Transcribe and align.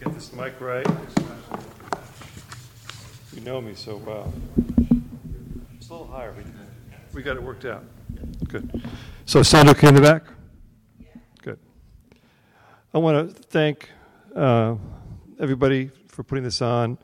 get 0.00 0.14
this 0.14 0.32
mic 0.32 0.58
right. 0.60 0.86
You 3.34 3.42
know 3.42 3.60
me 3.60 3.74
so 3.74 3.98
well. 3.98 4.32
It's 5.76 5.90
a 5.90 5.92
little 5.92 6.06
higher. 6.06 6.32
We, 6.32 6.42
we 7.12 7.22
got 7.22 7.36
it 7.36 7.42
worked 7.42 7.66
out. 7.66 7.84
Good. 8.48 8.82
So 9.26 9.42
sound 9.42 9.68
okay 9.68 9.88
in 9.88 9.94
the 9.94 10.00
back? 10.00 10.24
Good. 11.42 11.58
I 12.94 12.98
want 12.98 13.36
to 13.36 13.42
thank 13.42 13.90
uh, 14.34 14.76
everybody 15.38 15.90
for 16.08 16.22
putting 16.22 16.44
this 16.44 16.62
on. 16.62 16.96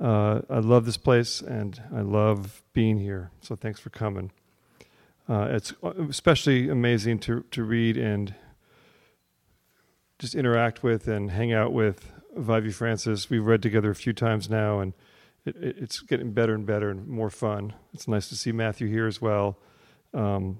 Uh, 0.00 0.40
I 0.50 0.58
love 0.58 0.86
this 0.86 0.96
place 0.96 1.40
and 1.40 1.80
I 1.94 2.00
love 2.00 2.64
being 2.72 2.98
here. 2.98 3.30
So 3.42 3.54
thanks 3.54 3.78
for 3.78 3.90
coming. 3.90 4.32
Uh, 5.28 5.50
it's 5.50 5.72
especially 6.10 6.68
amazing 6.68 7.20
to, 7.20 7.44
to 7.52 7.62
read 7.62 7.96
and 7.96 8.34
just 10.18 10.34
interact 10.34 10.82
with 10.82 11.06
and 11.06 11.30
hang 11.30 11.52
out 11.52 11.72
with 11.72 12.10
Vievee 12.36 12.72
Francis. 12.72 13.30
We've 13.30 13.44
read 13.44 13.62
together 13.62 13.90
a 13.90 13.94
few 13.94 14.12
times 14.12 14.50
now, 14.50 14.80
and 14.80 14.92
it, 15.44 15.56
it, 15.56 15.76
it's 15.78 16.00
getting 16.00 16.32
better 16.32 16.54
and 16.54 16.66
better 16.66 16.90
and 16.90 17.06
more 17.06 17.30
fun. 17.30 17.74
It's 17.92 18.08
nice 18.08 18.28
to 18.28 18.36
see 18.36 18.52
Matthew 18.52 18.88
here 18.88 19.06
as 19.06 19.20
well. 19.20 19.58
Um, 20.12 20.58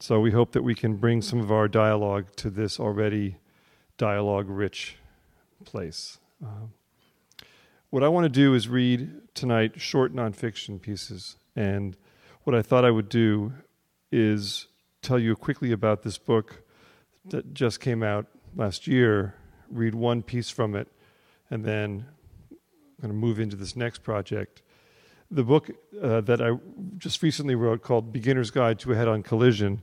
so 0.00 0.20
we 0.20 0.32
hope 0.32 0.52
that 0.52 0.62
we 0.62 0.74
can 0.74 0.96
bring 0.96 1.22
some 1.22 1.40
of 1.40 1.50
our 1.50 1.68
dialogue 1.68 2.34
to 2.36 2.50
this 2.50 2.78
already 2.78 3.38
dialogue 3.96 4.48
rich 4.48 4.96
place. 5.64 6.18
Um, 6.42 6.72
what 7.90 8.02
I 8.02 8.08
want 8.08 8.24
to 8.24 8.28
do 8.28 8.54
is 8.54 8.68
read 8.68 9.10
tonight 9.34 9.80
short 9.80 10.14
nonfiction 10.14 10.80
pieces. 10.80 11.36
And 11.54 11.96
what 12.42 12.54
I 12.54 12.60
thought 12.60 12.84
I 12.84 12.90
would 12.90 13.08
do 13.08 13.52
is 14.10 14.66
tell 15.00 15.18
you 15.18 15.36
quickly 15.36 15.72
about 15.72 16.02
this 16.02 16.18
book 16.18 16.62
that 17.26 17.54
just 17.54 17.80
came 17.80 18.02
out 18.02 18.26
last 18.56 18.86
year, 18.86 19.34
read 19.70 19.94
one 19.94 20.22
piece 20.22 20.50
from 20.50 20.74
it, 20.74 20.88
and 21.54 21.64
then 21.64 22.04
I'm 22.50 22.56
going 23.00 23.10
to 23.10 23.26
move 23.26 23.38
into 23.38 23.54
this 23.54 23.76
next 23.76 24.02
project. 24.02 24.60
The 25.30 25.44
book 25.44 25.70
uh, 26.02 26.20
that 26.22 26.42
I 26.42 26.58
just 26.98 27.22
recently 27.22 27.54
wrote 27.54 27.80
called 27.80 28.12
Beginner's 28.12 28.50
Guide 28.50 28.80
to 28.80 28.90
a 28.90 28.96
Head 28.96 29.06
on 29.06 29.22
Collision 29.22 29.80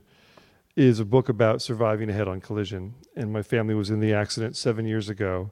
is 0.76 1.00
a 1.00 1.04
book 1.06 1.30
about 1.30 1.62
surviving 1.62 2.10
a 2.10 2.12
head 2.12 2.28
on 2.28 2.42
collision. 2.42 2.94
And 3.16 3.32
my 3.32 3.40
family 3.40 3.74
was 3.74 3.88
in 3.88 4.00
the 4.00 4.12
accident 4.12 4.54
seven 4.54 4.84
years 4.84 5.08
ago. 5.08 5.50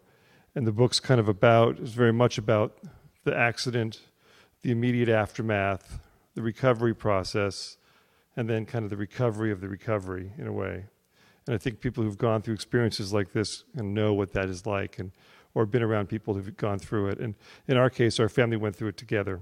And 0.54 0.66
the 0.66 0.72
book's 0.72 1.00
kind 1.00 1.20
of 1.20 1.26
about, 1.26 1.78
is 1.78 1.94
very 1.94 2.12
much 2.12 2.36
about 2.36 2.76
the 3.24 3.34
accident, 3.34 4.00
the 4.60 4.72
immediate 4.72 5.08
aftermath, 5.08 6.00
the 6.34 6.42
recovery 6.42 6.94
process, 6.94 7.78
and 8.36 8.46
then 8.46 8.66
kind 8.66 8.84
of 8.84 8.90
the 8.90 8.96
recovery 8.98 9.50
of 9.50 9.62
the 9.62 9.68
recovery 9.68 10.32
in 10.36 10.46
a 10.46 10.52
way. 10.52 10.84
And 11.46 11.54
I 11.54 11.58
think 11.58 11.80
people 11.80 12.04
who've 12.04 12.18
gone 12.18 12.42
through 12.42 12.54
experiences 12.54 13.10
like 13.10 13.32
this 13.32 13.64
and 13.74 13.94
know 13.94 14.12
what 14.12 14.34
that 14.34 14.50
is 14.50 14.66
like 14.66 14.98
and 14.98 15.12
or 15.54 15.66
been 15.66 15.82
around 15.82 16.08
people 16.08 16.34
who've 16.34 16.56
gone 16.56 16.78
through 16.78 17.08
it. 17.08 17.18
And 17.18 17.34
in 17.66 17.76
our 17.76 17.90
case, 17.90 18.20
our 18.20 18.28
family 18.28 18.56
went 18.56 18.76
through 18.76 18.88
it 18.88 18.96
together. 18.96 19.40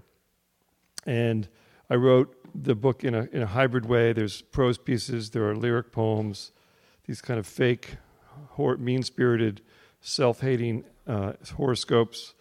And 1.07 1.49
I 1.91 1.95
wrote 1.95 2.35
the 2.55 2.75
book 2.75 3.05
in 3.05 3.15
a 3.15 3.29
in 3.33 3.43
a 3.43 3.47
hybrid 3.47 3.87
way. 3.87 4.13
There's 4.13 4.43
prose 4.43 4.79
pieces, 4.79 5.31
there 5.31 5.49
are 5.49 5.55
lyric 5.55 5.93
poems, 5.93 6.53
these 7.07 7.21
kind 7.21 7.39
of 7.39 7.47
fake, 7.47 7.97
mean-spirited, 8.59 9.63
self-hating 10.01 10.85
uh, 11.07 11.33
horoscopes. 11.57 12.35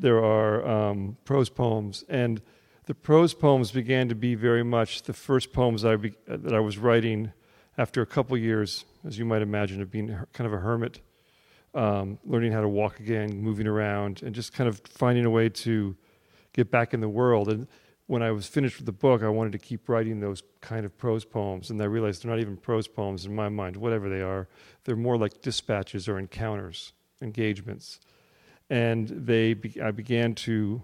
There 0.00 0.24
are 0.24 0.66
um, 0.66 1.16
prose 1.24 1.50
poems, 1.50 2.04
and 2.08 2.40
the 2.86 2.94
prose 2.94 3.34
poems 3.34 3.70
began 3.70 4.08
to 4.08 4.14
be 4.14 4.34
very 4.34 4.64
much 4.64 5.02
the 5.02 5.12
first 5.12 5.52
poems 5.52 5.84
I 5.84 5.96
be, 5.96 6.14
that 6.26 6.52
I 6.52 6.60
was 6.60 6.78
writing 6.78 7.32
after 7.78 8.02
a 8.02 8.06
couple 8.06 8.36
years, 8.36 8.84
as 9.06 9.18
you 9.18 9.24
might 9.24 9.42
imagine, 9.42 9.80
of 9.80 9.90
being 9.90 10.08
kind 10.32 10.46
of 10.46 10.52
a 10.52 10.58
hermit, 10.58 11.00
um, 11.74 12.18
learning 12.24 12.52
how 12.52 12.60
to 12.60 12.68
walk 12.68 13.00
again, 13.00 13.38
moving 13.38 13.66
around, 13.66 14.22
and 14.22 14.34
just 14.34 14.52
kind 14.52 14.68
of 14.68 14.80
finding 14.84 15.24
a 15.24 15.30
way 15.30 15.48
to 15.48 15.96
get 16.52 16.70
back 16.70 16.92
in 16.92 17.00
the 17.00 17.08
world. 17.08 17.48
And 17.48 17.66
when 18.06 18.22
I 18.22 18.30
was 18.30 18.46
finished 18.46 18.76
with 18.76 18.86
the 18.86 18.92
book, 18.92 19.22
I 19.22 19.28
wanted 19.28 19.52
to 19.52 19.58
keep 19.58 19.88
writing 19.88 20.20
those 20.20 20.42
kind 20.60 20.84
of 20.84 20.96
prose 20.98 21.24
poems, 21.24 21.70
and 21.70 21.80
I 21.80 21.86
realized 21.86 22.24
they're 22.24 22.30
not 22.30 22.40
even 22.40 22.56
prose 22.56 22.86
poems 22.86 23.24
in 23.24 23.34
my 23.34 23.48
mind, 23.48 23.76
whatever 23.76 24.08
they 24.08 24.20
are. 24.20 24.48
They're 24.84 24.96
more 24.96 25.16
like 25.16 25.40
dispatches 25.40 26.08
or 26.08 26.18
encounters, 26.18 26.92
engagements. 27.20 28.00
And 28.68 29.08
they, 29.08 29.54
be- 29.54 29.80
I 29.80 29.90
began 29.90 30.34
to, 30.34 30.82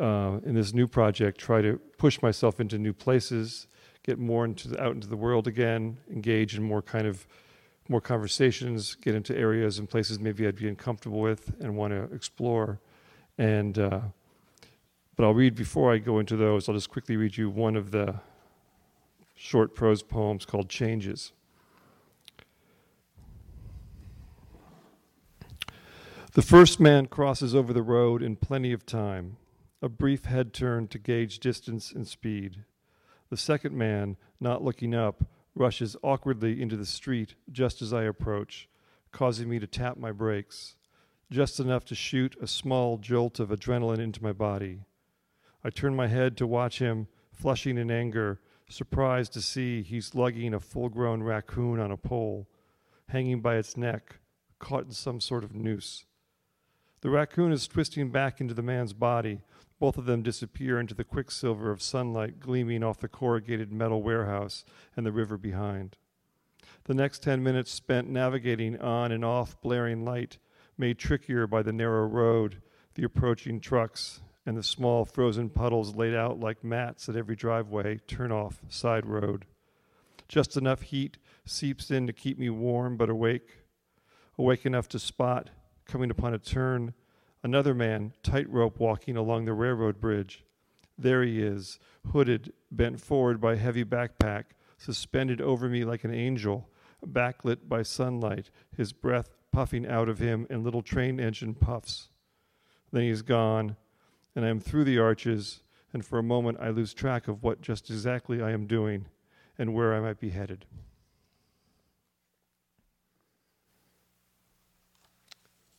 uh, 0.00 0.38
in 0.44 0.54
this 0.54 0.72
new 0.72 0.86
project, 0.86 1.38
try 1.38 1.62
to 1.62 1.78
push 1.98 2.22
myself 2.22 2.60
into 2.60 2.78
new 2.78 2.92
places 2.92 3.66
get 4.02 4.18
more 4.18 4.44
into 4.44 4.68
the, 4.68 4.82
out 4.82 4.94
into 4.94 5.06
the 5.06 5.16
world 5.16 5.46
again, 5.46 5.96
engage 6.10 6.56
in 6.56 6.62
more 6.62 6.82
kind 6.82 7.06
of 7.06 7.26
more 7.92 8.00
conversations, 8.00 8.96
get 8.96 9.14
into 9.14 9.36
areas 9.36 9.78
and 9.78 9.88
places 9.88 10.18
maybe 10.18 10.46
I'd 10.46 10.56
be 10.56 10.68
uncomfortable 10.68 11.20
with 11.20 11.54
and 11.60 11.76
want 11.76 11.92
to 11.92 12.12
explore. 12.14 12.80
And 13.38 13.78
uh, 13.78 14.00
but 15.14 15.24
I'll 15.24 15.34
read 15.34 15.54
before 15.54 15.92
I 15.92 15.98
go 15.98 16.18
into 16.18 16.36
those. 16.36 16.68
I'll 16.68 16.74
just 16.74 16.90
quickly 16.90 17.16
read 17.16 17.36
you 17.36 17.50
one 17.50 17.76
of 17.76 17.90
the 17.90 18.16
short 19.36 19.74
prose 19.74 20.02
poems 20.02 20.44
called 20.44 20.68
Changes. 20.68 21.32
The 26.32 26.42
first 26.42 26.80
man 26.80 27.06
crosses 27.06 27.54
over 27.54 27.74
the 27.74 27.82
road 27.82 28.22
in 28.22 28.36
plenty 28.36 28.72
of 28.72 28.86
time, 28.86 29.36
a 29.82 29.90
brief 29.90 30.24
head 30.24 30.54
turn 30.54 30.88
to 30.88 30.98
gauge 30.98 31.40
distance 31.40 31.92
and 31.92 32.08
speed. 32.08 32.64
The 33.28 33.36
second 33.36 33.76
man, 33.76 34.16
not 34.40 34.64
looking 34.64 34.94
up, 34.94 35.24
rushes 35.54 35.96
awkwardly 36.02 36.60
into 36.60 36.76
the 36.76 36.86
street 36.86 37.34
just 37.50 37.82
as 37.82 37.92
I 37.92 38.04
approach, 38.04 38.68
causing 39.10 39.48
me 39.48 39.58
to 39.58 39.66
tap 39.66 39.96
my 39.96 40.12
brakes, 40.12 40.76
just 41.30 41.60
enough 41.60 41.84
to 41.86 41.94
shoot 41.94 42.36
a 42.40 42.46
small 42.46 42.98
jolt 42.98 43.40
of 43.40 43.50
adrenaline 43.50 43.98
into 43.98 44.22
my 44.22 44.32
body. 44.32 44.80
I 45.64 45.70
turn 45.70 45.94
my 45.94 46.08
head 46.08 46.36
to 46.38 46.46
watch 46.46 46.78
him, 46.78 47.08
flushing 47.30 47.78
in 47.78 47.90
anger, 47.90 48.40
surprised 48.68 49.32
to 49.34 49.42
see 49.42 49.82
he's 49.82 50.14
lugging 50.14 50.54
a 50.54 50.60
full 50.60 50.88
grown 50.88 51.22
raccoon 51.22 51.78
on 51.78 51.90
a 51.90 51.96
pole, 51.96 52.48
hanging 53.08 53.40
by 53.40 53.56
its 53.56 53.76
neck, 53.76 54.16
caught 54.58 54.84
in 54.84 54.92
some 54.92 55.20
sort 55.20 55.44
of 55.44 55.54
noose. 55.54 56.06
The 57.02 57.10
raccoon 57.10 57.52
is 57.52 57.68
twisting 57.68 58.10
back 58.10 58.40
into 58.40 58.54
the 58.54 58.62
man's 58.62 58.92
body, 58.92 59.42
both 59.82 59.98
of 59.98 60.04
them 60.04 60.22
disappear 60.22 60.78
into 60.78 60.94
the 60.94 61.02
quicksilver 61.02 61.72
of 61.72 61.82
sunlight 61.82 62.38
gleaming 62.38 62.84
off 62.84 63.00
the 63.00 63.08
corrugated 63.08 63.72
metal 63.72 64.00
warehouse 64.00 64.64
and 64.96 65.04
the 65.04 65.10
river 65.10 65.36
behind. 65.36 65.96
The 66.84 66.94
next 66.94 67.20
ten 67.20 67.42
minutes 67.42 67.72
spent 67.72 68.08
navigating 68.08 68.80
on 68.80 69.10
and 69.10 69.24
off 69.24 69.60
blaring 69.60 70.04
light, 70.04 70.38
made 70.78 71.00
trickier 71.00 71.48
by 71.48 71.64
the 71.64 71.72
narrow 71.72 72.06
road, 72.06 72.62
the 72.94 73.02
approaching 73.02 73.58
trucks, 73.58 74.20
and 74.46 74.56
the 74.56 74.62
small 74.62 75.04
frozen 75.04 75.50
puddles 75.50 75.96
laid 75.96 76.14
out 76.14 76.38
like 76.38 76.62
mats 76.62 77.08
at 77.08 77.16
every 77.16 77.34
driveway, 77.34 77.98
turnoff, 78.06 78.60
side 78.68 79.04
road. 79.04 79.46
Just 80.28 80.56
enough 80.56 80.82
heat 80.82 81.18
seeps 81.44 81.90
in 81.90 82.06
to 82.06 82.12
keep 82.12 82.38
me 82.38 82.50
warm 82.50 82.96
but 82.96 83.10
awake, 83.10 83.64
awake 84.38 84.64
enough 84.64 84.86
to 84.90 85.00
spot, 85.00 85.50
coming 85.86 86.12
upon 86.12 86.34
a 86.34 86.38
turn, 86.38 86.94
Another 87.42 87.74
man, 87.74 88.12
tightrope 88.22 88.78
walking 88.78 89.16
along 89.16 89.44
the 89.44 89.52
railroad 89.52 90.00
bridge. 90.00 90.44
There 90.96 91.24
he 91.24 91.42
is, 91.42 91.80
hooded, 92.12 92.52
bent 92.70 93.00
forward 93.00 93.40
by 93.40 93.54
a 93.54 93.56
heavy 93.56 93.84
backpack, 93.84 94.44
suspended 94.78 95.40
over 95.40 95.68
me 95.68 95.84
like 95.84 96.04
an 96.04 96.14
angel, 96.14 96.68
backlit 97.04 97.68
by 97.68 97.82
sunlight, 97.82 98.50
his 98.76 98.92
breath 98.92 99.30
puffing 99.50 99.86
out 99.86 100.08
of 100.08 100.18
him 100.18 100.46
in 100.50 100.62
little 100.62 100.82
train 100.82 101.18
engine 101.18 101.54
puffs. 101.54 102.08
Then 102.92 103.02
he's 103.02 103.22
gone, 103.22 103.76
and 104.36 104.44
I 104.44 104.48
am 104.48 104.60
through 104.60 104.84
the 104.84 104.98
arches, 104.98 105.62
and 105.92 106.04
for 106.04 106.18
a 106.18 106.22
moment 106.22 106.58
I 106.60 106.70
lose 106.70 106.94
track 106.94 107.26
of 107.26 107.42
what 107.42 107.60
just 107.60 107.90
exactly 107.90 108.40
I 108.40 108.52
am 108.52 108.66
doing 108.66 109.06
and 109.58 109.74
where 109.74 109.94
I 109.94 110.00
might 110.00 110.20
be 110.20 110.30
headed. 110.30 110.64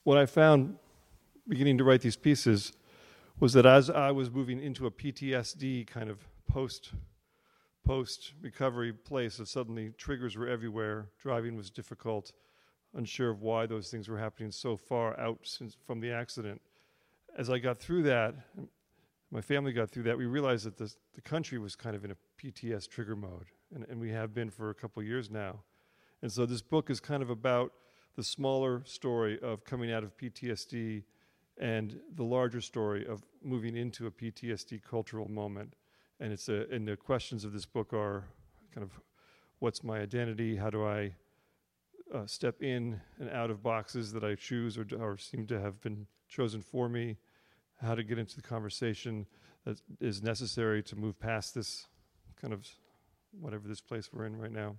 What 0.03 0.17
I 0.17 0.25
found 0.25 0.77
beginning 1.47 1.77
to 1.77 1.83
write 1.83 2.01
these 2.01 2.15
pieces 2.15 2.73
was 3.39 3.53
that 3.53 3.65
as 3.65 3.89
I 3.89 4.11
was 4.11 4.31
moving 4.31 4.61
into 4.61 4.85
a 4.85 4.91
PTSD 4.91 5.87
kind 5.87 6.09
of 6.09 6.19
post 6.47 6.91
post 7.85 8.33
recovery 8.41 8.93
place, 8.93 9.37
that 9.37 9.47
suddenly 9.47 9.91
triggers 9.97 10.37
were 10.37 10.47
everywhere. 10.47 11.09
Driving 11.19 11.57
was 11.57 11.69
difficult, 11.69 12.31
unsure 12.93 13.29
of 13.29 13.41
why 13.41 13.65
those 13.65 13.89
things 13.89 14.07
were 14.07 14.17
happening 14.17 14.51
so 14.51 14.77
far 14.77 15.19
out 15.19 15.39
since, 15.43 15.75
from 15.85 15.99
the 15.99 16.09
accident. 16.09 16.61
As 17.37 17.49
I 17.49 17.59
got 17.59 17.77
through 17.79 18.03
that, 18.03 18.35
my 19.31 19.41
family 19.41 19.73
got 19.73 19.89
through 19.89 20.03
that, 20.03 20.17
we 20.17 20.27
realized 20.27 20.65
that 20.65 20.77
the, 20.77 20.93
the 21.13 21.21
country 21.21 21.59
was 21.59 21.75
kind 21.75 21.95
of 21.95 22.05
in 22.05 22.11
a 22.11 22.15
PTS 22.41 22.87
trigger 22.87 23.15
mode, 23.15 23.47
and, 23.75 23.85
and 23.89 23.99
we 23.99 24.11
have 24.11 24.33
been 24.33 24.49
for 24.49 24.69
a 24.69 24.75
couple 24.75 25.03
years 25.03 25.29
now. 25.29 25.59
And 26.21 26.31
so 26.31 26.45
this 26.45 26.61
book 26.61 26.89
is 26.89 27.01
kind 27.01 27.21
of 27.21 27.29
about 27.29 27.73
the 28.15 28.23
smaller 28.23 28.83
story 28.85 29.39
of 29.41 29.65
coming 29.65 29.91
out 29.91 30.03
of 30.03 30.15
PTSD 30.15 31.03
and 31.59 31.99
the 32.15 32.23
larger 32.23 32.61
story 32.61 33.05
of 33.05 33.23
moving 33.43 33.75
into 33.75 34.07
a 34.07 34.11
PTSD 34.11 34.81
cultural 34.81 35.29
moment. 35.29 35.75
And 36.19 36.31
it's 36.33 36.49
a, 36.49 36.65
and 36.71 36.87
the 36.87 36.97
questions 36.97 37.43
of 37.43 37.53
this 37.53 37.65
book 37.65 37.93
are 37.93 38.25
kind 38.73 38.83
of 38.83 38.99
what's 39.59 39.83
my 39.83 39.99
identity? 39.99 40.55
How 40.55 40.69
do 40.69 40.85
I 40.85 41.13
uh, 42.13 42.25
step 42.25 42.61
in 42.61 42.99
and 43.19 43.29
out 43.29 43.49
of 43.49 43.63
boxes 43.63 44.11
that 44.13 44.23
I 44.23 44.35
choose 44.35 44.77
or, 44.77 44.85
or 44.99 45.17
seem 45.17 45.47
to 45.47 45.59
have 45.59 45.81
been 45.81 46.07
chosen 46.27 46.61
for 46.61 46.89
me, 46.89 47.17
how 47.81 47.95
to 47.95 48.03
get 48.03 48.17
into 48.17 48.35
the 48.35 48.41
conversation 48.41 49.25
that 49.65 49.81
is 49.99 50.21
necessary 50.21 50.83
to 50.83 50.95
move 50.95 51.19
past 51.19 51.55
this 51.55 51.87
kind 52.39 52.53
of 52.53 52.67
whatever 53.31 53.67
this 53.67 53.81
place 53.81 54.09
we're 54.11 54.25
in 54.25 54.35
right 54.37 54.51
now. 54.51 54.75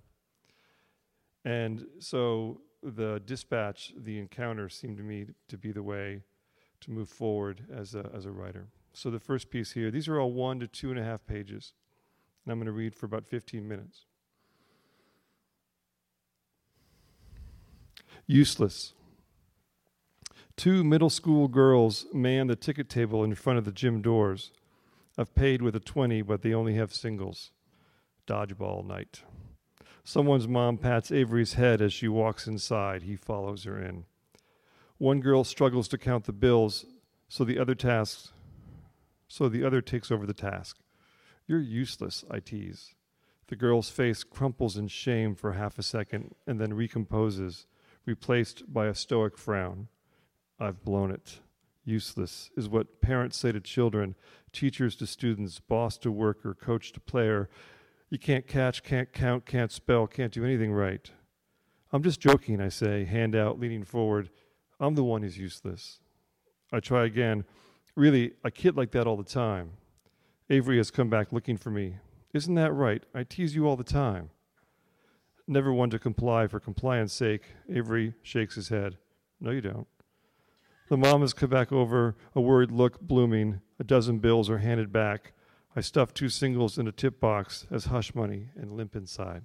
And 1.43 1.85
so 1.99 2.61
the 2.81 3.21
dispatch, 3.25 3.93
the 3.97 4.19
encounter 4.19 4.69
seemed 4.69 4.97
to 4.97 5.03
me 5.03 5.27
to 5.47 5.57
be 5.57 5.71
the 5.71 5.83
way 5.83 6.21
to 6.85 6.91
move 6.91 7.09
forward 7.09 7.65
as 7.73 7.93
a, 7.93 8.09
as 8.15 8.25
a 8.25 8.31
writer. 8.31 8.67
So 8.93 9.09
the 9.09 9.19
first 9.19 9.49
piece 9.49 9.73
here, 9.73 9.91
these 9.91 10.07
are 10.07 10.19
all 10.19 10.31
one 10.31 10.59
to 10.59 10.67
two 10.67 10.89
and 10.89 10.99
a 10.99 11.03
half 11.03 11.25
pages. 11.27 11.73
And 12.45 12.51
I'm 12.51 12.59
going 12.59 12.67
to 12.67 12.71
read 12.71 12.95
for 12.95 13.05
about 13.05 13.25
15 13.25 13.67
minutes. 13.67 14.05
Useless. 18.27 18.93
Two 20.55 20.83
middle 20.83 21.09
school 21.09 21.47
girls 21.47 22.05
man 22.13 22.47
the 22.47 22.55
ticket 22.55 22.87
table 22.87 23.23
in 23.23 23.35
front 23.35 23.59
of 23.59 23.65
the 23.65 23.71
gym 23.71 24.01
doors. 24.01 24.51
I've 25.17 25.35
paid 25.35 25.61
with 25.61 25.75
a 25.75 25.79
20, 25.79 26.21
but 26.21 26.41
they 26.41 26.53
only 26.53 26.75
have 26.75 26.93
singles. 26.93 27.51
Dodgeball 28.27 28.85
night. 28.85 29.21
Someone's 30.03 30.47
mom 30.47 30.77
pats 30.77 31.11
Avery's 31.11 31.53
head 31.53 31.81
as 31.81 31.91
she 31.91 32.07
walks 32.07 32.47
inside. 32.47 33.03
He 33.03 33.15
follows 33.15 33.63
her 33.63 33.79
in. 33.79 34.05
One 34.97 35.19
girl 35.19 35.43
struggles 35.43 35.87
to 35.89 35.97
count 35.97 36.25
the 36.25 36.33
bills, 36.33 36.85
so 37.27 37.43
the 37.43 37.59
other 37.59 37.75
tasks 37.75 38.31
so 39.27 39.49
the 39.49 39.63
other 39.63 39.81
takes 39.81 40.11
over 40.11 40.25
the 40.25 40.33
task. 40.33 40.77
You're 41.47 41.59
useless, 41.59 42.23
I 42.29 42.39
tease. 42.39 42.95
The 43.47 43.55
girl's 43.55 43.89
face 43.89 44.23
crumples 44.23 44.77
in 44.77 44.87
shame 44.87 45.35
for 45.35 45.53
half 45.53 45.77
a 45.77 45.83
second 45.83 46.35
and 46.47 46.59
then 46.59 46.73
recomposes, 46.73 47.65
replaced 48.05 48.71
by 48.71 48.87
a 48.87 48.95
stoic 48.95 49.37
frown. 49.37 49.87
I've 50.59 50.83
blown 50.83 51.11
it. 51.11 51.39
Useless 51.83 52.49
is 52.57 52.67
what 52.67 53.01
parents 53.01 53.37
say 53.37 53.51
to 53.51 53.59
children, 53.59 54.15
teachers 54.51 54.95
to 54.95 55.05
students, 55.05 55.59
boss 55.59 55.97
to 55.99 56.11
worker, 56.11 56.55
coach 56.55 56.91
to 56.93 56.99
player, 56.99 57.49
you 58.09 58.17
can't 58.17 58.47
catch, 58.47 58.83
can't 58.83 59.11
count, 59.11 59.45
can't 59.45 59.71
spell, 59.71 60.07
can't 60.07 60.31
do 60.31 60.45
anything 60.45 60.71
right. 60.71 61.11
I'm 61.91 62.01
just 62.01 62.19
joking, 62.19 62.59
I 62.59 62.69
say, 62.69 63.05
hand 63.05 63.35
out, 63.35 63.59
leaning 63.59 63.83
forward. 63.83 64.29
I'm 64.79 64.95
the 64.95 65.03
one 65.03 65.21
who's 65.21 65.37
useless. 65.37 65.99
I 66.71 66.79
try 66.79 67.05
again. 67.05 67.45
Really, 67.95 68.33
I 68.43 68.49
kid 68.49 68.75
like 68.75 68.91
that 68.91 69.07
all 69.07 69.17
the 69.17 69.23
time. 69.23 69.71
Avery 70.49 70.77
has 70.77 70.91
come 70.91 71.09
back 71.09 71.31
looking 71.31 71.57
for 71.57 71.71
me. 71.71 71.95
Isn't 72.33 72.55
that 72.55 72.73
right? 72.73 73.03
I 73.13 73.23
tease 73.23 73.55
you 73.55 73.67
all 73.67 73.77
the 73.77 73.83
time. 73.83 74.29
Never 75.47 75.71
one 75.71 75.89
to 75.91 75.99
comply 75.99 76.47
for 76.47 76.59
compliance 76.59 77.13
sake. 77.13 77.43
Avery 77.69 78.13
shakes 78.21 78.55
his 78.55 78.69
head. 78.69 78.97
No, 79.39 79.51
you 79.51 79.61
don't. 79.61 79.87
The 80.89 80.97
mom 80.97 81.21
has 81.21 81.33
come 81.33 81.49
back 81.49 81.71
over, 81.71 82.15
a 82.35 82.41
worried 82.41 82.71
look 82.71 82.99
blooming. 82.99 83.61
A 83.79 83.83
dozen 83.83 84.19
bills 84.19 84.49
are 84.49 84.59
handed 84.59 84.91
back. 84.91 85.33
I 85.75 85.81
stuff 85.81 86.13
two 86.13 86.29
singles 86.29 86.77
in 86.77 86.87
a 86.87 86.91
tip 86.91 87.19
box 87.19 87.65
as 87.71 87.85
hush 87.85 88.13
money 88.13 88.49
and 88.55 88.71
limp 88.71 88.95
inside. 88.95 89.43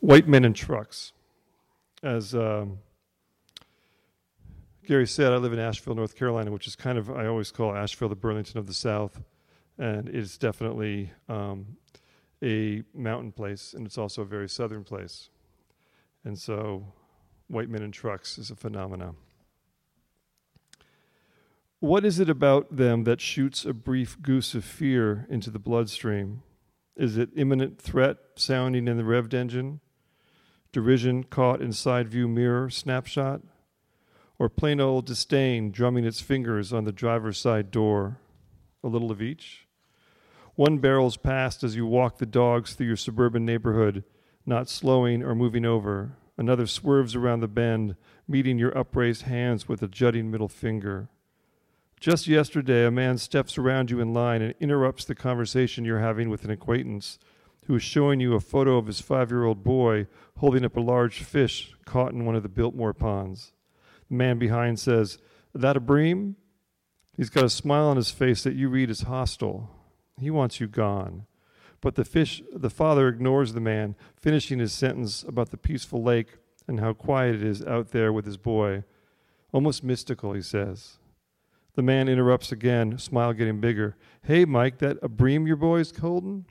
White 0.00 0.26
men 0.26 0.44
in 0.44 0.54
trucks. 0.54 1.12
As 2.02 2.34
um, 2.34 2.78
Gary 4.86 5.06
said, 5.06 5.32
I 5.32 5.36
live 5.36 5.52
in 5.52 5.58
Asheville, 5.58 5.94
North 5.94 6.16
Carolina, 6.16 6.50
which 6.50 6.66
is 6.66 6.74
kind 6.74 6.98
of, 6.98 7.10
I 7.10 7.26
always 7.26 7.52
call 7.52 7.76
Asheville 7.76 8.08
the 8.08 8.16
Burlington 8.16 8.58
of 8.58 8.66
the 8.66 8.74
South. 8.74 9.22
And 9.78 10.08
it's 10.08 10.36
definitely 10.36 11.10
um, 11.28 11.76
a 12.42 12.82
mountain 12.94 13.32
place, 13.32 13.74
and 13.74 13.86
it's 13.86 13.98
also 13.98 14.22
a 14.22 14.26
very 14.26 14.48
southern 14.48 14.84
place. 14.84 15.30
And 16.24 16.38
so 16.38 16.92
white 17.48 17.68
men 17.68 17.82
in 17.82 17.92
trucks 17.92 18.38
is 18.38 18.50
a 18.50 18.56
phenomenon. 18.56 19.16
What 21.80 22.04
is 22.04 22.20
it 22.20 22.28
about 22.28 22.76
them 22.76 23.04
that 23.04 23.20
shoots 23.20 23.64
a 23.64 23.72
brief 23.72 24.20
goose 24.20 24.54
of 24.54 24.64
fear 24.64 25.26
into 25.30 25.50
the 25.50 25.58
bloodstream? 25.58 26.42
Is 26.94 27.16
it 27.16 27.30
imminent 27.34 27.80
threat 27.80 28.18
sounding 28.34 28.86
in 28.86 28.98
the 28.98 29.02
revved 29.02 29.32
engine? 29.32 29.80
Derision 30.72 31.24
caught 31.24 31.60
in 31.60 31.72
side 31.72 32.08
view 32.08 32.28
mirror 32.28 32.70
snapshot? 32.70 33.40
Or 34.38 34.48
plain 34.48 34.80
old 34.80 35.04
disdain 35.04 35.72
drumming 35.72 36.04
its 36.04 36.20
fingers 36.20 36.72
on 36.72 36.84
the 36.84 36.92
driver's 36.92 37.38
side 37.38 37.70
door? 37.70 38.18
A 38.84 38.88
little 38.88 39.10
of 39.10 39.20
each? 39.20 39.66
One 40.54 40.78
barrels 40.78 41.16
past 41.16 41.64
as 41.64 41.74
you 41.74 41.86
walk 41.86 42.18
the 42.18 42.26
dogs 42.26 42.74
through 42.74 42.86
your 42.86 42.96
suburban 42.96 43.44
neighborhood, 43.44 44.04
not 44.46 44.68
slowing 44.68 45.22
or 45.22 45.34
moving 45.34 45.64
over. 45.64 46.16
Another 46.38 46.66
swerves 46.66 47.14
around 47.16 47.40
the 47.40 47.48
bend, 47.48 47.96
meeting 48.28 48.58
your 48.58 48.76
upraised 48.76 49.22
hands 49.22 49.68
with 49.68 49.82
a 49.82 49.88
jutting 49.88 50.30
middle 50.30 50.48
finger. 50.48 51.08
Just 51.98 52.26
yesterday, 52.26 52.86
a 52.86 52.90
man 52.90 53.18
steps 53.18 53.58
around 53.58 53.90
you 53.90 54.00
in 54.00 54.14
line 54.14 54.40
and 54.40 54.54
interrupts 54.60 55.04
the 55.04 55.14
conversation 55.14 55.84
you're 55.84 55.98
having 55.98 56.30
with 56.30 56.44
an 56.44 56.50
acquaintance 56.50 57.18
who 57.66 57.76
is 57.76 57.82
showing 57.82 58.20
you 58.20 58.34
a 58.34 58.40
photo 58.40 58.76
of 58.78 58.86
his 58.86 59.00
five 59.00 59.30
year 59.30 59.44
old 59.44 59.62
boy 59.62 60.06
holding 60.38 60.64
up 60.64 60.76
a 60.76 60.80
large 60.80 61.22
fish 61.22 61.74
caught 61.84 62.12
in 62.12 62.24
one 62.24 62.34
of 62.34 62.42
the 62.42 62.48
Biltmore 62.48 62.94
ponds. 62.94 63.52
The 64.08 64.16
man 64.16 64.38
behind 64.38 64.78
says, 64.78 65.18
That 65.54 65.76
a 65.76 65.80
bream? 65.80 66.36
He's 67.16 67.30
got 67.30 67.44
a 67.44 67.50
smile 67.50 67.84
on 67.84 67.96
his 67.96 68.10
face 68.10 68.42
that 68.44 68.54
you 68.54 68.68
read 68.68 68.90
as 68.90 69.02
hostile. 69.02 69.70
He 70.18 70.30
wants 70.30 70.60
you 70.60 70.66
gone. 70.66 71.26
But 71.80 71.94
the 71.94 72.04
fish 72.04 72.42
the 72.52 72.70
father 72.70 73.08
ignores 73.08 73.52
the 73.52 73.60
man, 73.60 73.96
finishing 74.16 74.58
his 74.58 74.72
sentence 74.72 75.22
about 75.22 75.50
the 75.50 75.56
peaceful 75.56 76.02
lake 76.02 76.38
and 76.66 76.80
how 76.80 76.92
quiet 76.92 77.36
it 77.36 77.42
is 77.42 77.64
out 77.64 77.90
there 77.90 78.12
with 78.12 78.26
his 78.26 78.36
boy. 78.36 78.84
Almost 79.52 79.82
mystical, 79.82 80.32
he 80.32 80.42
says. 80.42 80.98
The 81.74 81.82
man 81.82 82.08
interrupts 82.08 82.52
again, 82.52 82.98
smile 82.98 83.32
getting 83.32 83.60
bigger. 83.60 83.96
Hey, 84.22 84.44
Mike, 84.44 84.78
that 84.78 84.98
a 85.02 85.08
bream 85.08 85.46
your 85.46 85.56
boy's 85.56 85.96
holding? 85.96 86.44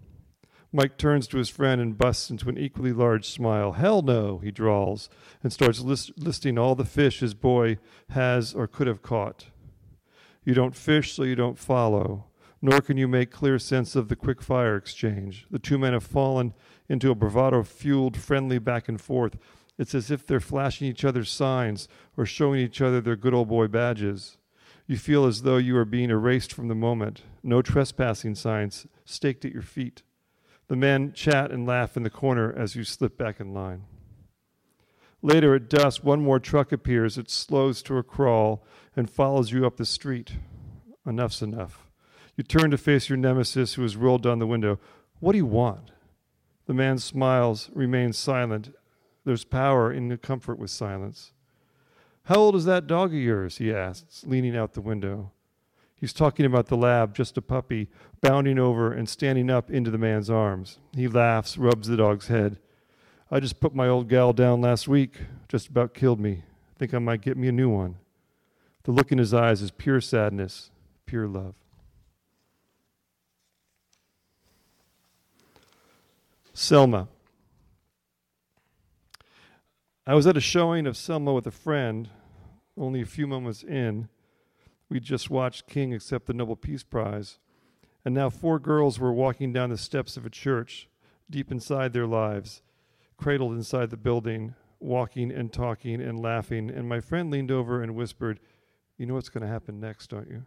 Mike 0.72 0.98
turns 0.98 1.28
to 1.28 1.38
his 1.38 1.50
friend 1.50 1.82
and 1.82 1.98
busts 1.98 2.30
into 2.30 2.50
an 2.50 2.58
equally 2.58 2.94
large 2.94 3.28
smile. 3.28 3.74
Hell 3.74 4.02
no, 4.02 4.38
he 4.38 4.52
drawls, 4.52 5.10
and 5.42 5.52
starts 5.52 5.80
list- 5.82 6.12
listing 6.18 6.58
all 6.58 6.76
the 6.76 6.86
fish 6.86 7.20
his 7.20 7.34
boy 7.34 7.78
has 8.10 8.54
or 8.54 8.68
could 8.68 8.88
have 8.88 9.02
caught. 9.02 9.48
You 10.44 10.54
don't 10.54 10.76
fish, 10.76 11.14
so 11.14 11.24
you 11.24 11.36
don't 11.36 11.58
follow 11.58 12.30
nor 12.62 12.82
can 12.82 12.98
you 12.98 13.08
make 13.08 13.32
clear 13.32 13.58
sense 13.58 13.96
of 13.96 14.10
the 14.10 14.16
quick 14.16 14.42
fire 14.42 14.76
exchange. 14.76 15.46
The 15.50 15.60
two 15.60 15.78
men 15.78 15.94
have 15.94 16.04
fallen 16.04 16.54
into 16.88 17.12
a 17.12 17.16
bravado 17.16 17.64
fueled 17.64 18.18
friendly 18.18 18.60
back 18.60 18.90
and 18.90 19.00
forth. 19.00 19.38
It's 19.78 19.96
as 19.96 20.12
if 20.12 20.26
they're 20.26 20.42
flashing 20.42 20.88
each 20.88 21.06
other 21.06 21.24
signs 21.24 21.88
or 22.18 22.26
showing 22.26 22.60
each 22.60 22.82
other 22.82 23.00
their 23.00 23.16
good 23.16 23.34
old 23.34 23.48
boy 23.48 23.68
badges. 23.68 24.38
You 24.88 24.98
feel 24.98 25.26
as 25.26 25.44
though 25.44 25.58
you 25.58 25.78
are 25.78 25.86
being 25.86 26.10
erased 26.10 26.52
from 26.52 26.68
the 26.68 26.76
moment. 26.76 27.22
No 27.44 27.62
trespassing 27.62 28.36
signs 28.36 28.88
staked 29.06 29.46
at 29.46 29.54
your 29.54 29.62
feet. 29.62 30.04
The 30.70 30.76
men 30.76 31.14
chat 31.14 31.52
and 31.52 31.66
laugh 31.66 31.98
in 31.98 32.04
the 32.04 32.12
corner 32.12 32.54
as 32.56 32.76
you 32.76 32.84
slip 32.84 33.18
back 33.18 33.40
in 33.40 33.54
line. 33.54 33.84
Later 35.22 35.56
at 35.56 35.68
dusk, 35.68 36.04
one 36.04 36.22
more 36.22 36.40
truck 36.40 36.72
appears. 36.72 37.18
It 37.18 37.30
slows 37.30 37.82
to 37.84 37.98
a 37.98 38.04
crawl 38.04 38.64
and 38.96 39.10
follows 39.10 39.52
you 39.52 39.66
up 39.66 39.78
the 39.78 39.86
street. 39.86 40.34
Enough's 41.06 41.42
enough. 41.42 41.88
You 42.38 42.44
turn 42.44 42.70
to 42.72 42.78
face 42.78 43.10
your 43.10 43.18
nemesis 43.18 43.74
who 43.74 43.82
has 43.82 43.98
rolled 43.98 44.22
down 44.22 44.40
the 44.40 44.48
window. 44.48 44.80
What 45.20 45.34
do 45.34 45.40
you 45.40 45.46
want? 45.46 45.92
The 46.68 46.74
man 46.74 47.00
smiles, 47.00 47.72
remains 47.74 48.18
silent. 48.18 48.74
There's 49.26 49.44
power 49.44 49.92
in 49.92 50.08
the 50.08 50.18
comfort 50.18 50.60
with 50.60 50.70
silence. 50.70 51.34
How 52.26 52.36
old 52.36 52.56
is 52.56 52.66
that 52.66 52.86
dog 52.86 53.10
of 53.10 53.20
yours? 53.20 53.58
he 53.58 53.74
asks, 53.74 54.24
leaning 54.26 54.56
out 54.56 54.74
the 54.74 54.82
window. 54.82 55.32
He's 56.00 56.14
talking 56.14 56.46
about 56.46 56.68
the 56.68 56.78
lab, 56.78 57.14
just 57.14 57.38
a 57.38 57.42
puppy, 57.42 57.90
bounding 58.22 58.58
over 58.58 58.92
and 58.94 59.10
standing 59.10 59.50
up 59.50 59.70
into 59.70 59.92
the 59.92 59.98
man's 59.98 60.30
arms. 60.30 60.80
He 60.96 61.08
laughs, 61.08 61.58
rubs 61.58 61.90
the 61.90 61.98
dog's 61.98 62.28
head. 62.28 62.58
I 63.30 63.40
just 63.40 63.60
put 63.60 63.76
my 63.76 63.88
old 63.88 64.08
gal 64.08 64.32
down 64.32 64.62
last 64.62 64.88
week, 64.88 65.18
just 65.50 65.68
about 65.68 65.94
killed 65.94 66.20
me. 66.20 66.44
Think 66.78 66.94
I 66.94 67.00
might 67.00 67.22
get 67.22 67.38
me 67.38 67.50
a 67.50 67.52
new 67.52 67.70
one. 67.70 67.98
The 68.84 68.92
look 68.92 69.12
in 69.12 69.18
his 69.18 69.34
eyes 69.34 69.62
is 69.62 69.72
pure 69.72 70.00
sadness, 70.00 70.72
pure 71.06 71.28
love. 71.28 71.54
Selma. 76.54 77.08
I 80.08 80.16
was 80.16 80.26
at 80.26 80.38
a 80.38 80.42
showing 80.42 80.88
of 80.88 80.98
Selma 80.98 81.34
with 81.34 81.46
a 81.46 81.52
friend 81.52 82.10
only 82.78 83.02
a 83.02 83.06
few 83.06 83.28
moments 83.28 83.64
in. 83.64 84.08
We 84.90 85.00
just 85.00 85.30
watched 85.30 85.68
King 85.68 85.94
accept 85.94 86.26
the 86.26 86.34
Nobel 86.34 86.56
Peace 86.56 86.82
Prize, 86.82 87.38
and 88.04 88.16
now 88.16 88.32
four 88.32 88.58
girls 88.58 89.00
were 89.00 89.14
walking 89.14 89.54
down 89.54 89.70
the 89.70 89.78
steps 89.78 90.18
of 90.18 90.26
a 90.26 90.32
church, 90.32 90.90
deep 91.30 91.52
inside 91.52 91.94
their 91.94 92.08
lives, 92.08 92.64
cradled 93.16 93.54
inside 93.54 93.92
the 93.92 93.98
building, 93.98 94.56
walking 94.80 95.32
and 95.32 95.54
talking 95.54 96.02
and 96.02 96.20
laughing. 96.20 96.72
And 96.72 96.90
my 96.90 97.02
friend 97.02 97.30
leaned 97.30 97.52
over 97.52 97.84
and 97.84 97.94
whispered, 97.94 98.40
You 98.98 99.06
know 99.06 99.14
what's 99.14 99.30
going 99.30 99.44
to 99.44 99.48
happen 99.48 99.80
next, 99.80 100.10
don't 100.10 100.28
you? 100.28 100.46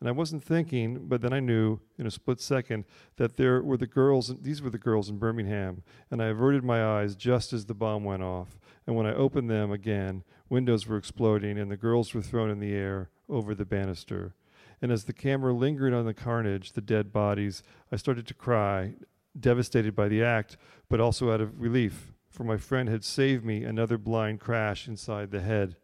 And 0.00 0.08
I 0.08 0.12
wasn't 0.12 0.42
thinking, 0.42 1.06
but 1.06 1.20
then 1.20 1.32
I 1.32 1.38
knew 1.38 1.78
in 1.96 2.08
a 2.08 2.10
split 2.10 2.40
second 2.40 2.84
that 3.16 3.36
there 3.36 3.62
were 3.62 3.76
the 3.76 3.86
girls, 3.86 4.34
these 4.40 4.60
were 4.60 4.70
the 4.70 4.78
girls 4.78 5.08
in 5.08 5.18
Birmingham. 5.18 5.84
And 6.10 6.20
I 6.20 6.26
averted 6.26 6.64
my 6.64 6.84
eyes 6.84 7.14
just 7.14 7.52
as 7.52 7.66
the 7.66 7.74
bomb 7.74 8.02
went 8.02 8.24
off. 8.24 8.58
And 8.84 8.96
when 8.96 9.06
I 9.06 9.14
opened 9.14 9.48
them 9.48 9.70
again, 9.70 10.24
windows 10.48 10.88
were 10.88 10.96
exploding 10.96 11.56
and 11.56 11.70
the 11.70 11.76
girls 11.76 12.12
were 12.12 12.22
thrown 12.22 12.50
in 12.50 12.58
the 12.58 12.74
air 12.74 13.10
over 13.28 13.54
the 13.54 13.64
banister. 13.64 14.34
And 14.82 14.92
as 14.92 15.04
the 15.04 15.12
camera 15.12 15.52
lingered 15.52 15.94
on 15.94 16.04
the 16.04 16.14
carnage, 16.14 16.72
the 16.72 16.80
dead 16.80 17.12
bodies, 17.12 17.62
I 17.90 17.96
started 17.96 18.26
to 18.26 18.34
cry, 18.34 18.94
devastated 19.38 19.94
by 19.94 20.08
the 20.08 20.22
act, 20.22 20.56
but 20.88 21.00
also 21.00 21.32
out 21.32 21.40
of 21.40 21.60
relief, 21.60 22.12
for 22.28 22.44
my 22.44 22.56
friend 22.56 22.88
had 22.88 23.04
saved 23.04 23.44
me 23.44 23.64
another 23.64 23.98
blind 23.98 24.40
crash 24.40 24.88
inside 24.88 25.30
the 25.30 25.40
head. 25.40 25.76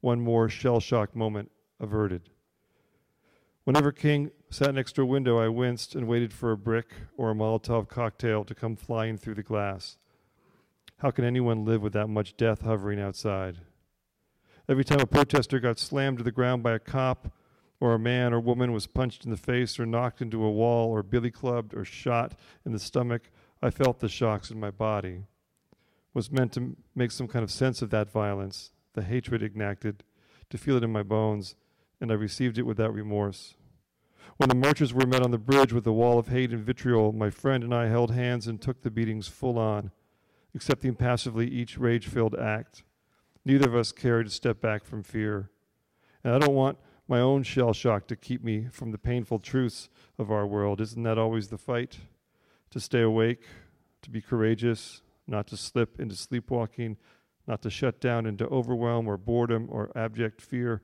One 0.00 0.20
more 0.20 0.48
shell 0.48 0.80
shock 0.80 1.14
moment 1.14 1.50
averted. 1.80 2.30
Whenever 3.64 3.92
King 3.92 4.32
sat 4.50 4.74
next 4.74 4.92
to 4.92 5.02
a 5.02 5.06
window, 5.06 5.38
I 5.38 5.48
winced 5.48 5.94
and 5.94 6.08
waited 6.08 6.32
for 6.32 6.50
a 6.50 6.56
brick 6.56 6.88
or 7.16 7.30
a 7.30 7.34
Molotov 7.34 7.88
cocktail 7.88 8.44
to 8.44 8.54
come 8.54 8.74
flying 8.74 9.16
through 9.16 9.36
the 9.36 9.42
glass. 9.44 9.98
How 10.98 11.12
can 11.12 11.24
anyone 11.24 11.64
live 11.64 11.80
with 11.80 11.92
that 11.92 12.08
much 12.08 12.36
death 12.36 12.62
hovering 12.62 13.00
outside? 13.00 13.58
Every 14.68 14.84
time 14.84 15.00
a 15.00 15.06
protester 15.06 15.58
got 15.58 15.78
slammed 15.78 16.18
to 16.18 16.24
the 16.24 16.30
ground 16.30 16.62
by 16.62 16.72
a 16.72 16.78
cop, 16.78 17.32
or 17.80 17.94
a 17.94 17.98
man 17.98 18.32
or 18.32 18.38
woman 18.38 18.72
was 18.72 18.86
punched 18.86 19.24
in 19.24 19.32
the 19.32 19.36
face 19.36 19.80
or 19.80 19.84
knocked 19.84 20.22
into 20.22 20.44
a 20.44 20.50
wall 20.52 20.90
or 20.90 21.02
billy 21.02 21.32
clubbed 21.32 21.74
or 21.74 21.84
shot 21.84 22.32
in 22.64 22.70
the 22.70 22.78
stomach, 22.78 23.28
I 23.60 23.70
felt 23.70 23.98
the 23.98 24.08
shocks 24.08 24.52
in 24.52 24.60
my 24.60 24.70
body. 24.70 25.24
Was 26.14 26.30
meant 26.30 26.52
to 26.52 26.76
make 26.94 27.10
some 27.10 27.26
kind 27.26 27.42
of 27.42 27.50
sense 27.50 27.82
of 27.82 27.90
that 27.90 28.12
violence, 28.12 28.70
the 28.92 29.02
hatred 29.02 29.42
enacted, 29.42 30.04
to 30.50 30.58
feel 30.58 30.76
it 30.76 30.84
in 30.84 30.92
my 30.92 31.02
bones, 31.02 31.56
and 32.00 32.12
I 32.12 32.14
received 32.14 32.56
it 32.56 32.66
without 32.66 32.94
remorse. 32.94 33.56
When 34.36 34.48
the 34.48 34.54
marchers 34.54 34.94
were 34.94 35.06
met 35.06 35.22
on 35.22 35.32
the 35.32 35.38
bridge 35.38 35.72
with 35.72 35.86
a 35.86 35.92
wall 35.92 36.20
of 36.20 36.28
hate 36.28 36.52
and 36.52 36.64
vitriol, 36.64 37.12
my 37.12 37.30
friend 37.30 37.64
and 37.64 37.74
I 37.74 37.88
held 37.88 38.12
hands 38.12 38.46
and 38.46 38.60
took 38.60 38.82
the 38.82 38.90
beatings 38.92 39.26
full 39.26 39.58
on, 39.58 39.90
accepting 40.54 40.94
passively 40.94 41.48
each 41.48 41.78
rage 41.78 42.06
filled 42.06 42.36
act. 42.36 42.84
Neither 43.44 43.68
of 43.68 43.74
us 43.74 43.92
cared 43.92 44.26
to 44.26 44.32
step 44.32 44.60
back 44.60 44.84
from 44.84 45.02
fear. 45.02 45.50
And 46.22 46.34
I 46.34 46.38
don't 46.38 46.54
want 46.54 46.78
my 47.08 47.20
own 47.20 47.42
shell 47.42 47.72
shock 47.72 48.06
to 48.08 48.16
keep 48.16 48.42
me 48.44 48.68
from 48.70 48.92
the 48.92 48.98
painful 48.98 49.38
truths 49.38 49.88
of 50.18 50.30
our 50.30 50.46
world. 50.46 50.80
Isn't 50.80 51.02
that 51.02 51.18
always 51.18 51.48
the 51.48 51.58
fight? 51.58 51.98
To 52.70 52.80
stay 52.80 53.02
awake, 53.02 53.44
to 54.02 54.10
be 54.10 54.20
courageous, 54.20 55.02
not 55.26 55.46
to 55.48 55.56
slip 55.56 56.00
into 56.00 56.16
sleepwalking, 56.16 56.96
not 57.46 57.62
to 57.62 57.70
shut 57.70 58.00
down 58.00 58.26
into 58.26 58.46
overwhelm 58.46 59.08
or 59.08 59.16
boredom 59.16 59.66
or 59.70 59.90
abject 59.96 60.40
fear, 60.40 60.82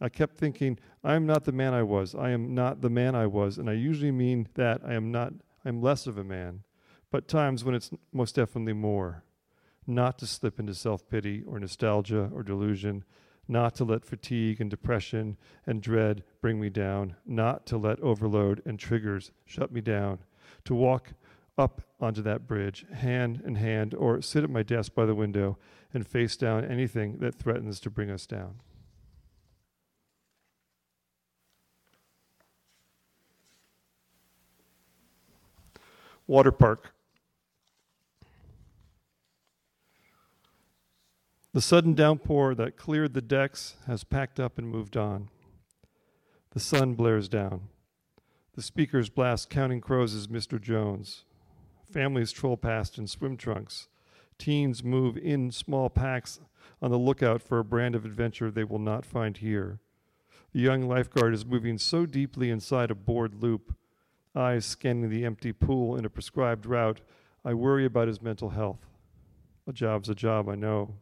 I 0.00 0.08
kept 0.08 0.36
thinking, 0.36 0.78
I 1.02 1.14
am 1.14 1.26
not 1.26 1.44
the 1.44 1.52
man 1.52 1.72
I 1.72 1.82
was. 1.82 2.14
I 2.14 2.30
am 2.30 2.54
not 2.54 2.80
the 2.80 2.90
man 2.90 3.14
I 3.14 3.26
was. 3.26 3.58
And 3.58 3.70
I 3.70 3.74
usually 3.74 4.10
mean 4.10 4.48
that 4.54 4.80
I 4.84 4.94
am 4.94 5.10
not, 5.10 5.32
I'm 5.64 5.80
less 5.80 6.06
of 6.06 6.18
a 6.18 6.24
man. 6.24 6.62
But 7.10 7.28
times 7.28 7.64
when 7.64 7.74
it's 7.74 7.90
most 8.12 8.34
definitely 8.34 8.72
more. 8.72 9.22
Not 9.86 10.18
to 10.18 10.26
slip 10.26 10.58
into 10.58 10.74
self 10.74 11.08
pity 11.08 11.42
or 11.46 11.58
nostalgia 11.58 12.30
or 12.32 12.42
delusion. 12.42 13.04
Not 13.46 13.74
to 13.76 13.84
let 13.84 14.06
fatigue 14.06 14.60
and 14.60 14.70
depression 14.70 15.36
and 15.66 15.82
dread 15.82 16.24
bring 16.40 16.60
me 16.60 16.70
down. 16.70 17.16
Not 17.26 17.66
to 17.66 17.76
let 17.76 18.00
overload 18.00 18.62
and 18.64 18.78
triggers 18.78 19.32
shut 19.44 19.70
me 19.70 19.80
down. 19.82 20.20
To 20.64 20.74
walk 20.74 21.12
up 21.58 21.82
onto 22.00 22.22
that 22.22 22.46
bridge, 22.46 22.86
hand 22.92 23.42
in 23.44 23.56
hand, 23.56 23.94
or 23.94 24.22
sit 24.22 24.44
at 24.44 24.50
my 24.50 24.62
desk 24.62 24.94
by 24.94 25.04
the 25.04 25.14
window 25.14 25.58
and 25.92 26.06
face 26.06 26.36
down 26.36 26.64
anything 26.64 27.18
that 27.18 27.34
threatens 27.34 27.78
to 27.80 27.90
bring 27.90 28.10
us 28.10 28.26
down. 28.26 28.60
water 36.26 36.52
park. 36.52 36.92
The 41.54 41.60
sudden 41.60 41.94
downpour 41.94 42.56
that 42.56 42.76
cleared 42.76 43.14
the 43.14 43.22
decks 43.22 43.76
has 43.86 44.02
packed 44.02 44.40
up 44.40 44.58
and 44.58 44.68
moved 44.68 44.96
on. 44.96 45.28
The 46.50 46.58
sun 46.58 46.94
blares 46.94 47.28
down. 47.28 47.68
The 48.56 48.62
speakers 48.62 49.08
blast 49.08 49.50
Counting 49.50 49.80
Crows 49.80 50.16
as 50.16 50.26
Mr. 50.26 50.60
Jones. 50.60 51.24
Families 51.88 52.32
troll 52.32 52.56
past 52.56 52.98
in 52.98 53.06
swim 53.06 53.36
trunks. 53.36 53.86
Teens 54.36 54.82
move 54.82 55.16
in 55.16 55.52
small 55.52 55.88
packs 55.88 56.40
on 56.82 56.90
the 56.90 56.98
lookout 56.98 57.40
for 57.40 57.60
a 57.60 57.64
brand 57.64 57.94
of 57.94 58.04
adventure 58.04 58.50
they 58.50 58.64
will 58.64 58.80
not 58.80 59.06
find 59.06 59.36
here. 59.36 59.78
The 60.52 60.60
young 60.60 60.88
lifeguard 60.88 61.34
is 61.34 61.46
moving 61.46 61.78
so 61.78 62.04
deeply 62.04 62.50
inside 62.50 62.90
a 62.90 62.96
bored 62.96 63.40
loop 63.40 63.76
eyes 64.34 64.66
scanning 64.66 65.08
the 65.08 65.24
empty 65.24 65.52
pool 65.52 65.94
in 65.94 66.04
a 66.04 66.10
prescribed 66.10 66.66
route, 66.66 67.00
I 67.44 67.54
worry 67.54 67.84
about 67.84 68.08
his 68.08 68.20
mental 68.20 68.50
health. 68.50 68.84
A 69.68 69.72
job's 69.72 70.08
a 70.08 70.16
job, 70.16 70.48
I 70.48 70.56
know. 70.56 70.96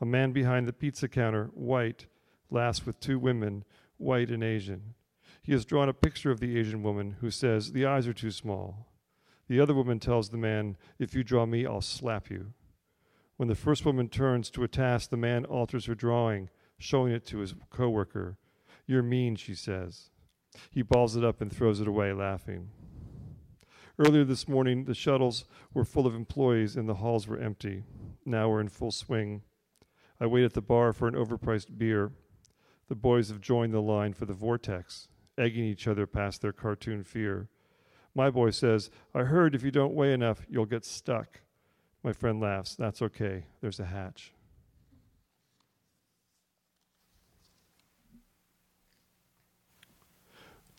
A 0.00 0.06
man 0.06 0.32
behind 0.32 0.66
the 0.68 0.72
pizza 0.72 1.08
counter, 1.08 1.50
white, 1.54 2.06
laughs 2.50 2.86
with 2.86 3.00
two 3.00 3.18
women, 3.18 3.64
white 3.96 4.30
and 4.30 4.44
Asian. 4.44 4.94
He 5.42 5.52
has 5.52 5.64
drawn 5.64 5.88
a 5.88 5.94
picture 5.94 6.30
of 6.30 6.40
the 6.40 6.58
Asian 6.58 6.82
woman 6.82 7.16
who 7.20 7.30
says, 7.30 7.72
The 7.72 7.86
eyes 7.86 8.06
are 8.06 8.12
too 8.12 8.30
small. 8.30 8.86
The 9.48 9.60
other 9.60 9.74
woman 9.74 9.98
tells 9.98 10.28
the 10.28 10.36
man, 10.36 10.76
If 10.98 11.14
you 11.14 11.24
draw 11.24 11.46
me, 11.46 11.66
I'll 11.66 11.80
slap 11.80 12.30
you. 12.30 12.52
When 13.36 13.48
the 13.48 13.54
first 13.54 13.84
woman 13.84 14.08
turns 14.08 14.50
to 14.50 14.64
a 14.64 14.68
task, 14.68 15.10
the 15.10 15.16
man 15.16 15.44
alters 15.44 15.86
her 15.86 15.94
drawing, 15.94 16.50
showing 16.78 17.12
it 17.12 17.24
to 17.26 17.38
his 17.38 17.54
coworker. 17.70 18.36
You're 18.86 19.02
mean, 19.02 19.36
she 19.36 19.54
says. 19.54 20.10
He 20.70 20.82
balls 20.82 21.16
it 21.16 21.24
up 21.24 21.40
and 21.40 21.52
throws 21.52 21.80
it 21.80 21.88
away, 21.88 22.12
laughing. 22.12 22.70
Earlier 23.98 24.24
this 24.24 24.46
morning, 24.46 24.84
the 24.84 24.94
shuttles 24.94 25.44
were 25.74 25.84
full 25.84 26.06
of 26.06 26.14
employees 26.14 26.76
and 26.76 26.88
the 26.88 26.94
halls 26.94 27.26
were 27.26 27.38
empty. 27.38 27.84
Now 28.24 28.48
we're 28.48 28.60
in 28.60 28.68
full 28.68 28.92
swing. 28.92 29.42
I 30.20 30.26
wait 30.26 30.44
at 30.44 30.54
the 30.54 30.60
bar 30.60 30.92
for 30.92 31.08
an 31.08 31.14
overpriced 31.14 31.78
beer. 31.78 32.12
The 32.88 32.94
boys 32.94 33.28
have 33.28 33.40
joined 33.40 33.72
the 33.72 33.82
line 33.82 34.12
for 34.12 34.24
the 34.24 34.34
vortex, 34.34 35.08
egging 35.36 35.64
each 35.64 35.86
other 35.86 36.06
past 36.06 36.42
their 36.42 36.52
cartoon 36.52 37.04
fear. 37.04 37.48
My 38.14 38.30
boy 38.30 38.50
says, 38.50 38.90
I 39.14 39.22
heard 39.24 39.54
if 39.54 39.62
you 39.62 39.70
don't 39.70 39.94
weigh 39.94 40.12
enough, 40.12 40.46
you'll 40.48 40.66
get 40.66 40.84
stuck. 40.84 41.40
My 42.02 42.12
friend 42.12 42.40
laughs. 42.40 42.74
That's 42.74 43.02
okay. 43.02 43.44
There's 43.60 43.80
a 43.80 43.84
hatch. 43.84 44.32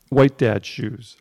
white 0.09 0.37
dad 0.37 0.65
shoes. 0.65 1.17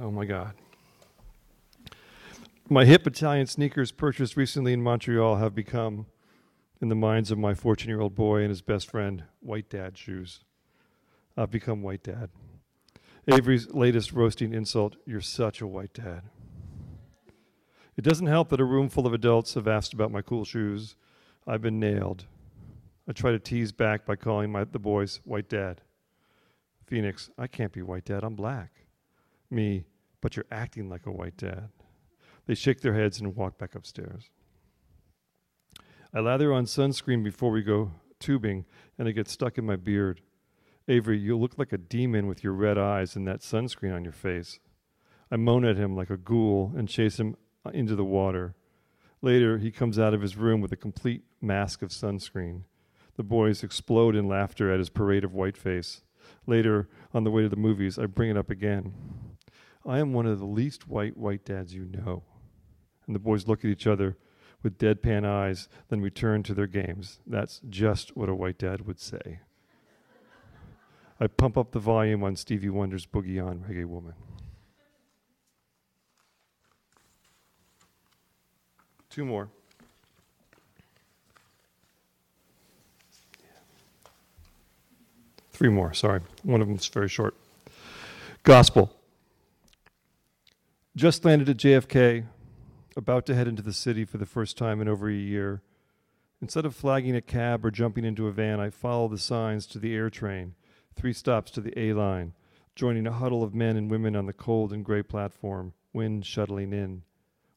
Oh 0.00 0.10
my 0.10 0.24
God. 0.24 0.54
My 2.70 2.84
hip 2.84 3.06
Italian 3.06 3.46
sneakers 3.46 3.92
purchased 3.92 4.36
recently 4.36 4.74
in 4.74 4.82
Montreal 4.82 5.36
have 5.36 5.54
become, 5.54 6.04
in 6.82 6.90
the 6.90 6.94
minds 6.94 7.30
of 7.30 7.38
my 7.38 7.54
14 7.54 7.88
year 7.88 8.02
old 8.02 8.14
boy 8.14 8.42
and 8.42 8.50
his 8.50 8.60
best 8.60 8.90
friend, 8.90 9.24
white 9.40 9.70
dad 9.70 9.96
shoes. 9.96 10.44
I've 11.34 11.50
become 11.50 11.80
white 11.80 12.02
dad. 12.02 12.28
Avery's 13.26 13.70
latest 13.70 14.12
roasting 14.12 14.52
insult 14.52 14.96
you're 15.06 15.22
such 15.22 15.62
a 15.62 15.66
white 15.66 15.94
dad. 15.94 16.24
It 17.96 18.04
doesn't 18.04 18.26
help 18.26 18.50
that 18.50 18.60
a 18.60 18.64
room 18.64 18.90
full 18.90 19.06
of 19.06 19.14
adults 19.14 19.54
have 19.54 19.66
asked 19.66 19.94
about 19.94 20.12
my 20.12 20.20
cool 20.20 20.44
shoes. 20.44 20.94
I've 21.46 21.62
been 21.62 21.80
nailed. 21.80 22.26
I 23.08 23.12
try 23.12 23.30
to 23.30 23.38
tease 23.38 23.72
back 23.72 24.04
by 24.04 24.16
calling 24.16 24.52
my, 24.52 24.64
the 24.64 24.78
boys 24.78 25.20
white 25.24 25.48
dad. 25.48 25.80
Phoenix, 26.86 27.30
I 27.38 27.46
can't 27.46 27.72
be 27.72 27.80
white 27.80 28.04
dad, 28.04 28.24
I'm 28.24 28.34
black. 28.34 28.84
Me, 29.50 29.86
but 30.20 30.36
you're 30.36 30.44
acting 30.50 30.90
like 30.90 31.06
a 31.06 31.10
white 31.10 31.38
dad. 31.38 31.70
They 32.48 32.54
shake 32.54 32.80
their 32.80 32.94
heads 32.94 33.20
and 33.20 33.36
walk 33.36 33.58
back 33.58 33.74
upstairs. 33.74 34.30
I 36.14 36.20
lather 36.20 36.50
on 36.50 36.64
sunscreen 36.64 37.22
before 37.22 37.50
we 37.50 37.62
go 37.62 37.92
tubing, 38.18 38.64
and 38.98 39.06
it 39.06 39.12
gets 39.12 39.32
stuck 39.32 39.58
in 39.58 39.66
my 39.66 39.76
beard. 39.76 40.22
Avery, 40.88 41.18
you 41.18 41.36
look 41.36 41.58
like 41.58 41.74
a 41.74 41.78
demon 41.78 42.26
with 42.26 42.42
your 42.42 42.54
red 42.54 42.78
eyes 42.78 43.14
and 43.14 43.28
that 43.28 43.40
sunscreen 43.40 43.94
on 43.94 44.02
your 44.02 44.14
face. 44.14 44.60
I 45.30 45.36
moan 45.36 45.66
at 45.66 45.76
him 45.76 45.94
like 45.94 46.08
a 46.08 46.16
ghoul 46.16 46.72
and 46.74 46.88
chase 46.88 47.20
him 47.20 47.36
uh, 47.66 47.70
into 47.74 47.94
the 47.94 48.04
water. 48.04 48.54
Later, 49.20 49.58
he 49.58 49.70
comes 49.70 49.98
out 49.98 50.14
of 50.14 50.22
his 50.22 50.38
room 50.38 50.62
with 50.62 50.72
a 50.72 50.76
complete 50.76 51.24
mask 51.42 51.82
of 51.82 51.90
sunscreen. 51.90 52.62
The 53.16 53.22
boys 53.22 53.62
explode 53.62 54.16
in 54.16 54.26
laughter 54.26 54.72
at 54.72 54.78
his 54.78 54.88
parade 54.88 55.24
of 55.24 55.34
white 55.34 55.58
face. 55.58 56.00
Later, 56.46 56.88
on 57.12 57.24
the 57.24 57.30
way 57.30 57.42
to 57.42 57.48
the 57.50 57.56
movies, 57.56 57.98
I 57.98 58.06
bring 58.06 58.30
it 58.30 58.38
up 58.38 58.48
again. 58.48 58.94
I 59.84 59.98
am 59.98 60.14
one 60.14 60.24
of 60.24 60.38
the 60.38 60.46
least 60.46 60.88
white 60.88 61.18
white 61.18 61.44
dads 61.44 61.74
you 61.74 61.84
know. 61.84 62.22
And 63.08 63.14
the 63.14 63.20
boys 63.20 63.48
look 63.48 63.60
at 63.60 63.70
each 63.70 63.86
other 63.86 64.16
with 64.62 64.78
deadpan 64.78 65.24
eyes, 65.24 65.68
then 65.88 66.02
return 66.02 66.42
to 66.44 66.54
their 66.54 66.66
games. 66.66 67.20
That's 67.26 67.60
just 67.68 68.16
what 68.16 68.28
a 68.28 68.34
white 68.34 68.58
dad 68.58 68.86
would 68.86 69.00
say. 69.00 69.40
I 71.18 71.26
pump 71.26 71.56
up 71.56 71.72
the 71.72 71.80
volume 71.80 72.22
on 72.22 72.36
Stevie 72.36 72.68
Wonder's 72.68 73.06
Boogie 73.06 73.44
On 73.44 73.64
Reggae 73.68 73.86
Woman. 73.86 74.12
Two 79.08 79.24
more. 79.24 79.48
Three 85.50 85.70
more, 85.70 85.92
sorry. 85.94 86.20
One 86.44 86.60
of 86.60 86.68
them's 86.68 86.86
very 86.86 87.08
short. 87.08 87.34
Gospel. 88.44 88.94
Just 90.94 91.24
landed 91.24 91.48
at 91.48 91.56
JFK, 91.56 92.24
about 92.98 93.24
to 93.26 93.34
head 93.34 93.46
into 93.46 93.62
the 93.62 93.72
city 93.72 94.04
for 94.04 94.18
the 94.18 94.26
first 94.26 94.58
time 94.58 94.80
in 94.80 94.88
over 94.88 95.08
a 95.08 95.14
year. 95.14 95.62
Instead 96.42 96.66
of 96.66 96.74
flagging 96.74 97.14
a 97.14 97.20
cab 97.20 97.64
or 97.64 97.70
jumping 97.70 98.04
into 98.04 98.26
a 98.26 98.32
van, 98.32 98.58
I 98.58 98.70
follow 98.70 99.06
the 99.06 99.18
signs 99.18 99.66
to 99.68 99.78
the 99.78 99.94
air 99.94 100.10
train, 100.10 100.56
three 100.96 101.12
stops 101.12 101.52
to 101.52 101.60
the 101.60 101.78
A 101.78 101.92
line, 101.92 102.34
joining 102.74 103.06
a 103.06 103.12
huddle 103.12 103.44
of 103.44 103.54
men 103.54 103.76
and 103.76 103.88
women 103.88 104.16
on 104.16 104.26
the 104.26 104.32
cold 104.32 104.72
and 104.72 104.84
gray 104.84 105.04
platform, 105.04 105.74
wind 105.92 106.26
shuttling 106.26 106.72
in. 106.72 107.02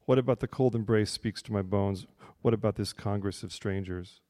What 0.06 0.20
about 0.20 0.42
the 0.42 0.48
cold 0.48 0.76
embrace 0.76 1.10
speaks 1.10 1.42
to 1.44 1.54
my 1.54 1.64
bones? 1.64 2.06
What 2.44 2.54
about 2.54 2.76
this 2.76 2.94
congress 2.94 3.42
of 3.42 3.52
strangers? 3.52 4.22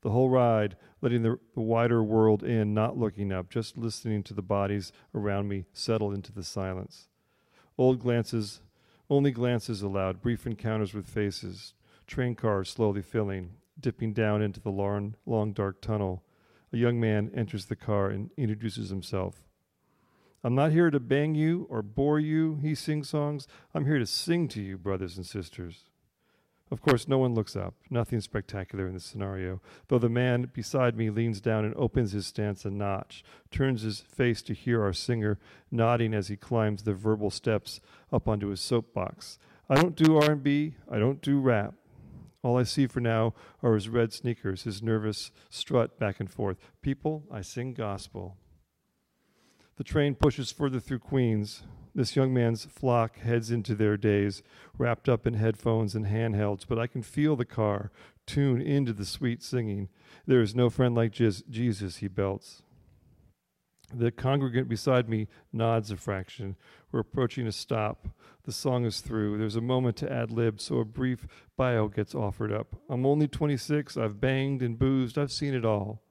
The 0.00 0.10
whole 0.10 0.30
ride, 0.30 0.76
letting 1.00 1.22
the, 1.22 1.38
the 1.54 1.60
wider 1.60 2.02
world 2.02 2.42
in, 2.42 2.74
not 2.74 2.98
looking 2.98 3.30
up, 3.30 3.50
just 3.50 3.78
listening 3.78 4.24
to 4.24 4.34
the 4.34 4.42
bodies 4.42 4.90
around 5.14 5.46
me 5.46 5.66
settle 5.72 6.12
into 6.12 6.32
the 6.32 6.42
silence. 6.42 7.06
Old 7.78 8.00
glances, 8.00 8.60
only 9.10 9.30
glances 9.30 9.82
allowed, 9.82 10.22
brief 10.22 10.46
encounters 10.46 10.94
with 10.94 11.06
faces, 11.06 11.74
train 12.06 12.34
cars 12.34 12.70
slowly 12.70 13.02
filling, 13.02 13.54
dipping 13.78 14.12
down 14.12 14.42
into 14.42 14.60
the 14.60 14.70
long, 14.70 15.14
long 15.26 15.52
dark 15.52 15.80
tunnel. 15.80 16.22
A 16.72 16.76
young 16.76 16.98
man 16.98 17.30
enters 17.34 17.66
the 17.66 17.76
car 17.76 18.08
and 18.08 18.30
introduces 18.36 18.90
himself. 18.90 19.48
I'm 20.42 20.54
not 20.54 20.72
here 20.72 20.90
to 20.90 21.00
bang 21.00 21.34
you 21.34 21.66
or 21.70 21.82
bore 21.82 22.20
you, 22.20 22.58
he 22.60 22.74
sings 22.74 23.08
songs. 23.08 23.48
I'm 23.74 23.86
here 23.86 23.98
to 23.98 24.06
sing 24.06 24.48
to 24.48 24.60
you, 24.60 24.76
brothers 24.76 25.16
and 25.16 25.24
sisters. 25.24 25.84
Of 26.74 26.82
course, 26.82 27.06
no 27.06 27.18
one 27.18 27.36
looks 27.36 27.54
up. 27.54 27.74
Nothing 27.88 28.20
spectacular 28.20 28.88
in 28.88 28.94
this 28.94 29.04
scenario, 29.04 29.60
though 29.86 30.00
the 30.00 30.08
man 30.08 30.50
beside 30.52 30.96
me 30.96 31.08
leans 31.08 31.40
down 31.40 31.64
and 31.64 31.72
opens 31.76 32.10
his 32.10 32.26
stance 32.26 32.64
a 32.64 32.70
notch, 32.70 33.22
turns 33.52 33.82
his 33.82 34.00
face 34.00 34.42
to 34.42 34.54
hear 34.54 34.82
our 34.82 34.92
singer, 34.92 35.38
nodding 35.70 36.12
as 36.12 36.26
he 36.26 36.36
climbs 36.36 36.82
the 36.82 36.92
verbal 36.92 37.30
steps 37.30 37.80
up 38.12 38.26
onto 38.26 38.48
his 38.48 38.60
soapbox. 38.60 39.38
I 39.70 39.76
don't 39.76 39.94
do 39.94 40.16
R&B, 40.16 40.74
I 40.90 40.98
don't 40.98 41.22
do 41.22 41.38
rap. 41.38 41.74
All 42.42 42.58
I 42.58 42.64
see 42.64 42.88
for 42.88 42.98
now 42.98 43.34
are 43.62 43.74
his 43.74 43.88
red 43.88 44.12
sneakers, 44.12 44.64
his 44.64 44.82
nervous 44.82 45.30
strut 45.50 46.00
back 46.00 46.18
and 46.18 46.28
forth. 46.28 46.58
People, 46.82 47.22
I 47.30 47.42
sing 47.42 47.72
gospel. 47.74 48.36
The 49.76 49.84
train 49.84 50.16
pushes 50.16 50.50
further 50.50 50.80
through 50.80 50.98
Queens. 50.98 51.62
This 51.94 52.16
young 52.16 52.34
man's 52.34 52.64
flock 52.64 53.18
heads 53.18 53.52
into 53.52 53.74
their 53.74 53.96
days, 53.96 54.42
wrapped 54.76 55.08
up 55.08 55.26
in 55.26 55.34
headphones 55.34 55.94
and 55.94 56.06
handhelds, 56.06 56.66
but 56.68 56.78
I 56.78 56.88
can 56.88 57.02
feel 57.02 57.36
the 57.36 57.44
car 57.44 57.92
tune 58.26 58.60
into 58.60 58.92
the 58.92 59.04
sweet 59.04 59.42
singing. 59.42 59.88
There 60.26 60.40
is 60.40 60.56
no 60.56 60.70
friend 60.70 60.94
like 60.94 61.12
Jesus, 61.12 61.96
he 61.96 62.08
belts. 62.08 62.62
The 63.92 64.10
congregant 64.10 64.68
beside 64.68 65.08
me 65.08 65.28
nods 65.52 65.92
a 65.92 65.96
fraction. 65.96 66.56
We're 66.90 67.00
approaching 67.00 67.46
a 67.46 67.52
stop. 67.52 68.08
The 68.42 68.50
song 68.50 68.84
is 68.84 69.00
through. 69.00 69.38
There's 69.38 69.54
a 69.54 69.60
moment 69.60 69.96
to 69.98 70.12
ad 70.12 70.32
lib, 70.32 70.60
so 70.60 70.78
a 70.78 70.84
brief 70.84 71.28
bio 71.56 71.86
gets 71.86 72.14
offered 72.14 72.52
up. 72.52 72.74
I'm 72.88 73.06
only 73.06 73.28
26. 73.28 73.96
I've 73.96 74.20
banged 74.20 74.62
and 74.62 74.78
boozed. 74.78 75.16
I've 75.16 75.30
seen 75.30 75.54
it 75.54 75.64
all. 75.64 76.02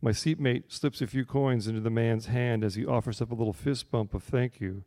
My 0.00 0.12
seatmate 0.12 0.72
slips 0.72 1.02
a 1.02 1.06
few 1.06 1.24
coins 1.24 1.66
into 1.66 1.80
the 1.80 1.90
man's 1.90 2.26
hand 2.26 2.62
as 2.62 2.76
he 2.76 2.86
offers 2.86 3.20
up 3.20 3.32
a 3.32 3.34
little 3.34 3.52
fist 3.52 3.90
bump 3.90 4.14
of 4.14 4.22
thank 4.22 4.60
you. 4.60 4.84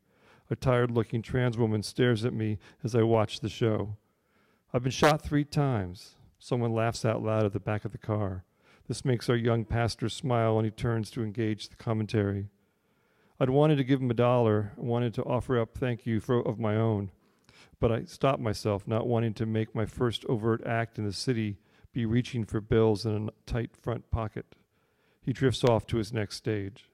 A 0.50 0.56
tired 0.56 0.92
looking 0.92 1.22
trans 1.22 1.58
woman 1.58 1.84
stares 1.84 2.26
at 2.26 2.34
me 2.34 2.60
as 2.84 2.96
I 2.96 3.04
watch 3.04 3.40
the 3.40 3.50
show. 3.50 3.98
I've 4.74 4.84
been 4.84 4.92
shot 4.92 5.22
three 5.22 5.46
times. 5.46 6.16
Someone 6.40 6.74
laughs 6.74 7.06
out 7.06 7.24
loud 7.24 7.46
at 7.46 7.54
the 7.54 7.60
back 7.60 7.86
of 7.86 7.92
the 7.92 7.98
car. 7.98 8.44
This 8.88 9.06
makes 9.06 9.30
our 9.30 9.36
young 9.36 9.64
pastor 9.64 10.10
smile 10.10 10.58
and 10.58 10.66
he 10.66 10.72
turns 10.72 11.10
to 11.12 11.24
engage 11.24 11.70
the 11.70 11.76
commentary. 11.76 12.50
I'd 13.40 13.50
wanted 13.50 13.78
to 13.78 13.84
give 13.84 14.02
him 14.02 14.12
a 14.12 14.16
dollar, 14.16 14.74
wanted 14.76 15.14
to 15.16 15.24
offer 15.24 15.60
up 15.60 15.78
thank 15.78 16.06
you 16.06 16.20
for, 16.20 16.46
of 16.46 16.60
my 16.60 16.76
own, 16.76 17.12
but 17.80 17.92
I 17.92 18.04
stopped 18.04 18.42
myself, 18.42 18.88
not 18.88 19.08
wanting 19.08 19.34
to 19.36 19.46
make 19.46 19.74
my 19.74 19.86
first 19.86 20.26
overt 20.26 20.66
act 20.66 20.98
in 20.98 21.06
the 21.06 21.14
city 21.14 21.58
be 21.94 22.06
reaching 22.06 22.44
for 22.44 22.60
bills 22.60 23.06
in 23.06 23.30
a 23.30 23.50
tight 23.50 23.76
front 23.76 24.10
pocket. 24.12 24.56
He 25.22 25.32
drifts 25.32 25.64
off 25.64 25.88
to 25.88 25.98
his 25.98 26.12
next 26.12 26.36
stage. 26.36 26.90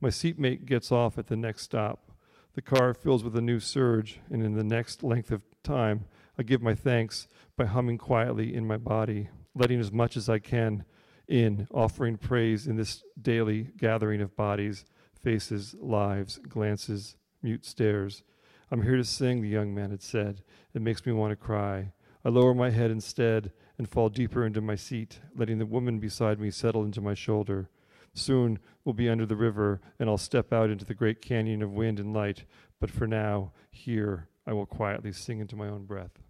My 0.00 0.08
seatmate 0.08 0.64
gets 0.64 0.90
off 0.90 1.18
at 1.18 1.26
the 1.26 1.36
next 1.36 1.62
stop. 1.62 2.09
The 2.54 2.62
car 2.62 2.94
fills 2.94 3.22
with 3.22 3.36
a 3.36 3.40
new 3.40 3.60
surge, 3.60 4.20
and 4.28 4.42
in 4.42 4.54
the 4.54 4.64
next 4.64 5.02
length 5.04 5.30
of 5.30 5.42
time, 5.62 6.06
I 6.36 6.42
give 6.42 6.62
my 6.62 6.74
thanks 6.74 7.28
by 7.56 7.66
humming 7.66 7.98
quietly 7.98 8.54
in 8.54 8.66
my 8.66 8.76
body, 8.76 9.28
letting 9.54 9.78
as 9.78 9.92
much 9.92 10.16
as 10.16 10.28
I 10.28 10.40
can 10.40 10.84
in, 11.28 11.68
offering 11.72 12.16
praise 12.16 12.66
in 12.66 12.76
this 12.76 13.04
daily 13.20 13.70
gathering 13.76 14.20
of 14.20 14.34
bodies, 14.34 14.84
faces, 15.14 15.74
lives, 15.78 16.38
glances, 16.48 17.16
mute 17.42 17.64
stares. 17.64 18.24
I'm 18.70 18.82
here 18.82 18.96
to 18.96 19.04
sing, 19.04 19.42
the 19.42 19.48
young 19.48 19.72
man 19.74 19.90
had 19.90 20.02
said. 20.02 20.42
It 20.74 20.82
makes 20.82 21.06
me 21.06 21.12
want 21.12 21.30
to 21.30 21.36
cry. 21.36 21.92
I 22.24 22.28
lower 22.30 22.54
my 22.54 22.70
head 22.70 22.90
instead 22.90 23.52
and 23.78 23.88
fall 23.88 24.08
deeper 24.08 24.44
into 24.44 24.60
my 24.60 24.74
seat, 24.74 25.20
letting 25.36 25.58
the 25.58 25.66
woman 25.66 26.00
beside 26.00 26.40
me 26.40 26.50
settle 26.50 26.84
into 26.84 27.00
my 27.00 27.14
shoulder. 27.14 27.70
Soon 28.14 28.58
we'll 28.84 28.92
be 28.92 29.08
under 29.08 29.26
the 29.26 29.36
river, 29.36 29.80
and 29.98 30.08
I'll 30.08 30.18
step 30.18 30.52
out 30.52 30.70
into 30.70 30.84
the 30.84 30.94
great 30.94 31.22
canyon 31.22 31.62
of 31.62 31.72
wind 31.72 32.00
and 32.00 32.12
light. 32.12 32.44
But 32.80 32.90
for 32.90 33.06
now, 33.06 33.52
here 33.70 34.28
I 34.46 34.52
will 34.52 34.66
quietly 34.66 35.12
sing 35.12 35.38
into 35.40 35.56
my 35.56 35.68
own 35.68 35.84
breath. 35.84 36.22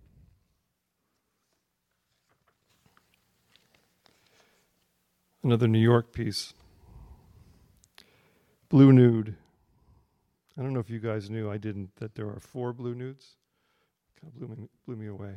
Another 5.43 5.67
New 5.67 5.79
York 5.79 6.13
piece. 6.13 6.53
Blue 8.69 8.93
Nude. 8.93 9.37
I 10.59 10.63
don't 10.63 10.75
know 10.75 10.81
if 10.81 10.91
you 10.91 10.99
guys 10.99 11.31
knew, 11.31 11.51
I 11.51 11.57
didn't, 11.57 11.97
that 11.97 12.15
there 12.15 12.27
are 12.27 12.39
four 12.39 12.75
blue 12.75 12.95
nudes. 12.95 13.37
Kind 14.21 14.33
of 14.35 14.39
blew 14.39 14.49
me, 14.49 14.69
blew 14.85 14.97
me 14.97 15.07
away. 15.07 15.37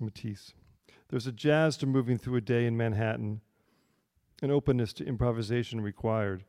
Matisse. 0.00 0.54
There's 1.08 1.28
a 1.28 1.32
jazz 1.32 1.76
to 1.76 1.86
moving 1.86 2.18
through 2.18 2.36
a 2.36 2.40
day 2.40 2.66
in 2.66 2.76
Manhattan 2.76 3.40
an 4.42 4.50
openness 4.50 4.92
to 4.92 5.06
improvisation 5.06 5.80
required. 5.80 6.44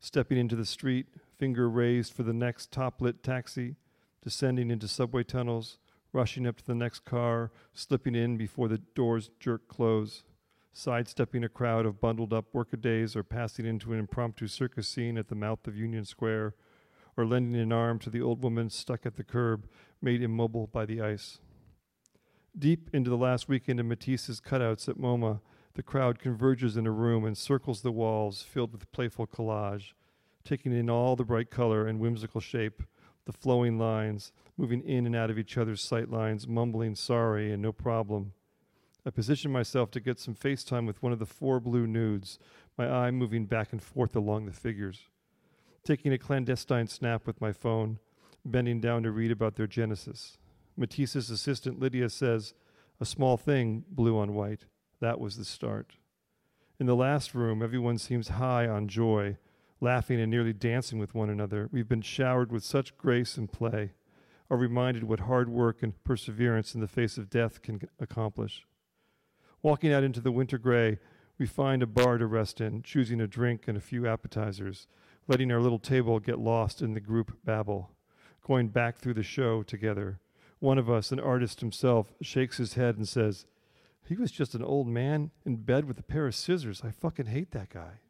Stepping 0.00 0.36
into 0.36 0.56
the 0.56 0.66
street, 0.66 1.06
finger 1.38 1.70
raised 1.70 2.12
for 2.12 2.24
the 2.24 2.34
next 2.34 2.70
top 2.70 3.00
lit 3.00 3.22
taxi, 3.22 3.76
descending 4.22 4.70
into 4.70 4.88
subway 4.88 5.22
tunnels, 5.22 5.78
rushing 6.12 6.46
up 6.46 6.56
to 6.56 6.66
the 6.66 6.74
next 6.74 7.04
car, 7.04 7.50
slipping 7.72 8.14
in 8.14 8.36
before 8.36 8.68
the 8.68 8.78
doors 8.94 9.30
jerk 9.40 9.68
close, 9.68 10.24
sidestepping 10.72 11.44
a 11.44 11.48
crowd 11.48 11.86
of 11.86 12.00
bundled 12.00 12.32
up 12.32 12.46
workadays 12.52 13.14
or 13.14 13.22
passing 13.22 13.64
into 13.64 13.92
an 13.92 13.98
impromptu 13.98 14.46
circus 14.48 14.88
scene 14.88 15.16
at 15.16 15.28
the 15.28 15.34
mouth 15.34 15.66
of 15.66 15.76
Union 15.76 16.04
Square, 16.04 16.54
or 17.16 17.24
lending 17.24 17.60
an 17.60 17.72
arm 17.72 17.98
to 18.00 18.10
the 18.10 18.20
old 18.20 18.42
woman 18.42 18.68
stuck 18.68 19.06
at 19.06 19.14
the 19.14 19.22
curb, 19.22 19.68
made 20.02 20.20
immobile 20.20 20.66
by 20.66 20.84
the 20.84 21.00
ice. 21.00 21.38
Deep 22.58 22.90
into 22.92 23.08
the 23.08 23.16
last 23.16 23.48
weekend 23.48 23.78
of 23.78 23.86
Matisse's 23.86 24.40
cutouts 24.40 24.88
at 24.88 24.98
MoMA, 24.98 25.40
the 25.74 25.82
crowd 25.82 26.18
converges 26.18 26.76
in 26.76 26.86
a 26.86 26.90
room 26.90 27.24
and 27.24 27.36
circles 27.36 27.82
the 27.82 27.92
walls 27.92 28.42
filled 28.42 28.72
with 28.72 28.90
playful 28.92 29.26
collage, 29.26 29.92
taking 30.44 30.72
in 30.72 30.88
all 30.88 31.16
the 31.16 31.24
bright 31.24 31.50
color 31.50 31.86
and 31.86 31.98
whimsical 31.98 32.40
shape, 32.40 32.82
the 33.24 33.32
flowing 33.32 33.78
lines, 33.78 34.32
moving 34.56 34.82
in 34.82 35.06
and 35.06 35.16
out 35.16 35.30
of 35.30 35.38
each 35.38 35.56
other's 35.56 35.80
sight 35.80 36.10
lines, 36.10 36.46
mumbling 36.46 36.94
sorry 36.94 37.52
and 37.52 37.62
no 37.62 37.72
problem. 37.72 38.32
I 39.06 39.10
position 39.10 39.50
myself 39.50 39.90
to 39.92 40.00
get 40.00 40.18
some 40.18 40.34
face 40.34 40.64
time 40.64 40.86
with 40.86 41.02
one 41.02 41.12
of 41.12 41.18
the 41.18 41.26
four 41.26 41.60
blue 41.60 41.86
nudes, 41.86 42.38
my 42.78 42.88
eye 42.88 43.10
moving 43.10 43.46
back 43.46 43.72
and 43.72 43.82
forth 43.82 44.14
along 44.14 44.46
the 44.46 44.52
figures. 44.52 45.08
Taking 45.84 46.12
a 46.12 46.18
clandestine 46.18 46.86
snap 46.86 47.26
with 47.26 47.40
my 47.40 47.52
phone, 47.52 47.98
bending 48.44 48.80
down 48.80 49.02
to 49.02 49.10
read 49.10 49.30
about 49.30 49.56
their 49.56 49.66
genesis. 49.66 50.38
Matisse's 50.76 51.30
assistant 51.30 51.80
Lydia 51.80 52.08
says, 52.08 52.54
a 53.00 53.04
small 53.04 53.36
thing, 53.36 53.84
blue 53.88 54.18
on 54.18 54.34
white. 54.34 54.66
That 55.00 55.20
was 55.20 55.36
the 55.36 55.44
start. 55.44 55.94
In 56.78 56.86
the 56.86 56.96
last 56.96 57.34
room, 57.34 57.62
everyone 57.62 57.98
seems 57.98 58.28
high 58.28 58.66
on 58.66 58.88
joy, 58.88 59.36
laughing 59.80 60.20
and 60.20 60.30
nearly 60.30 60.52
dancing 60.52 60.98
with 60.98 61.14
one 61.14 61.30
another. 61.30 61.68
We've 61.70 61.88
been 61.88 62.02
showered 62.02 62.50
with 62.50 62.64
such 62.64 62.96
grace 62.96 63.36
and 63.36 63.52
play, 63.52 63.92
are 64.50 64.56
reminded 64.56 65.04
what 65.04 65.20
hard 65.20 65.48
work 65.48 65.82
and 65.82 66.02
perseverance 66.04 66.74
in 66.74 66.80
the 66.80 66.88
face 66.88 67.16
of 67.16 67.30
death 67.30 67.62
can 67.62 67.80
accomplish. 68.00 68.66
Walking 69.62 69.92
out 69.92 70.04
into 70.04 70.20
the 70.20 70.32
winter 70.32 70.58
gray, 70.58 70.98
we 71.38 71.46
find 71.46 71.82
a 71.82 71.86
bar 71.86 72.18
to 72.18 72.26
rest 72.26 72.60
in, 72.60 72.82
choosing 72.82 73.20
a 73.20 73.26
drink 73.26 73.66
and 73.66 73.76
a 73.76 73.80
few 73.80 74.06
appetizers, 74.06 74.86
letting 75.26 75.50
our 75.50 75.60
little 75.60 75.78
table 75.78 76.20
get 76.20 76.38
lost 76.38 76.82
in 76.82 76.94
the 76.94 77.00
group 77.00 77.38
babble, 77.44 77.90
going 78.46 78.68
back 78.68 78.98
through 78.98 79.14
the 79.14 79.22
show 79.22 79.62
together. 79.62 80.20
One 80.58 80.78
of 80.78 80.90
us, 80.90 81.12
an 81.12 81.20
artist 81.20 81.60
himself, 81.60 82.12
shakes 82.20 82.58
his 82.58 82.74
head 82.74 82.96
and 82.96 83.08
says, 83.08 83.46
he 84.06 84.16
was 84.16 84.30
just 84.30 84.54
an 84.54 84.62
old 84.62 84.86
man 84.86 85.30
in 85.44 85.56
bed 85.56 85.86
with 85.86 85.98
a 85.98 86.02
pair 86.02 86.26
of 86.26 86.34
scissors. 86.34 86.82
I 86.84 86.90
fucking 86.90 87.26
hate 87.26 87.52
that 87.52 87.70
guy. 87.70 88.00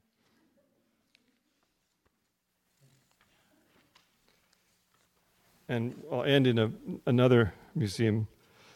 And 5.68 5.94
uh, 6.10 6.16
I'll 6.16 6.24
end 6.24 6.46
in 6.46 6.58
a, 6.58 6.70
another 7.06 7.54
museum. 7.74 8.28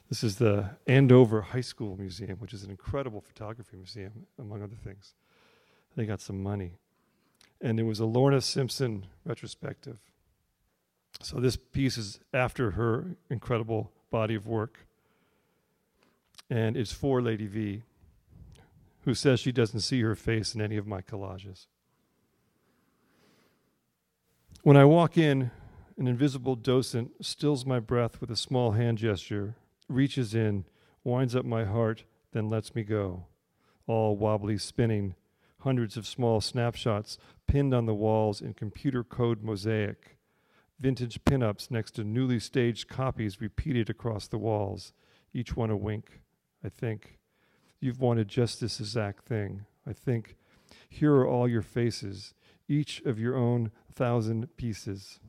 This 0.09 0.25
is 0.25 0.37
the 0.37 0.71
Andover 0.87 1.43
High 1.43 1.61
School 1.61 1.97
Museum, 1.99 2.39
which 2.39 2.55
is 2.55 2.65
an 2.65 2.71
incredible 2.71 3.21
photography 3.21 3.77
museum, 3.77 4.27
among 4.39 4.63
other 4.63 4.77
things. 4.77 5.15
they 5.97 6.07
got 6.07 6.21
some 6.21 6.43
money. 6.43 6.79
And 7.61 7.79
it 7.79 7.83
was 7.83 8.01
a 8.01 8.07
Lorna 8.07 8.41
Simpson 8.41 9.07
retrospective. 9.25 9.99
So 11.21 11.41
this 11.41 11.57
piece 11.57 11.99
is 11.99 12.21
after 12.33 12.73
her 12.73 13.17
incredible 13.29 13.93
body 14.11 14.35
of 14.35 14.47
work. 14.47 14.87
And 16.51 16.77
it's 16.77 16.93
for 16.93 17.21
Lady 17.21 17.47
V, 17.47 17.83
who 19.03 19.15
says 19.15 19.41
she 19.41 19.53
doesn't 19.53 19.81
see 19.81 20.01
her 20.01 20.15
face 20.15 20.55
in 20.55 20.61
any 20.61 20.77
of 20.77 20.87
my 20.87 21.03
collages. 21.03 21.67
When 24.63 24.77
I 24.77 24.85
walk 24.85 25.17
in, 25.17 25.51
an 25.99 26.07
invisible 26.07 26.57
docent 26.57 27.25
stills 27.25 27.67
my 27.67 27.81
breath 27.81 28.21
with 28.21 28.31
a 28.31 28.37
small 28.37 28.73
hand 28.73 28.99
gesture, 28.99 29.57
reaches 29.89 30.35
in, 30.35 30.65
winds 31.05 31.35
up 31.35 31.45
my 31.45 31.65
heart, 31.65 32.05
then 32.33 32.49
lets 32.49 32.75
me 32.75 32.83
go, 32.83 33.27
all 33.87 34.17
wobbly 34.17 34.59
spinning, 34.59 35.15
hundreds 35.61 35.97
of 35.97 36.07
small 36.07 36.41
snapshots 36.41 37.19
pinned 37.47 37.75
on 37.75 37.87
the 37.87 37.95
walls 37.95 38.41
in 38.41 38.55
computer 38.55 39.03
code 39.03 39.43
mosaic, 39.43 40.19
vintage 40.79 41.25
pinups 41.25 41.71
next 41.71 41.93
to 41.93 42.05
newly 42.05 42.39
staged 42.39 42.89
copies 42.89 43.41
repeated 43.41 43.91
across 43.91 44.29
the 44.29 44.39
walls, 44.39 44.93
each 45.33 45.57
one 45.57 45.71
a 45.71 45.77
wink, 45.77 46.21
I 46.65 46.69
think. 46.69 47.19
You've 47.81 48.01
wanted 48.01 48.29
just 48.29 48.61
this 48.61 48.81
exact 48.81 49.25
thing, 49.25 49.67
I 49.87 49.93
think. 49.93 50.37
Here 50.89 51.15
are 51.15 51.27
all 51.27 51.49
your 51.49 51.63
faces, 51.63 52.35
each 52.69 53.01
of 53.03 53.19
your 53.19 53.37
own 53.37 53.71
thousand 53.93 54.57
pieces. 54.57 55.21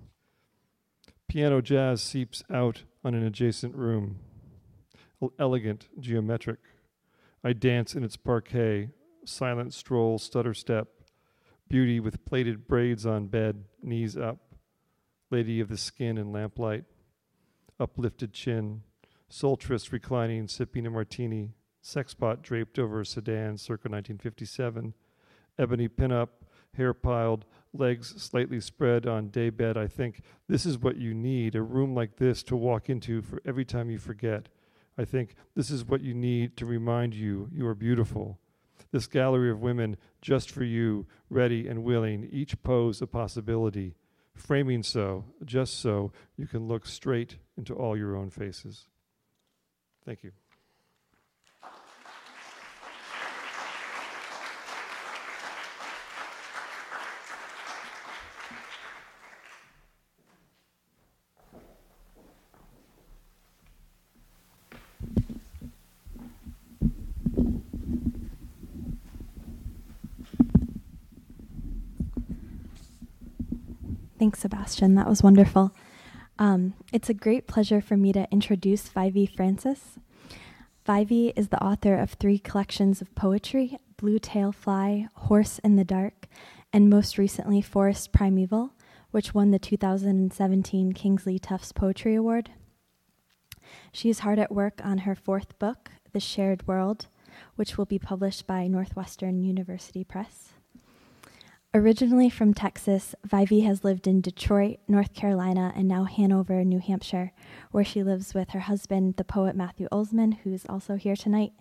Piano 1.27 1.61
jazz 1.61 2.01
seeps 2.01 2.43
out 2.51 2.83
on 3.03 3.13
an 3.13 3.23
adjacent 3.23 3.75
room, 3.75 4.19
elegant, 5.37 5.87
geometric. 5.99 6.59
I 7.43 7.53
dance 7.53 7.93
in 7.93 8.03
its 8.03 8.17
parquet, 8.17 8.89
silent 9.25 9.73
stroll, 9.73 10.17
stutter 10.17 10.55
step, 10.55 10.87
beauty 11.69 11.99
with 11.99 12.25
plaited 12.25 12.67
braids 12.67 13.05
on 13.05 13.27
bed, 13.27 13.63
knees 13.81 14.17
up, 14.17 14.39
lady 15.29 15.59
of 15.59 15.69
the 15.69 15.77
skin 15.77 16.17
and 16.17 16.33
lamplight, 16.33 16.85
uplifted 17.79 18.33
chin, 18.33 18.81
sultress 19.29 19.91
reclining, 19.91 20.47
sipping 20.47 20.85
a 20.85 20.89
martini, 20.89 21.53
sexpot 21.83 22.41
draped 22.41 22.79
over 22.79 23.01
a 23.01 23.05
sedan 23.05 23.57
circa 23.57 23.89
1957, 23.89 24.93
ebony 25.57 25.87
pinup, 25.87 26.29
hair 26.75 26.93
piled, 26.93 27.45
legs 27.73 28.21
slightly 28.21 28.59
spread 28.59 29.05
on 29.05 29.29
daybed. 29.29 29.77
I 29.77 29.87
think 29.87 30.21
this 30.47 30.65
is 30.65 30.77
what 30.77 30.97
you 30.97 31.13
need 31.13 31.55
a 31.55 31.61
room 31.61 31.93
like 31.93 32.17
this 32.17 32.43
to 32.43 32.55
walk 32.55 32.89
into 32.89 33.21
for 33.21 33.41
every 33.45 33.65
time 33.65 33.89
you 33.89 33.97
forget. 33.97 34.49
I 34.97 35.05
think 35.05 35.35
this 35.55 35.69
is 35.69 35.85
what 35.85 36.01
you 36.01 36.13
need 36.13 36.57
to 36.57 36.65
remind 36.65 37.13
you 37.13 37.49
you 37.53 37.65
are 37.67 37.75
beautiful. 37.75 38.39
This 38.91 39.07
gallery 39.07 39.51
of 39.51 39.61
women 39.61 39.97
just 40.21 40.49
for 40.49 40.63
you, 40.63 41.05
ready 41.29 41.67
and 41.67 41.83
willing, 41.83 42.27
each 42.31 42.61
pose 42.63 43.01
a 43.01 43.07
possibility, 43.07 43.95
framing 44.33 44.83
so, 44.83 45.25
just 45.45 45.79
so 45.79 46.11
you 46.35 46.47
can 46.47 46.67
look 46.67 46.85
straight 46.85 47.37
into 47.55 47.75
all 47.75 47.95
your 47.95 48.15
own 48.15 48.29
faces. 48.29 48.87
Thank 50.09 50.23
you. 50.23 50.31
Thanks, 74.17 74.39
Sebastian. 74.39 74.95
That 74.95 75.07
was 75.07 75.21
wonderful. 75.21 75.71
Um, 76.39 76.73
it's 76.93 77.09
a 77.09 77.13
great 77.13 77.47
pleasure 77.47 77.81
for 77.81 77.97
me 77.97 78.13
to 78.13 78.25
introduce 78.31 78.87
Vievee 78.87 79.29
Francis. 79.35 79.99
Vievee 80.85 81.33
is 81.35 81.49
the 81.49 81.61
author 81.61 81.95
of 81.95 82.11
three 82.13 82.39
collections 82.39 83.01
of 83.01 83.13
poetry 83.13 83.77
Blue 83.97 84.19
Tail 84.19 84.53
Fly, 84.53 85.09
Horse 85.13 85.59
in 85.59 85.75
the 85.75 85.83
Dark, 85.83 86.27
and 86.71 86.89
most 86.89 87.17
recently, 87.17 87.61
Forest 87.61 88.13
Primeval, 88.13 88.71
which 89.11 89.33
won 89.33 89.51
the 89.51 89.59
2017 89.59 90.93
Kingsley 90.93 91.37
Tufts 91.37 91.73
Poetry 91.73 92.15
Award. 92.15 92.51
She 93.91 94.09
is 94.09 94.19
hard 94.19 94.39
at 94.39 94.53
work 94.53 94.79
on 94.81 94.99
her 94.99 95.15
fourth 95.15 95.59
book, 95.59 95.91
The 96.13 96.21
Shared 96.21 96.65
World, 96.65 97.07
which 97.57 97.77
will 97.77 97.85
be 97.85 97.99
published 97.99 98.47
by 98.47 98.67
Northwestern 98.67 99.43
University 99.43 100.05
Press. 100.05 100.53
Originally 101.71 102.31
from 102.31 102.51
Texas, 102.51 103.13
Vievee 103.23 103.63
has 103.63 103.83
lived 103.83 104.07
in 104.07 104.21
Detroit, 104.21 104.79
North 104.87 105.13
Carolina, 105.13 105.71
and 105.75 105.87
now 105.87 106.05
Hanover, 106.05 106.63
New 106.63 106.79
Hampshire, 106.79 107.31
where 107.69 107.83
she 107.83 108.01
lives 108.01 108.33
with 108.33 108.49
her 108.49 108.61
husband, 108.61 109.17
the 109.17 109.23
poet 109.23 109.55
Matthew 109.55 109.87
Olzmann, 109.91 110.39
who's 110.39 110.65
also 110.65 110.95
here 110.95 111.15
tonight, 111.15 111.51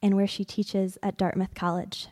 and 0.00 0.14
where 0.14 0.28
she 0.28 0.44
teaches 0.44 0.98
at 1.02 1.16
Dartmouth 1.16 1.56
College. 1.56 2.06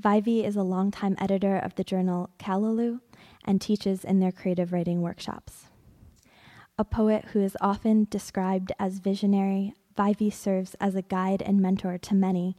Vievee 0.00 0.42
is 0.42 0.56
a 0.56 0.62
longtime 0.62 1.16
editor 1.20 1.58
of 1.58 1.74
the 1.74 1.84
journal 1.84 2.30
Callaloo 2.38 3.00
and 3.44 3.60
teaches 3.60 4.02
in 4.02 4.20
their 4.20 4.32
creative 4.32 4.72
writing 4.72 5.02
workshops. 5.02 5.66
A 6.78 6.84
poet 6.84 7.26
who 7.32 7.42
is 7.42 7.58
often 7.60 8.06
described 8.08 8.72
as 8.78 9.00
visionary, 9.00 9.74
Vievee 9.98 10.32
serves 10.32 10.72
as 10.80 10.94
a 10.94 11.02
guide 11.02 11.42
and 11.42 11.60
mentor 11.60 11.98
to 11.98 12.14
many, 12.14 12.56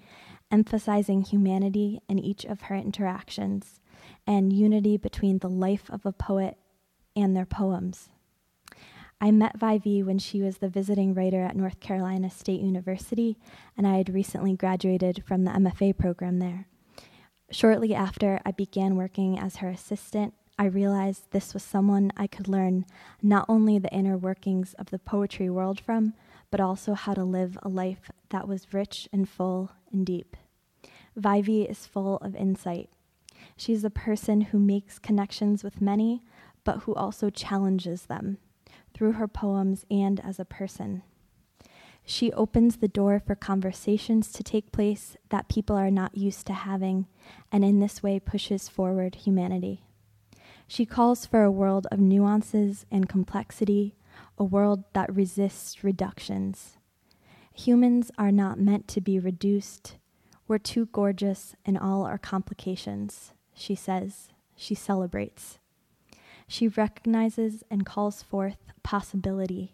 emphasizing 0.51 1.23
humanity 1.23 2.01
in 2.07 2.19
each 2.19 2.45
of 2.45 2.61
her 2.61 2.75
interactions 2.75 3.79
and 4.27 4.53
unity 4.53 4.97
between 4.97 5.39
the 5.39 5.49
life 5.49 5.89
of 5.89 6.05
a 6.05 6.11
poet 6.11 6.57
and 7.15 7.35
their 7.35 7.45
poems. 7.45 8.09
I 9.21 9.31
met 9.31 9.57
Vievee 9.57 10.03
when 10.03 10.19
she 10.19 10.41
was 10.41 10.57
the 10.57 10.67
visiting 10.67 11.13
writer 11.13 11.41
at 11.41 11.55
North 11.55 11.79
Carolina 11.79 12.29
State 12.29 12.61
University, 12.61 13.37
and 13.77 13.87
I 13.87 13.97
had 13.97 14.13
recently 14.13 14.55
graduated 14.55 15.23
from 15.25 15.45
the 15.45 15.51
MFA 15.51 15.97
program 15.97 16.39
there. 16.39 16.67
Shortly 17.49 17.95
after 17.95 18.41
I 18.45 18.51
began 18.51 18.95
working 18.95 19.39
as 19.39 19.57
her 19.57 19.69
assistant, 19.69 20.33
I 20.57 20.65
realized 20.65 21.31
this 21.31 21.53
was 21.53 21.63
someone 21.63 22.11
I 22.15 22.27
could 22.27 22.47
learn 22.47 22.85
not 23.21 23.45
only 23.47 23.77
the 23.77 23.93
inner 23.93 24.17
workings 24.17 24.73
of 24.75 24.89
the 24.89 24.99
poetry 24.99 25.49
world 25.49 25.79
from, 25.79 26.13
but 26.49 26.59
also 26.59 26.93
how 26.93 27.13
to 27.13 27.23
live 27.23 27.57
a 27.61 27.69
life 27.69 28.09
that 28.29 28.47
was 28.47 28.73
rich 28.73 29.09
and 29.11 29.27
full 29.27 29.71
and 29.91 30.05
deep. 30.05 30.37
Vievee 31.17 31.69
is 31.69 31.85
full 31.85 32.17
of 32.17 32.35
insight. 32.35 32.89
She's 33.57 33.85
a 33.85 33.89
person 33.89 34.41
who 34.41 34.59
makes 34.59 34.99
connections 34.99 35.63
with 35.63 35.81
many, 35.81 36.21
but 36.65 36.79
who 36.79 36.93
also 36.93 37.29
challenges 37.29 38.07
them 38.07 38.37
through 38.93 39.13
her 39.13 39.27
poems 39.27 39.85
and 39.89 40.19
as 40.19 40.39
a 40.39 40.45
person. 40.45 41.03
She 42.03 42.33
opens 42.33 42.77
the 42.77 42.87
door 42.87 43.19
for 43.19 43.33
conversations 43.33 44.31
to 44.33 44.43
take 44.43 44.71
place 44.71 45.15
that 45.29 45.47
people 45.47 45.75
are 45.75 45.89
not 45.89 46.17
used 46.17 46.45
to 46.47 46.53
having, 46.53 47.07
and 47.51 47.63
in 47.63 47.79
this 47.79 48.03
way 48.03 48.19
pushes 48.19 48.69
forward 48.69 49.15
humanity. 49.15 49.83
She 50.67 50.85
calls 50.85 51.25
for 51.25 51.43
a 51.43 51.51
world 51.51 51.87
of 51.91 51.99
nuances 51.99 52.85
and 52.91 53.09
complexity, 53.09 53.95
a 54.37 54.43
world 54.43 54.83
that 54.93 55.13
resists 55.15 55.83
reductions. 55.83 56.77
Humans 57.53 58.11
are 58.17 58.31
not 58.31 58.59
meant 58.59 58.87
to 58.89 59.01
be 59.01 59.17
reduced. 59.17 59.95
We're 60.47 60.57
too 60.57 60.87
gorgeous 60.87 61.55
in 61.65 61.77
all 61.77 62.03
our 62.03 62.17
complications 62.17 63.33
she 63.55 63.73
says, 63.73 64.29
she 64.55 64.75
celebrates. 64.75 65.57
She 66.47 66.67
recognizes 66.67 67.63
and 67.71 67.85
calls 67.85 68.21
forth 68.21 68.57
possibility, 68.83 69.73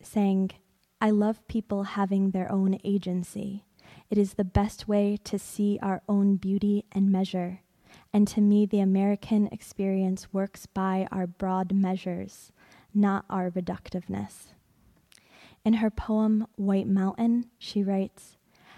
saying, 0.00 0.52
I 1.00 1.10
love 1.10 1.46
people 1.48 1.82
having 1.82 2.30
their 2.30 2.50
own 2.50 2.78
agency. 2.84 3.64
It 4.08 4.18
is 4.18 4.34
the 4.34 4.44
best 4.44 4.86
way 4.86 5.18
to 5.24 5.38
see 5.38 5.78
our 5.82 6.02
own 6.08 6.36
beauty 6.36 6.84
and 6.92 7.10
measure. 7.10 7.60
And 8.12 8.28
to 8.28 8.40
me, 8.40 8.66
the 8.66 8.80
American 8.80 9.48
experience 9.48 10.32
works 10.32 10.66
by 10.66 11.08
our 11.10 11.26
broad 11.26 11.72
measures, 11.72 12.52
not 12.94 13.24
our 13.28 13.50
reductiveness. 13.50 14.52
In 15.64 15.74
her 15.74 15.90
poem, 15.90 16.46
White 16.56 16.86
Mountain, 16.86 17.50
she 17.58 17.82
writes, 17.82 18.36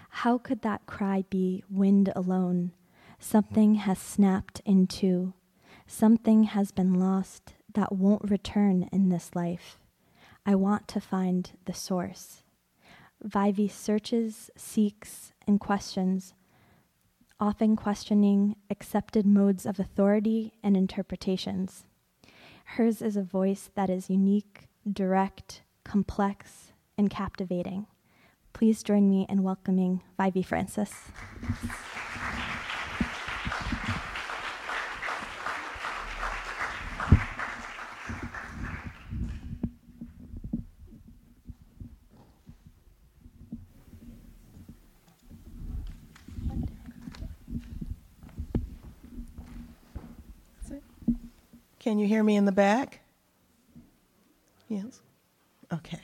How 0.09 0.37
could 0.39 0.63
that 0.63 0.87
cry 0.87 1.23
be 1.29 1.63
wind 1.69 2.11
alone? 2.15 2.71
Something 3.19 3.75
has 3.75 3.99
snapped 3.99 4.61
in 4.65 4.87
two. 4.87 5.33
Something 5.85 6.43
has 6.43 6.71
been 6.71 6.93
lost 6.93 7.53
that 7.73 7.91
won't 7.91 8.29
return 8.31 8.87
in 8.93 9.09
this 9.09 9.35
life. 9.35 9.77
I 10.45 10.55
want 10.55 10.87
to 10.89 11.01
find 11.01 11.51
the 11.65 11.73
source. 11.73 12.43
Vievee 13.23 13.67
searches, 13.69 14.49
seeks, 14.55 15.33
and 15.45 15.59
questions, 15.59 16.33
often 17.39 17.75
questioning 17.75 18.55
accepted 18.69 19.25
modes 19.25 19.65
of 19.65 19.79
authority 19.79 20.53
and 20.63 20.77
interpretations. 20.77 21.83
Hers 22.63 23.01
is 23.01 23.17
a 23.17 23.21
voice 23.21 23.69
that 23.75 23.89
is 23.89 24.09
unique, 24.09 24.69
direct, 24.91 25.61
complex, 25.83 26.71
and 26.97 27.09
captivating. 27.09 27.87
Please 28.53 28.81
join 28.81 29.09
me 29.09 29.25
in 29.29 29.43
welcoming 29.43 30.01
Vievee 30.17 30.45
Francis. 30.45 31.11
Can 51.89 51.97
you 51.97 52.05
hear 52.05 52.21
me 52.21 52.35
in 52.35 52.45
the 52.45 52.51
back? 52.51 52.99
Yes? 54.67 54.99
Okay. 55.73 55.97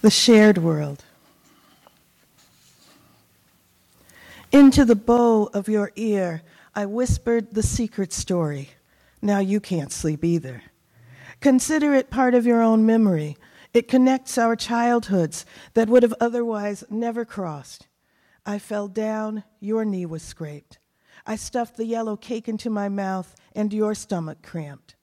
The 0.00 0.08
shared 0.08 0.56
world. 0.56 1.04
Into 4.50 4.86
the 4.86 4.96
bow 4.96 5.50
of 5.52 5.68
your 5.68 5.92
ear, 5.94 6.40
I 6.74 6.86
whispered 6.86 7.52
the 7.52 7.62
secret 7.62 8.14
story. 8.14 8.70
Now 9.20 9.40
you 9.40 9.60
can't 9.60 9.92
sleep 9.92 10.24
either. 10.24 10.62
Consider 11.40 11.94
it 11.94 12.10
part 12.10 12.34
of 12.34 12.44
your 12.44 12.60
own 12.60 12.84
memory. 12.84 13.36
It 13.72 13.88
connects 13.88 14.36
our 14.36 14.56
childhoods 14.56 15.46
that 15.74 15.88
would 15.88 16.02
have 16.02 16.14
otherwise 16.20 16.84
never 16.90 17.24
crossed. 17.24 17.88
I 18.44 18.58
fell 18.58 18.88
down, 18.88 19.44
your 19.58 19.84
knee 19.84 20.06
was 20.06 20.22
scraped. 20.22 20.78
I 21.26 21.36
stuffed 21.36 21.76
the 21.76 21.86
yellow 21.86 22.16
cake 22.16 22.48
into 22.48 22.68
my 22.68 22.88
mouth, 22.88 23.36
and 23.54 23.72
your 23.72 23.94
stomach 23.94 24.42
cramped. 24.42 24.96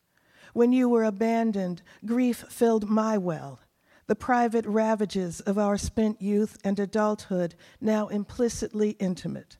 When 0.53 0.71
you 0.71 0.89
were 0.89 1.03
abandoned, 1.03 1.81
grief 2.05 2.45
filled 2.49 2.89
my 2.89 3.17
well. 3.17 3.59
The 4.07 4.15
private 4.15 4.65
ravages 4.65 5.39
of 5.41 5.57
our 5.57 5.77
spent 5.77 6.21
youth 6.21 6.57
and 6.63 6.79
adulthood, 6.79 7.55
now 7.81 8.07
implicitly 8.07 8.91
intimate. 8.91 9.57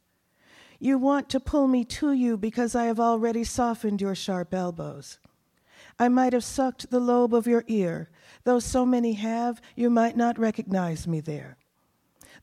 You 0.79 0.97
want 0.97 1.29
to 1.29 1.39
pull 1.39 1.67
me 1.67 1.83
to 1.85 2.13
you 2.13 2.37
because 2.37 2.75
I 2.75 2.85
have 2.85 2.99
already 2.99 3.43
softened 3.43 3.99
your 3.99 4.15
sharp 4.15 4.53
elbows. 4.53 5.19
I 5.99 6.09
might 6.09 6.33
have 6.33 6.43
sucked 6.43 6.89
the 6.89 6.99
lobe 6.99 7.33
of 7.33 7.47
your 7.47 7.63
ear, 7.67 8.09
though 8.43 8.59
so 8.59 8.85
many 8.85 9.13
have, 9.13 9.61
you 9.75 9.89
might 9.89 10.15
not 10.15 10.37
recognize 10.37 11.07
me 11.07 11.19
there. 11.19 11.57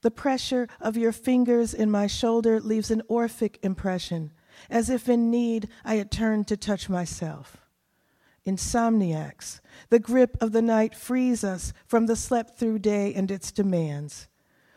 The 0.00 0.10
pressure 0.10 0.68
of 0.80 0.96
your 0.96 1.12
fingers 1.12 1.72
in 1.72 1.90
my 1.90 2.06
shoulder 2.06 2.60
leaves 2.60 2.90
an 2.90 3.02
Orphic 3.08 3.58
impression, 3.62 4.32
as 4.68 4.90
if 4.90 5.08
in 5.08 5.30
need 5.30 5.68
I 5.84 5.94
had 5.94 6.10
turned 6.10 6.48
to 6.48 6.56
touch 6.56 6.88
myself. 6.88 7.58
Insomniacs, 8.46 9.60
the 9.88 9.98
grip 9.98 10.36
of 10.40 10.52
the 10.52 10.60
night 10.60 10.94
frees 10.94 11.42
us 11.44 11.72
from 11.86 12.06
the 12.06 12.16
slept 12.16 12.58
through 12.58 12.80
day 12.80 13.14
and 13.14 13.30
its 13.30 13.50
demands. 13.50 14.28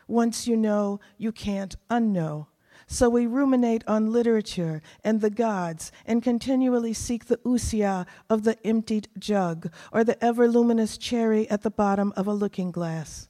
Once 0.06 0.46
you 0.46 0.56
know, 0.56 1.00
you 1.18 1.32
can't 1.32 1.76
unknow. 1.90 2.46
So 2.90 3.10
we 3.10 3.26
ruminate 3.26 3.84
on 3.86 4.12
literature 4.12 4.80
and 5.04 5.20
the 5.20 5.28
gods 5.28 5.92
and 6.06 6.22
continually 6.22 6.94
seek 6.94 7.26
the 7.26 7.36
ousia 7.44 8.06
of 8.30 8.44
the 8.44 8.56
emptied 8.66 9.08
jug 9.18 9.70
or 9.92 10.04
the 10.04 10.22
ever 10.24 10.48
luminous 10.48 10.96
cherry 10.96 11.48
at 11.50 11.60
the 11.60 11.70
bottom 11.70 12.14
of 12.16 12.26
a 12.26 12.32
looking 12.32 12.70
glass. 12.70 13.28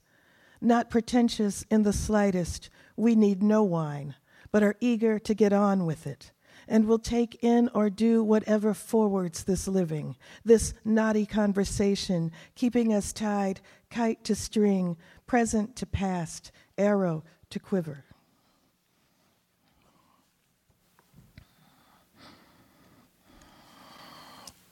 Not 0.61 0.91
pretentious 0.91 1.65
in 1.73 1.83
the 1.83 1.93
slightest, 1.93 2.71
we 2.97 3.17
need 3.17 3.43
no 3.43 3.65
wine, 3.65 4.15
but 4.53 4.63
are 4.63 4.77
eager 4.79 5.19
to 5.19 5.35
get 5.35 5.53
on 5.53 5.85
with 5.85 6.07
it 6.07 6.31
and 6.69 6.87
will 6.87 7.01
take 7.01 7.43
in 7.43 7.69
or 7.75 7.91
do 7.91 8.23
whatever 8.23 8.75
forwards 8.75 9.43
this 9.43 9.67
living, 9.67 10.15
this 10.45 10.73
knotty 10.85 11.27
conversation, 11.27 12.31
keeping 12.55 12.95
us 12.95 13.13
tied, 13.13 13.61
kite 13.91 14.23
to 14.23 14.37
string, 14.37 14.97
present 15.27 15.75
to 15.75 15.87
past, 15.87 16.53
arrow 16.77 17.25
to 17.51 17.59
quiver. 17.59 18.05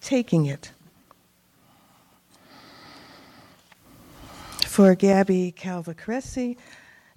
Taking 0.07 0.47
it. 0.47 0.71
For 4.64 4.95
Gabby 4.95 5.53
Calvocoressi 5.59 6.57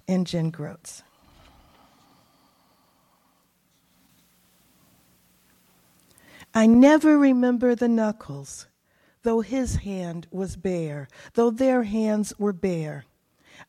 and 0.08 0.26
Jen 0.26 0.50
Grotz. 0.50 1.02
I 6.52 6.66
never 6.66 7.16
remember 7.16 7.76
the 7.76 7.86
knuckles, 7.86 8.66
though 9.22 9.40
his 9.40 9.76
hand 9.76 10.26
was 10.32 10.56
bare, 10.56 11.06
though 11.34 11.50
their 11.52 11.84
hands 11.84 12.32
were 12.40 12.52
bare. 12.52 13.04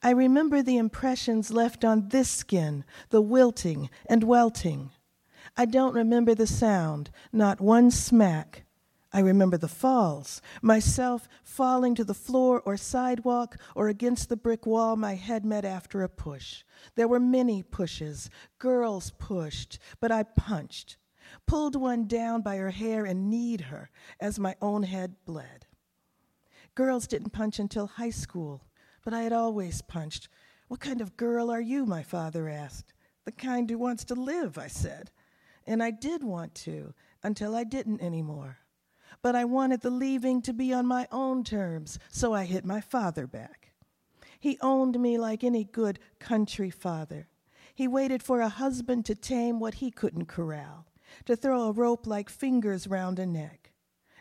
I 0.02 0.10
remember 0.14 0.64
the 0.64 0.78
impressions 0.78 1.52
left 1.52 1.86
on 1.86 2.10
this 2.10 2.28
skin, 2.32 2.84
the 3.12 3.22
wilting 3.22 3.92
and 4.08 4.24
welting. 4.24 4.90
I 5.56 5.66
don't 5.66 5.94
remember 5.94 6.34
the 6.34 6.48
sound, 6.48 7.12
not 7.32 7.62
one 7.62 7.92
smack, 7.92 8.64
I 9.14 9.20
remember 9.20 9.58
the 9.58 9.68
falls, 9.68 10.42
myself 10.62 11.28
falling 11.44 11.96
to 11.96 12.06
the 12.06 12.14
floor 12.14 12.62
or 12.62 12.78
sidewalk 12.78 13.58
or 13.76 13.90
against 13.90 14.30
the 14.30 14.38
brick 14.38 14.66
wall 14.66 14.96
my 14.96 15.16
head 15.16 15.44
met 15.44 15.66
after 15.66 16.02
a 16.02 16.08
push. 16.08 16.64
There 16.96 17.10
were 17.10 17.20
many 17.20 17.62
pushes. 17.62 18.30
Girls 18.58 19.12
pushed, 19.18 19.80
but 20.00 20.14
I 20.14 20.24
punched, 20.24 20.96
pulled 21.46 21.76
one 21.76 22.08
down 22.08 22.42
by 22.42 22.56
her 22.56 22.70
hair 22.70 23.04
and 23.04 23.30
kneed 23.30 23.62
her 23.62 23.90
as 24.18 24.40
my 24.40 24.56
own 24.62 24.84
head 24.84 25.16
bled. 25.26 25.66
Girls 26.74 27.06
didn't 27.06 27.32
punch 27.32 27.60
until 27.60 27.88
high 27.88 28.12
school, 28.12 28.64
but 29.04 29.14
I 29.14 29.24
had 29.24 29.34
always 29.34 29.82
punched. 29.82 30.30
What 30.70 30.80
kind 30.80 31.02
of 31.02 31.18
girl 31.18 31.52
are 31.52 31.60
you? 31.60 31.86
my 31.86 32.02
father 32.02 32.48
asked. 32.48 32.94
The 33.26 33.34
kind 33.34 33.70
who 33.70 33.78
wants 33.78 34.06
to 34.06 34.16
live, 34.16 34.58
I 34.58 34.68
said. 34.68 35.12
And 35.68 35.84
I 35.84 35.92
did 35.92 36.24
want 36.24 36.56
to 36.56 36.94
until 37.24 37.56
I 37.58 37.66
didn't 37.66 38.02
anymore 38.02 38.61
but 39.22 39.36
I 39.36 39.46
wanted 39.46 39.82
the 39.82 39.90
leaving 39.90 40.42
to 40.44 40.54
be 40.54 40.74
on 40.74 40.86
my 40.86 41.08
own 41.12 41.44
terms, 41.44 42.00
so 42.10 42.34
I 42.34 42.46
hit 42.46 42.66
my 42.66 42.82
father 42.82 43.28
back. 43.28 43.74
He 44.40 44.58
owned 44.62 45.00
me 45.00 45.18
like 45.18 45.44
any 45.44 45.64
good 45.64 46.00
country 46.20 46.70
father. 46.70 47.28
He 47.76 47.88
waited 47.88 48.24
for 48.24 48.42
a 48.42 48.50
husband 48.50 49.06
to 49.06 49.16
tame 49.16 49.60
what 49.60 49.76
he 49.76 49.92
couldn't 49.92 50.26
corral, 50.26 50.88
to 51.26 51.36
throw 51.36 51.64
a 51.64 51.72
rope 51.72 52.08
like 52.08 52.30
fingers 52.30 52.88
round 52.88 53.20
a 53.20 53.26
neck. 53.26 53.72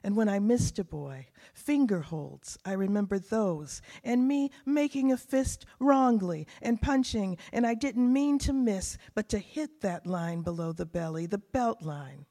And 0.02 0.16
when 0.16 0.28
I 0.28 0.38
missed 0.38 0.78
a 0.78 0.84
boy, 0.84 1.26
finger 1.52 2.00
holds, 2.00 2.58
I 2.64 2.72
remember 2.72 3.18
those, 3.18 3.82
and 4.02 4.26
me 4.26 4.50
making 4.64 5.12
a 5.12 5.16
fist 5.16 5.66
wrongly 5.78 6.46
and 6.62 6.80
punching, 6.80 7.36
and 7.52 7.66
I 7.66 7.74
didn't 7.74 8.10
mean 8.10 8.38
to 8.40 8.52
miss, 8.52 8.96
but 9.14 9.28
to 9.30 9.38
hit 9.38 9.82
that 9.82 10.06
line 10.06 10.40
below 10.40 10.72
the 10.72 10.86
belly, 10.86 11.26
the 11.26 11.38
belt 11.38 11.82
line. 11.82 12.24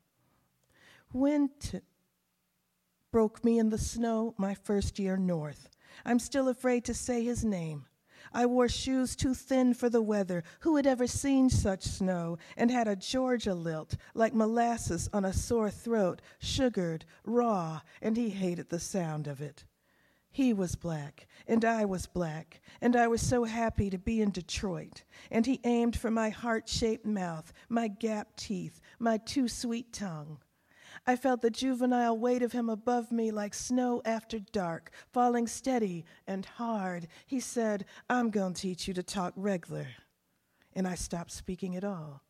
When 1.12 1.50
to, 1.60 1.82
broke 3.12 3.43
me 3.43 3.58
in 3.58 3.69
the 3.69 3.78
snow 3.78 4.34
my 4.38 4.54
first 4.54 5.00
year 5.00 5.17
north. 5.17 5.69
I'm 6.06 6.19
still 6.19 6.48
afraid 6.48 6.86
to 6.86 6.93
say 6.93 7.24
his 7.24 7.43
name. 7.43 7.86
I 8.32 8.45
wore 8.45 8.69
shoes 8.69 9.15
too 9.15 9.34
thin 9.34 9.74
for 9.74 9.89
the 9.89 10.02
weather. 10.02 10.43
Who 10.60 10.76
had 10.76 10.86
ever 10.86 11.08
seen 11.08 11.50
such 11.50 11.84
snow? 11.84 12.38
And 12.56 12.69
had 12.69 12.88
a 12.88 12.95
Georgia 12.95 13.56
lilt, 13.56 13.95
like 14.13 14.36
molasses 14.36 15.10
on 15.12 15.26
a 15.26 15.34
sore 15.34 15.72
throat, 15.72 16.22
sugared, 16.38 17.06
raw, 17.24 17.82
and 18.02 18.15
he 18.15 18.30
hated 18.30 18.69
the 18.69 18.80
sound 18.80 19.28
of 19.28 19.41
it. 19.41 19.65
He 20.32 20.54
was 20.54 20.76
black, 20.76 21.28
and 21.48 21.65
I 21.65 21.86
was 21.86 22.06
black, 22.06 22.62
and 22.82 22.95
I 22.95 23.08
was 23.08 23.22
so 23.22 23.45
happy 23.45 23.89
to 23.89 23.98
be 23.98 24.22
in 24.22 24.30
Detroit. 24.30 25.04
And 25.32 25.48
he 25.48 25.60
aimed 25.63 25.98
for 25.98 26.12
my 26.12 26.30
heart 26.30 26.69
shaped 26.69 27.06
mouth, 27.06 27.52
my 27.67 27.88
gap 27.88 28.36
teeth, 28.36 28.80
my 29.00 29.17
too 29.17 29.48
sweet 29.48 29.91
tongue. 29.91 30.38
I 31.06 31.16
felt 31.16 31.42
the 31.42 31.50
juvenile 31.50 32.18
weight 32.18 32.42
of 32.42 32.52
him 32.52 32.70
above 32.70 33.12
me 33.12 33.32
like 33.32 33.54
snow 33.54 34.02
after 34.06 34.40
dark, 34.40 34.92
falling 35.12 35.48
steady 35.48 36.06
and 36.28 36.46
hard. 36.46 37.08
He 37.26 37.40
said, 37.40 37.86
I'm 38.10 38.30
going 38.30 38.54
to 38.54 38.62
teach 38.62 38.88
you 38.88 38.94
to 38.94 39.04
talk 39.04 39.34
regular. 39.36 39.88
And 40.74 40.88
I 40.88 40.96
stopped 40.96 41.32
speaking 41.32 41.76
at 41.76 41.84
all. 41.84 42.22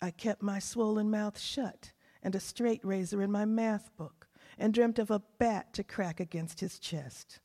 I 0.00 0.10
kept 0.10 0.42
my 0.42 0.58
swollen 0.58 1.10
mouth 1.10 1.38
shut 1.38 1.92
and 2.22 2.34
a 2.34 2.40
straight 2.40 2.80
razor 2.84 3.22
in 3.22 3.30
my 3.30 3.44
math 3.44 3.94
book 3.96 4.28
and 4.58 4.72
dreamt 4.72 4.98
of 4.98 5.10
a 5.10 5.22
bat 5.38 5.72
to 5.74 5.84
crack 5.84 6.20
against 6.20 6.60
his 6.60 6.78
chest. 6.78 7.40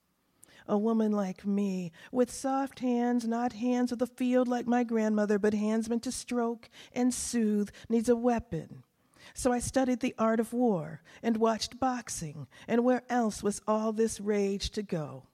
A 0.68 0.78
woman 0.78 1.12
like 1.12 1.46
me, 1.46 1.92
with 2.12 2.32
soft 2.32 2.80
hands, 2.80 3.28
not 3.28 3.54
hands 3.54 3.92
of 3.92 4.00
the 4.00 4.08
field 4.08 4.48
like 4.48 4.66
my 4.66 4.84
grandmother, 4.84 5.38
but 5.38 5.54
hands 5.54 5.90
meant 5.90 6.04
to 6.04 6.12
stroke 6.12 6.70
and 6.92 7.14
soothe, 7.14 7.70
needs 7.88 8.10
a 8.10 8.16
weapon 8.16 8.84
so 9.34 9.52
I 9.52 9.60
studied 9.60 10.00
the 10.00 10.16
art 10.18 10.40
of 10.40 10.54
war 10.54 11.02
and 11.24 11.38
watched 11.38 11.80
boxing, 11.80 12.48
and 12.68 12.84
where 12.84 13.04
else 13.10 13.42
was 13.42 13.62
all 13.68 13.92
this 13.92 14.20
rage 14.20 14.70
to 14.72 14.84
go? 14.84 15.28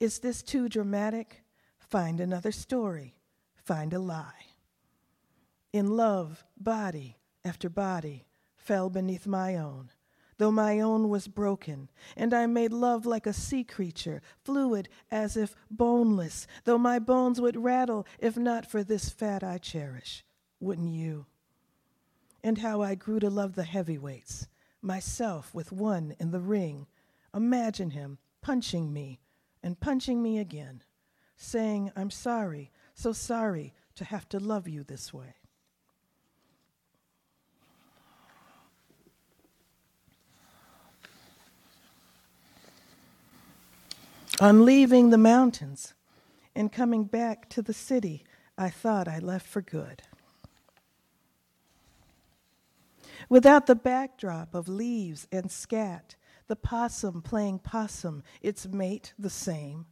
Is 0.00 0.18
this 0.18 0.42
too 0.42 0.68
dramatic? 0.68 1.42
Find 1.78 2.20
another 2.20 2.52
story, 2.52 3.16
find 3.54 3.92
a 3.92 3.98
lie. 3.98 4.46
In 5.72 5.96
love, 5.96 6.44
body 6.56 7.18
after 7.44 7.68
body 7.68 8.26
fell 8.56 8.90
beneath 8.90 9.26
my 9.26 9.56
own, 9.56 9.90
though 10.38 10.50
my 10.52 10.80
own 10.80 11.08
was 11.08 11.28
broken, 11.28 11.90
and 12.16 12.34
I 12.34 12.46
made 12.46 12.72
love 12.72 13.06
like 13.06 13.26
a 13.26 13.32
sea 13.32 13.64
creature, 13.64 14.22
fluid 14.44 14.88
as 15.10 15.36
if 15.36 15.54
boneless, 15.70 16.46
though 16.64 16.78
my 16.78 16.98
bones 16.98 17.40
would 17.40 17.56
rattle 17.56 18.06
if 18.18 18.36
not 18.36 18.66
for 18.66 18.82
this 18.82 19.08
fat 19.08 19.44
I 19.44 19.58
cherish. 19.58 20.24
Wouldn't 20.60 20.90
you? 20.90 21.26
And 22.44 22.58
how 22.58 22.82
I 22.82 22.94
grew 22.94 23.20
to 23.20 23.30
love 23.30 23.54
the 23.54 23.64
heavyweights, 23.64 24.48
myself 24.80 25.54
with 25.54 25.72
one 25.72 26.14
in 26.18 26.30
the 26.30 26.40
ring. 26.40 26.86
Imagine 27.34 27.90
him, 27.90 28.18
punching 28.40 28.92
me 28.92 29.20
and 29.62 29.78
punching 29.78 30.22
me 30.22 30.38
again, 30.38 30.82
saying, 31.36 31.92
I'm 31.94 32.10
sorry, 32.10 32.70
so 32.94 33.12
sorry 33.12 33.74
to 33.94 34.04
have 34.04 34.28
to 34.30 34.40
love 34.40 34.66
you 34.66 34.82
this 34.82 35.12
way. 35.12 35.36
On 44.40 44.64
leaving 44.64 45.10
the 45.10 45.18
mountains 45.18 45.94
and 46.56 46.72
coming 46.72 47.04
back 47.04 47.48
to 47.50 47.62
the 47.62 47.72
city, 47.72 48.24
I 48.58 48.70
thought 48.70 49.06
I 49.06 49.20
left 49.20 49.46
for 49.46 49.62
good. 49.62 50.02
Without 53.32 53.64
the 53.64 53.74
backdrop 53.74 54.54
of 54.54 54.68
leaves 54.68 55.26
and 55.32 55.50
scat, 55.50 56.16
the 56.48 56.54
possum 56.54 57.22
playing 57.22 57.60
possum, 57.60 58.22
its 58.42 58.68
mate 58.68 59.14
the 59.18 59.30
same. 59.30 59.86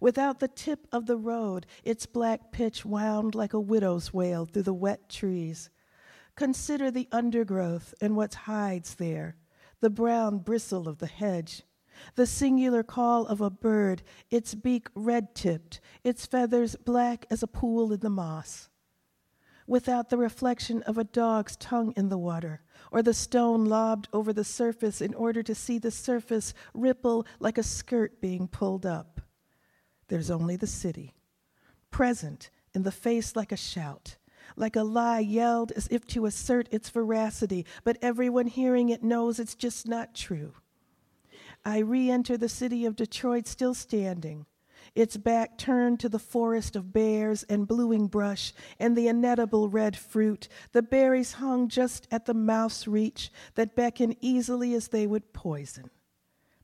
Without 0.00 0.40
the 0.40 0.48
tip 0.48 0.88
of 0.90 1.04
the 1.04 1.18
road, 1.18 1.66
its 1.84 2.06
black 2.06 2.50
pitch 2.52 2.86
wound 2.86 3.34
like 3.34 3.52
a 3.52 3.60
widow's 3.60 4.14
wail 4.14 4.46
through 4.46 4.62
the 4.62 4.72
wet 4.72 5.10
trees. 5.10 5.68
Consider 6.36 6.90
the 6.90 7.06
undergrowth 7.12 7.92
and 8.00 8.16
what 8.16 8.32
hides 8.32 8.94
there, 8.94 9.36
the 9.82 9.90
brown 9.90 10.38
bristle 10.38 10.88
of 10.88 10.96
the 10.96 11.06
hedge, 11.06 11.64
the 12.14 12.26
singular 12.26 12.82
call 12.82 13.26
of 13.26 13.42
a 13.42 13.50
bird, 13.50 14.02
its 14.30 14.54
beak 14.54 14.88
red 14.94 15.34
tipped, 15.34 15.82
its 16.02 16.24
feathers 16.24 16.76
black 16.76 17.26
as 17.30 17.42
a 17.42 17.46
pool 17.46 17.92
in 17.92 18.00
the 18.00 18.08
moss. 18.08 18.70
Without 19.66 20.10
the 20.10 20.16
reflection 20.16 20.82
of 20.84 20.96
a 20.96 21.04
dog's 21.04 21.56
tongue 21.56 21.92
in 21.96 22.08
the 22.08 22.18
water, 22.18 22.62
or 22.92 23.02
the 23.02 23.14
stone 23.14 23.64
lobbed 23.64 24.08
over 24.12 24.32
the 24.32 24.44
surface 24.44 25.00
in 25.00 25.12
order 25.14 25.42
to 25.42 25.54
see 25.54 25.78
the 25.78 25.90
surface 25.90 26.54
ripple 26.72 27.26
like 27.40 27.58
a 27.58 27.62
skirt 27.62 28.20
being 28.20 28.46
pulled 28.46 28.86
up. 28.86 29.20
There's 30.08 30.30
only 30.30 30.54
the 30.54 30.68
city, 30.68 31.14
present 31.90 32.50
in 32.74 32.84
the 32.84 32.92
face 32.92 33.34
like 33.34 33.50
a 33.50 33.56
shout, 33.56 34.18
like 34.54 34.76
a 34.76 34.84
lie 34.84 35.18
yelled 35.18 35.72
as 35.72 35.88
if 35.90 36.06
to 36.08 36.26
assert 36.26 36.68
its 36.70 36.88
veracity, 36.90 37.66
but 37.82 37.98
everyone 38.00 38.46
hearing 38.46 38.88
it 38.90 39.02
knows 39.02 39.40
it's 39.40 39.56
just 39.56 39.88
not 39.88 40.14
true. 40.14 40.54
I 41.64 41.78
re 41.78 42.08
enter 42.08 42.36
the 42.36 42.48
city 42.48 42.84
of 42.84 42.94
Detroit 42.94 43.48
still 43.48 43.74
standing, 43.74 44.46
its 44.96 45.16
back 45.16 45.58
turned 45.58 46.00
to 46.00 46.08
the 46.08 46.18
forest 46.18 46.74
of 46.74 46.92
bears 46.92 47.42
and 47.44 47.68
bluing 47.68 48.06
brush 48.06 48.52
and 48.80 48.96
the 48.96 49.06
inedible 49.06 49.68
red 49.68 49.96
fruit, 49.96 50.48
the 50.72 50.82
berries 50.82 51.34
hung 51.34 51.68
just 51.68 52.08
at 52.10 52.24
the 52.24 52.34
mouth's 52.34 52.88
reach 52.88 53.30
that 53.54 53.76
beckon 53.76 54.16
easily 54.20 54.74
as 54.74 54.88
they 54.88 55.06
would 55.06 55.32
poison. 55.32 55.90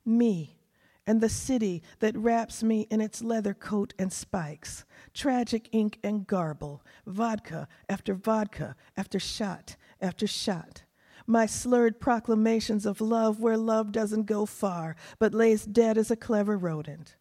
Me, 0.05 0.59
and 1.07 1.21
the 1.21 1.29
city 1.29 1.83
that 1.99 2.17
wraps 2.17 2.63
me 2.63 2.87
in 2.91 3.01
its 3.01 3.23
leather 3.23 3.55
coat 3.55 3.93
and 3.99 4.13
spikes, 4.13 4.85
tragic 5.13 5.69
ink 5.73 5.99
and 6.03 6.27
garble, 6.27 6.83
vodka 7.07 7.69
after 7.89 8.15
vodka 8.15 8.75
after 8.97 9.21
shot 9.21 9.77
after 10.01 10.27
shot 10.27 10.83
my 11.27 11.47
slurred 11.47 12.01
proclamations 12.01 12.85
of 12.85 13.01
love 13.01 13.39
where 13.39 13.57
love 13.57 13.93
doesn't 13.93 14.25
go 14.25 14.45
far, 14.45 14.97
but 15.21 15.33
lays 15.33 15.65
dead 15.65 15.97
as 15.97 16.11
a 16.11 16.17
clever 16.17 16.59
rodent. 16.59 17.15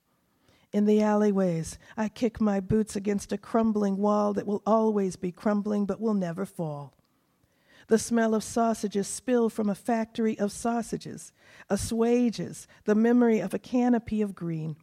In 0.71 0.85
the 0.85 1.01
alleyways, 1.01 1.77
I 1.97 2.07
kick 2.07 2.39
my 2.39 2.59
boots 2.59 2.95
against 2.95 3.33
a 3.33 3.37
crumbling 3.37 3.97
wall 3.97 4.33
that 4.33 4.47
will 4.47 4.61
always 4.65 5.15
be 5.15 5.31
crumbling 5.31 5.85
but 5.85 5.99
will 5.99 6.13
never 6.13 6.45
fall. 6.45 6.93
The 7.87 7.99
smell 7.99 8.33
of 8.33 8.43
sausages 8.43 9.07
spill 9.07 9.49
from 9.49 9.69
a 9.69 9.75
factory 9.75 10.39
of 10.39 10.51
sausages, 10.51 11.33
assuages 11.69 12.67
the 12.85 12.95
memory 12.95 13.39
of 13.39 13.53
a 13.53 13.59
canopy 13.59 14.21
of 14.21 14.33
green, 14.33 14.77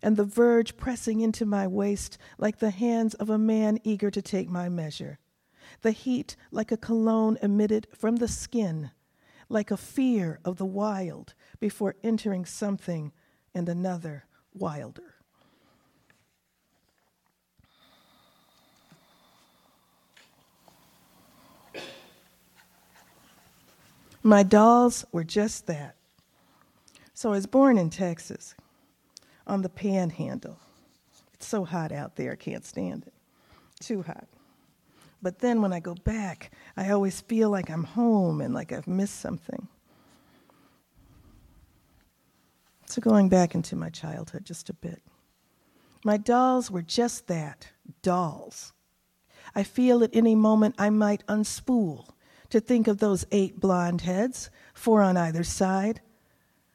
and 0.00 0.16
the 0.16 0.24
verge 0.24 0.76
pressing 0.76 1.20
into 1.20 1.44
my 1.44 1.66
waist 1.66 2.16
like 2.38 2.58
the 2.58 2.70
hands 2.70 3.14
of 3.14 3.28
a 3.28 3.38
man 3.38 3.80
eager 3.82 4.10
to 4.10 4.22
take 4.22 4.48
my 4.48 4.68
measure 4.68 5.18
the 5.82 5.92
heat 5.92 6.36
like 6.50 6.72
a 6.72 6.76
cologne 6.76 7.38
emitted 7.42 7.86
from 7.92 8.16
the 8.16 8.28
skin, 8.28 8.90
like 9.48 9.70
a 9.70 9.76
fear 9.76 10.40
of 10.44 10.56
the 10.56 10.66
wild 10.66 11.34
before 11.60 11.96
entering 12.02 12.44
something 12.44 13.12
and 13.54 13.68
another 13.68 14.24
wilder. 14.52 15.13
My 24.26 24.42
dolls 24.42 25.04
were 25.12 25.22
just 25.22 25.66
that. 25.66 25.96
So 27.12 27.28
I 27.28 27.32
was 27.32 27.46
born 27.46 27.76
in 27.76 27.90
Texas 27.90 28.54
on 29.46 29.60
the 29.60 29.68
panhandle. 29.68 30.58
It's 31.34 31.46
so 31.46 31.66
hot 31.66 31.92
out 31.92 32.16
there, 32.16 32.32
I 32.32 32.36
can't 32.36 32.64
stand 32.64 33.06
it. 33.06 33.12
Too 33.80 34.02
hot. 34.02 34.26
But 35.20 35.40
then 35.40 35.60
when 35.60 35.74
I 35.74 35.80
go 35.80 35.94
back, 35.94 36.52
I 36.74 36.90
always 36.90 37.20
feel 37.20 37.50
like 37.50 37.68
I'm 37.68 37.84
home 37.84 38.40
and 38.40 38.54
like 38.54 38.72
I've 38.72 38.88
missed 38.88 39.20
something. 39.20 39.68
So, 42.86 43.02
going 43.02 43.28
back 43.28 43.54
into 43.54 43.76
my 43.76 43.90
childhood 43.90 44.44
just 44.44 44.70
a 44.70 44.74
bit. 44.74 45.02
My 46.04 46.16
dolls 46.16 46.70
were 46.70 46.82
just 46.82 47.26
that 47.26 47.68
dolls. 48.02 48.72
I 49.54 49.64
feel 49.64 50.02
at 50.02 50.14
any 50.14 50.34
moment 50.34 50.76
I 50.78 50.88
might 50.90 51.26
unspool 51.26 52.08
to 52.54 52.60
think 52.60 52.86
of 52.86 52.98
those 52.98 53.26
eight 53.32 53.58
blonde 53.58 54.02
heads, 54.02 54.48
four 54.74 55.02
on 55.02 55.16
either 55.16 55.42
side, 55.42 56.00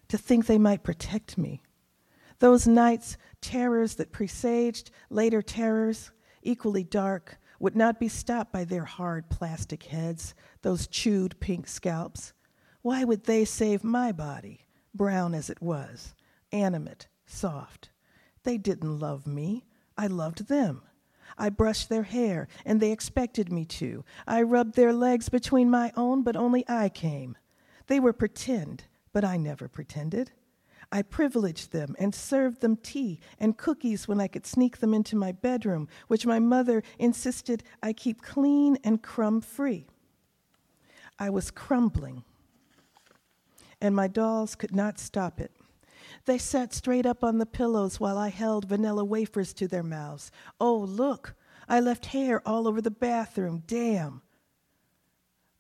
to 0.09 0.17
think 0.17 0.45
they 0.45 0.57
might 0.57 0.83
protect 0.83 1.37
me. 1.37 1.61
Those 2.39 2.67
nights, 2.67 3.15
terrors 3.39 3.95
that 3.95 4.11
presaged 4.11 4.91
later 5.09 5.41
terrors, 5.41 6.11
equally 6.43 6.83
dark, 6.83 7.37
would 7.61 7.77
not 7.77 7.97
be 7.97 8.09
stopped 8.09 8.51
by 8.51 8.65
their 8.65 8.83
hard 8.83 9.29
plastic 9.29 9.83
heads, 9.83 10.35
those 10.63 10.85
chewed 10.85 11.39
pink 11.39 11.65
scalps. 11.65 12.33
Why 12.81 13.05
would 13.05 13.23
they 13.23 13.45
save 13.45 13.81
my 13.81 14.11
body, 14.11 14.65
brown 14.93 15.33
as 15.33 15.49
it 15.49 15.61
was, 15.61 16.13
animate, 16.51 17.07
soft? 17.25 17.89
They 18.43 18.57
didn't 18.57 18.99
love 18.99 19.25
me. 19.25 19.63
I 19.97 20.07
loved 20.07 20.49
them. 20.49 20.81
I 21.39 21.49
brushed 21.49 21.89
their 21.89 22.03
hair, 22.03 22.47
and 22.65 22.79
they 22.79 22.91
expected 22.91 23.51
me 23.51 23.65
to. 23.65 24.03
I 24.27 24.41
rubbed 24.41 24.75
their 24.75 24.93
legs 24.93 25.29
between 25.29 25.69
my 25.69 25.91
own, 25.95 26.21
but 26.21 26.35
only 26.35 26.65
I 26.67 26.89
came. 26.89 27.37
They 27.87 27.99
were 27.99 28.13
pretend, 28.13 28.83
but 29.13 29.23
I 29.23 29.37
never 29.37 29.67
pretended. 29.67 30.31
I 30.91 31.01
privileged 31.03 31.71
them 31.71 31.95
and 31.99 32.13
served 32.13 32.61
them 32.61 32.75
tea 32.75 33.19
and 33.39 33.57
cookies 33.57 34.07
when 34.07 34.19
I 34.19 34.27
could 34.27 34.45
sneak 34.45 34.77
them 34.79 34.93
into 34.93 35.15
my 35.15 35.31
bedroom, 35.31 35.87
which 36.07 36.25
my 36.25 36.39
mother 36.39 36.83
insisted 36.97 37.63
I 37.81 37.93
keep 37.93 38.21
clean 38.21 38.77
and 38.83 39.01
crumb 39.01 39.41
free. 39.41 39.87
I 41.17 41.29
was 41.29 41.51
crumbling, 41.51 42.23
and 43.79 43.95
my 43.95 44.07
dolls 44.07 44.55
could 44.55 44.75
not 44.75 44.99
stop 44.99 45.39
it. 45.39 45.51
They 46.25 46.37
sat 46.37 46.73
straight 46.73 47.05
up 47.05 47.23
on 47.23 47.37
the 47.37 47.45
pillows 47.45 47.99
while 47.99 48.17
I 48.17 48.29
held 48.29 48.65
vanilla 48.65 49.03
wafers 49.03 49.53
to 49.55 49.67
their 49.67 49.83
mouths. 49.83 50.31
Oh, 50.59 50.77
look, 50.77 51.35
I 51.67 51.79
left 51.79 52.07
hair 52.07 52.47
all 52.47 52.67
over 52.67 52.81
the 52.81 52.91
bathroom. 52.91 53.63
Damn. 53.65 54.21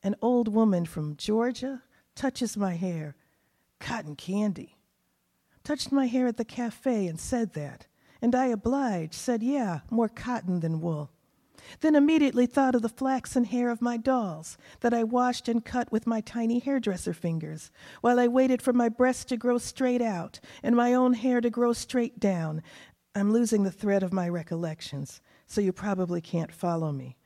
An 0.03 0.15
old 0.21 0.47
woman 0.47 0.85
from 0.85 1.15
Georgia 1.17 1.83
touches 2.15 2.57
my 2.57 2.75
hair. 2.75 3.15
Cotton 3.79 4.15
candy 4.15 4.79
touched 5.69 5.91
my 5.91 6.07
hair 6.07 6.25
at 6.25 6.37
the 6.37 6.43
cafe 6.45 7.05
and 7.05 7.19
said 7.19 7.53
that. 7.53 7.85
And 8.23 8.33
I 8.33 8.47
obliged, 8.47 9.13
said, 9.13 9.43
yeah, 9.43 9.81
more 9.91 10.09
cotton 10.09 10.61
than 10.61 10.81
wool. 10.81 11.11
Then 11.81 11.95
immediately 11.95 12.45
thought 12.45 12.75
of 12.75 12.81
the 12.81 12.89
flaxen 12.89 13.45
hair 13.45 13.69
of 13.69 13.81
my 13.81 13.97
dolls 13.97 14.57
that 14.81 14.93
I 14.93 15.03
washed 15.03 15.47
and 15.47 15.63
cut 15.63 15.91
with 15.91 16.07
my 16.07 16.21
tiny 16.21 16.59
hairdresser 16.59 17.13
fingers, 17.13 17.71
while 18.01 18.19
I 18.19 18.27
waited 18.27 18.61
for 18.61 18.73
my 18.73 18.89
breasts 18.89 19.25
to 19.25 19.37
grow 19.37 19.57
straight 19.57 20.01
out 20.01 20.39
and 20.63 20.75
my 20.75 20.93
own 20.93 21.13
hair 21.13 21.41
to 21.41 21.49
grow 21.49 21.73
straight 21.73 22.19
down. 22.19 22.61
I'm 23.15 23.33
losing 23.33 23.63
the 23.63 23.71
thread 23.71 24.03
of 24.03 24.13
my 24.13 24.29
recollections, 24.29 25.21
so 25.45 25.61
you 25.61 25.73
probably 25.73 26.21
can't 26.21 26.51
follow 26.51 26.91
me. 26.91 27.17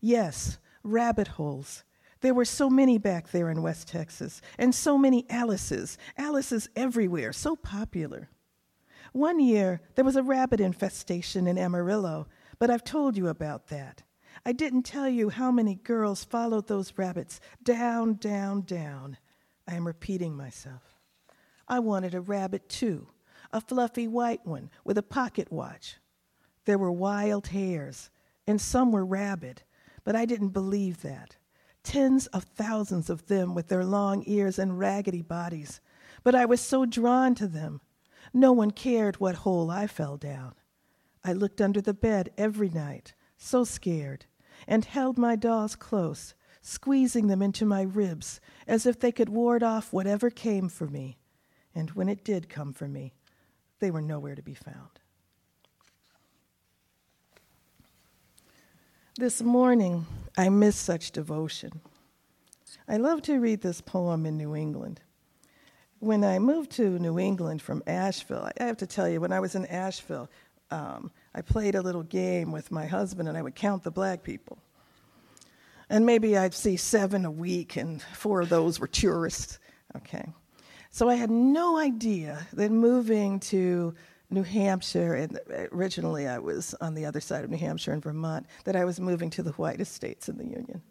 Yes, 0.00 0.58
rabbit 0.82 1.28
holes, 1.28 1.84
there 2.20 2.34
were 2.34 2.44
so 2.44 2.68
many 2.68 2.98
back 2.98 3.30
there 3.30 3.48
in 3.48 3.62
West 3.62 3.88
Texas, 3.88 4.40
and 4.58 4.74
so 4.74 4.98
many 4.98 5.24
Alices, 5.30 5.96
Alices 6.16 6.68
everywhere, 6.74 7.32
so 7.32 7.54
popular. 7.54 8.28
One 9.12 9.38
year, 9.38 9.80
there 9.94 10.04
was 10.04 10.16
a 10.16 10.22
rabbit 10.22 10.60
infestation 10.60 11.46
in 11.46 11.56
Amarillo, 11.56 12.26
but 12.58 12.70
I've 12.70 12.84
told 12.84 13.16
you 13.16 13.28
about 13.28 13.68
that. 13.68 14.02
I 14.44 14.52
didn't 14.52 14.82
tell 14.82 15.08
you 15.08 15.30
how 15.30 15.50
many 15.50 15.74
girls 15.74 16.24
followed 16.24 16.68
those 16.68 16.92
rabbits 16.96 17.40
down, 17.62 18.14
down, 18.14 18.62
down. 18.62 19.18
I 19.66 19.74
am 19.74 19.86
repeating 19.86 20.36
myself. 20.36 20.94
I 21.66 21.80
wanted 21.80 22.14
a 22.14 22.20
rabbit 22.20 22.68
too, 22.68 23.08
a 23.52 23.60
fluffy 23.60 24.08
white 24.08 24.46
one 24.46 24.70
with 24.84 24.96
a 24.98 25.02
pocket 25.02 25.50
watch. 25.50 25.96
There 26.64 26.78
were 26.78 26.92
wild 26.92 27.48
hares, 27.48 28.10
and 28.46 28.60
some 28.60 28.92
were 28.92 29.04
rabid, 29.04 29.62
but 30.04 30.16
I 30.16 30.24
didn't 30.24 30.50
believe 30.50 31.02
that 31.02 31.36
tens 31.88 32.26
of 32.28 32.44
thousands 32.44 33.08
of 33.08 33.28
them 33.28 33.54
with 33.54 33.68
their 33.68 33.84
long 33.84 34.22
ears 34.26 34.58
and 34.58 34.78
raggedy 34.78 35.22
bodies. 35.22 35.80
But 36.22 36.34
I 36.34 36.44
was 36.44 36.60
so 36.60 36.84
drawn 36.84 37.34
to 37.36 37.46
them. 37.46 37.80
No 38.34 38.52
one 38.52 38.72
cared 38.72 39.16
what 39.16 39.36
hole 39.36 39.70
I 39.70 39.86
fell 39.86 40.18
down. 40.18 40.54
I 41.24 41.32
looked 41.32 41.60
under 41.60 41.80
the 41.80 41.94
bed 41.94 42.30
every 42.38 42.68
night, 42.68 43.14
so 43.36 43.64
scared, 43.64 44.26
and 44.66 44.84
held 44.84 45.18
my 45.18 45.36
dolls 45.36 45.76
close, 45.76 46.34
squeezing 46.60 47.26
them 47.28 47.42
into 47.42 47.64
my 47.64 47.82
ribs 47.82 48.40
as 48.66 48.86
if 48.86 48.98
they 48.98 49.12
could 49.12 49.28
ward 49.28 49.62
off 49.62 49.92
whatever 49.92 50.30
came 50.30 50.68
for 50.68 50.86
me. 50.86 51.18
And 51.74 51.90
when 51.92 52.08
it 52.08 52.24
did 52.24 52.48
come 52.48 52.72
for 52.72 52.88
me, 52.88 53.12
they 53.78 53.90
were 53.90 54.02
nowhere 54.02 54.34
to 54.34 54.42
be 54.42 54.54
found. 54.54 55.00
This 59.18 59.42
morning, 59.42 60.06
I 60.36 60.48
miss 60.48 60.76
such 60.76 61.10
devotion. 61.10 61.80
I 62.86 62.98
love 62.98 63.22
to 63.22 63.40
read 63.40 63.62
this 63.62 63.80
poem 63.80 64.24
in 64.26 64.36
New 64.36 64.54
England. 64.54 65.00
When 65.98 66.22
I 66.22 66.38
moved 66.38 66.70
to 66.72 66.98
New 66.98 67.18
England 67.18 67.60
from 67.60 67.82
Asheville, 67.86 68.48
I 68.60 68.64
have 68.64 68.76
to 68.76 68.86
tell 68.86 69.08
you, 69.08 69.20
when 69.20 69.32
I 69.32 69.40
was 69.40 69.56
in 69.56 69.66
Asheville, 69.66 70.30
um, 70.70 71.10
I 71.34 71.42
played 71.42 71.74
a 71.74 71.82
little 71.82 72.02
game 72.02 72.52
with 72.52 72.70
my 72.70 72.86
husband 72.86 73.28
and 73.28 73.36
I 73.36 73.42
would 73.42 73.54
count 73.54 73.82
the 73.82 73.90
black 73.90 74.22
people. 74.22 74.58
And 75.90 76.04
maybe 76.04 76.36
I'd 76.36 76.52
see 76.52 76.76
seven 76.76 77.24
a 77.24 77.30
week, 77.30 77.76
and 77.76 78.02
four 78.02 78.42
of 78.42 78.50
those 78.50 78.78
were 78.78 78.86
tourists. 78.86 79.58
Okay. 79.96 80.32
So 80.90 81.08
I 81.08 81.14
had 81.14 81.30
no 81.30 81.78
idea 81.78 82.46
that 82.52 82.70
moving 82.70 83.40
to 83.40 83.94
New 84.30 84.42
Hampshire, 84.42 85.14
and 85.14 85.40
originally 85.72 86.28
I 86.28 86.38
was 86.38 86.74
on 86.82 86.94
the 86.94 87.06
other 87.06 87.20
side 87.20 87.44
of 87.44 87.50
New 87.50 87.56
Hampshire 87.56 87.94
in 87.94 88.00
Vermont, 88.02 88.46
that 88.64 88.76
I 88.76 88.84
was 88.84 89.00
moving 89.00 89.30
to 89.30 89.42
the 89.42 89.52
whitest 89.52 89.94
states 89.94 90.28
in 90.28 90.36
the 90.36 90.44
Union. 90.44 90.82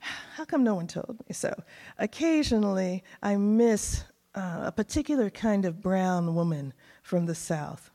How 0.00 0.44
come 0.44 0.64
no 0.64 0.74
one 0.74 0.88
told 0.88 1.16
me? 1.28 1.32
So 1.32 1.54
occasionally 1.98 3.04
I 3.22 3.36
miss 3.36 4.02
uh, 4.34 4.62
a 4.64 4.72
particular 4.72 5.30
kind 5.30 5.64
of 5.64 5.80
brown 5.80 6.34
woman 6.34 6.72
from 7.02 7.26
the 7.26 7.34
South. 7.34 7.90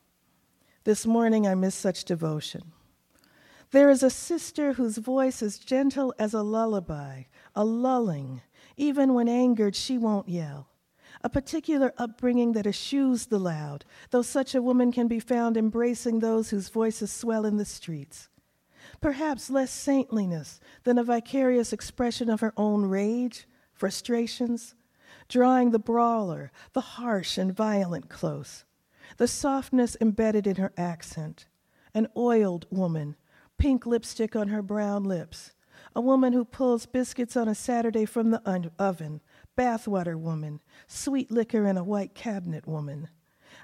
This 0.85 1.05
morning 1.05 1.47
I 1.47 1.55
miss 1.55 1.75
such 1.75 2.05
devotion. 2.05 2.71
There 3.71 3.89
is 3.89 4.03
a 4.03 4.09
sister 4.09 4.73
whose 4.73 4.97
voice 4.97 5.41
is 5.41 5.57
gentle 5.57 6.13
as 6.17 6.33
a 6.33 6.43
lullaby, 6.43 7.23
a 7.55 7.65
lulling. 7.65 8.41
Even 8.77 9.15
when 9.15 9.27
angered, 9.27 9.75
she 9.75 9.97
won't 9.97 10.29
yell 10.29 10.69
a 11.23 11.29
particular 11.29 11.91
upbringing 11.97 12.51
that 12.51 12.67
eschews 12.67 13.25
the 13.25 13.39
loud, 13.39 13.83
though 14.11 14.21
such 14.21 14.53
a 14.53 14.61
woman 14.61 14.91
can 14.91 15.07
be 15.07 15.19
found 15.19 15.57
embracing 15.57 16.19
those 16.19 16.51
whose 16.51 16.69
voices 16.69 17.11
swell 17.11 17.47
in 17.47 17.57
the 17.57 17.65
streets. 17.65 18.29
Perhaps 19.01 19.49
less 19.49 19.71
saintliness 19.71 20.59
than 20.83 20.99
a 20.99 21.03
vicarious 21.03 21.73
expression 21.73 22.29
of 22.29 22.41
her 22.41 22.53
own 22.57 22.85
rage, 22.85 23.47
frustrations, 23.73 24.75
drawing 25.27 25.71
the 25.71 25.79
brawler, 25.79 26.51
the 26.73 26.81
harsh 26.81 27.39
and 27.39 27.55
violent 27.55 28.07
close, 28.07 28.64
the 29.17 29.27
softness 29.27 29.95
embedded 30.01 30.45
in 30.45 30.57
her 30.57 30.73
accent, 30.77 31.47
an 31.93 32.07
oiled 32.17 32.65
woman, 32.69 33.15
pink 33.57 33.85
lipstick 33.85 34.35
on 34.35 34.49
her 34.49 34.61
brown 34.61 35.03
lips, 35.03 35.53
a 35.95 36.01
woman 36.01 36.33
who 36.33 36.43
pulls 36.43 36.85
biscuits 36.85 37.37
on 37.37 37.47
a 37.47 37.55
Saturday 37.55 38.05
from 38.05 38.31
the 38.31 38.41
oven, 38.77 39.21
bathwater 39.57 40.19
woman, 40.19 40.61
sweet 40.87 41.31
liquor 41.31 41.65
in 41.65 41.77
a 41.77 41.83
white 41.83 42.13
cabinet 42.13 42.67
woman. 42.67 43.07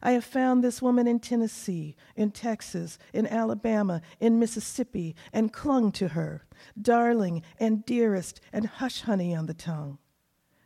I 0.01 0.11
have 0.11 0.23
found 0.23 0.63
this 0.63 0.81
woman 0.81 1.05
in 1.05 1.19
Tennessee, 1.19 1.95
in 2.15 2.31
Texas, 2.31 2.97
in 3.13 3.27
Alabama, 3.27 4.01
in 4.19 4.39
Mississippi, 4.39 5.15
and 5.33 5.51
clung 5.51 5.91
to 5.93 6.09
her, 6.09 6.45
darling 6.81 7.43
and 7.59 7.85
dearest, 7.85 8.39
and 8.53 8.65
hush 8.65 9.01
honey 9.01 9.35
on 9.35 9.47
the 9.47 9.53
tongue. 9.53 9.97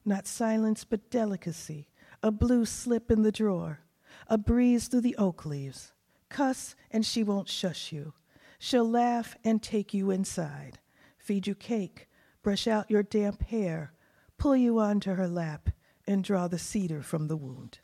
Not 0.05 0.27
silence, 0.27 0.83
but 0.83 1.09
delicacy, 1.09 1.87
a 2.21 2.31
blue 2.31 2.65
slip 2.65 3.09
in 3.09 3.23
the 3.23 3.31
drawer, 3.31 3.79
a 4.27 4.37
breeze 4.37 4.87
through 4.87 5.01
the 5.01 5.15
oak 5.17 5.45
leaves. 5.45 5.93
Cuss, 6.29 6.75
and 6.91 7.05
she 7.05 7.23
won't 7.23 7.49
shush 7.49 7.91
you. 7.91 8.13
She'll 8.59 8.89
laugh 8.89 9.35
and 9.43 9.61
take 9.61 9.93
you 9.93 10.11
inside, 10.11 10.79
feed 11.17 11.47
you 11.47 11.55
cake, 11.55 12.07
brush 12.41 12.67
out 12.67 12.89
your 12.89 13.03
damp 13.03 13.43
hair, 13.43 13.93
pull 14.37 14.55
you 14.55 14.79
onto 14.79 15.13
her 15.13 15.27
lap, 15.27 15.69
and 16.07 16.23
draw 16.23 16.47
the 16.47 16.59
cedar 16.59 17.01
from 17.01 17.27
the 17.27 17.37
wound. 17.37 17.79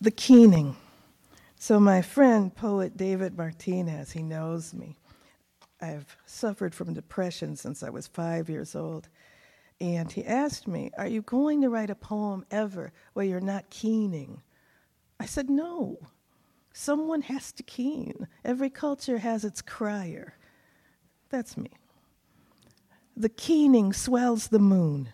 The 0.00 0.10
keening. 0.10 0.76
So, 1.56 1.80
my 1.80 2.02
friend, 2.02 2.54
poet 2.54 2.96
David 2.96 3.36
Martinez, 3.36 4.12
he 4.12 4.22
knows 4.22 4.72
me. 4.72 4.96
I've 5.80 6.16
suffered 6.24 6.74
from 6.74 6.94
depression 6.94 7.56
since 7.56 7.82
I 7.82 7.90
was 7.90 8.06
five 8.06 8.48
years 8.48 8.76
old. 8.76 9.08
And 9.80 10.10
he 10.10 10.24
asked 10.24 10.66
me, 10.66 10.90
Are 10.98 11.06
you 11.06 11.22
going 11.22 11.60
to 11.62 11.70
write 11.70 11.90
a 11.90 11.94
poem 11.94 12.44
ever 12.50 12.92
where 13.12 13.24
you're 13.24 13.40
not 13.40 13.70
keening? 13.70 14.42
I 15.20 15.26
said, 15.26 15.48
No. 15.48 15.98
Someone 16.72 17.22
has 17.22 17.50
to 17.52 17.62
keen. 17.62 18.28
Every 18.44 18.70
culture 18.70 19.18
has 19.18 19.44
its 19.44 19.62
crier. 19.62 20.34
That's 21.28 21.56
me. 21.56 21.70
The 23.16 23.28
keening 23.28 23.92
swells 23.92 24.48
the 24.48 24.60
moon, 24.60 25.08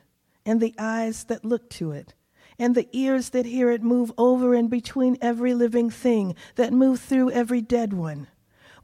and 0.44 0.60
the 0.60 0.74
eyes 0.78 1.24
that 1.24 1.44
look 1.44 1.70
to 1.70 1.92
it, 1.92 2.12
and 2.58 2.74
the 2.74 2.88
ears 2.92 3.30
that 3.30 3.46
hear 3.46 3.70
it 3.70 3.82
move 3.82 4.12
over 4.18 4.54
and 4.54 4.68
between 4.68 5.16
every 5.22 5.54
living 5.54 5.88
thing, 5.88 6.34
that 6.56 6.72
move 6.72 7.00
through 7.00 7.30
every 7.30 7.62
dead 7.62 7.94
one. 7.94 8.26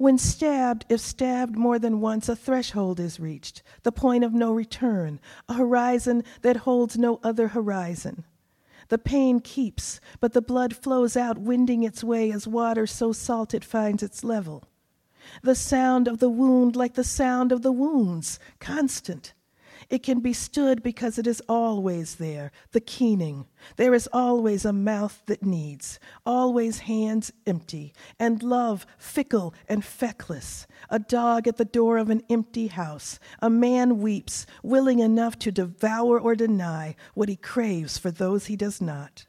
When 0.01 0.17
stabbed, 0.17 0.87
if 0.89 0.99
stabbed 0.99 1.59
more 1.59 1.79
than 1.79 2.01
once, 2.01 2.31
a 2.31 2.35
threshold 2.35 2.99
is 2.99 3.21
reached, 3.21 3.63
the 3.83 3.93
point 3.93 4.25
of 4.25 4.33
no 4.33 4.51
return, 4.51 5.21
a 5.47 5.53
horizon 5.53 6.25
that 6.41 6.65
holds 6.65 6.97
no 6.97 7.21
other 7.23 7.49
horizon. 7.49 8.25
The 8.89 8.97
pain 8.97 9.41
keeps, 9.41 10.01
but 10.19 10.33
the 10.33 10.41
blood 10.41 10.75
flows 10.75 11.19
out, 11.19 11.37
winding 11.37 11.83
its 11.83 12.03
way 12.03 12.33
as 12.33 12.49
water 12.49 12.87
so 12.87 13.13
salt 13.13 13.53
it 13.53 13.63
finds 13.63 14.03
its 14.03 14.25
level 14.25 14.65
the 15.43 15.55
sound 15.55 16.09
of 16.09 16.19
the 16.19 16.31
wound 16.31 16.77
like 16.77 16.95
the 16.95 17.05
sound 17.05 17.53
of 17.53 17.61
the 17.61 17.71
wounds, 17.71 18.39
constant. 18.59 19.35
It 19.91 20.05
can 20.05 20.21
be 20.21 20.33
stood 20.33 20.85
because 20.85 21.19
it 21.19 21.27
is 21.27 21.43
always 21.49 22.15
there, 22.15 22.53
the 22.71 22.81
keening. 22.81 23.47
There 23.75 23.93
is 23.93 24.09
always 24.13 24.65
a 24.65 24.73
mouth 24.73 25.21
that 25.27 25.43
needs, 25.43 25.99
always 26.25 26.79
hands 26.81 27.33
empty, 27.45 27.93
and 28.17 28.41
love 28.41 28.87
fickle 28.97 29.53
and 29.69 29.85
feckless. 29.85 30.69
A 30.91 31.01
dog 31.01 31.49
at 31.49 31.57
the 31.57 31.65
door 31.65 31.99
of 31.99 32.09
an 32.09 32.23
empty 32.31 32.69
house. 32.69 33.19
A 33.41 33.51
man 33.51 33.99
weeps, 33.99 34.47
willing 34.63 35.01
enough 35.01 35.37
to 35.41 35.51
devour 35.51 36.21
or 36.21 36.37
deny 36.37 36.95
what 37.15 37.29
he 37.29 37.35
craves 37.35 37.99
for 37.99 38.13
those 38.13 38.47
he 38.47 38.55
does 38.55 38.81
not 38.81 39.27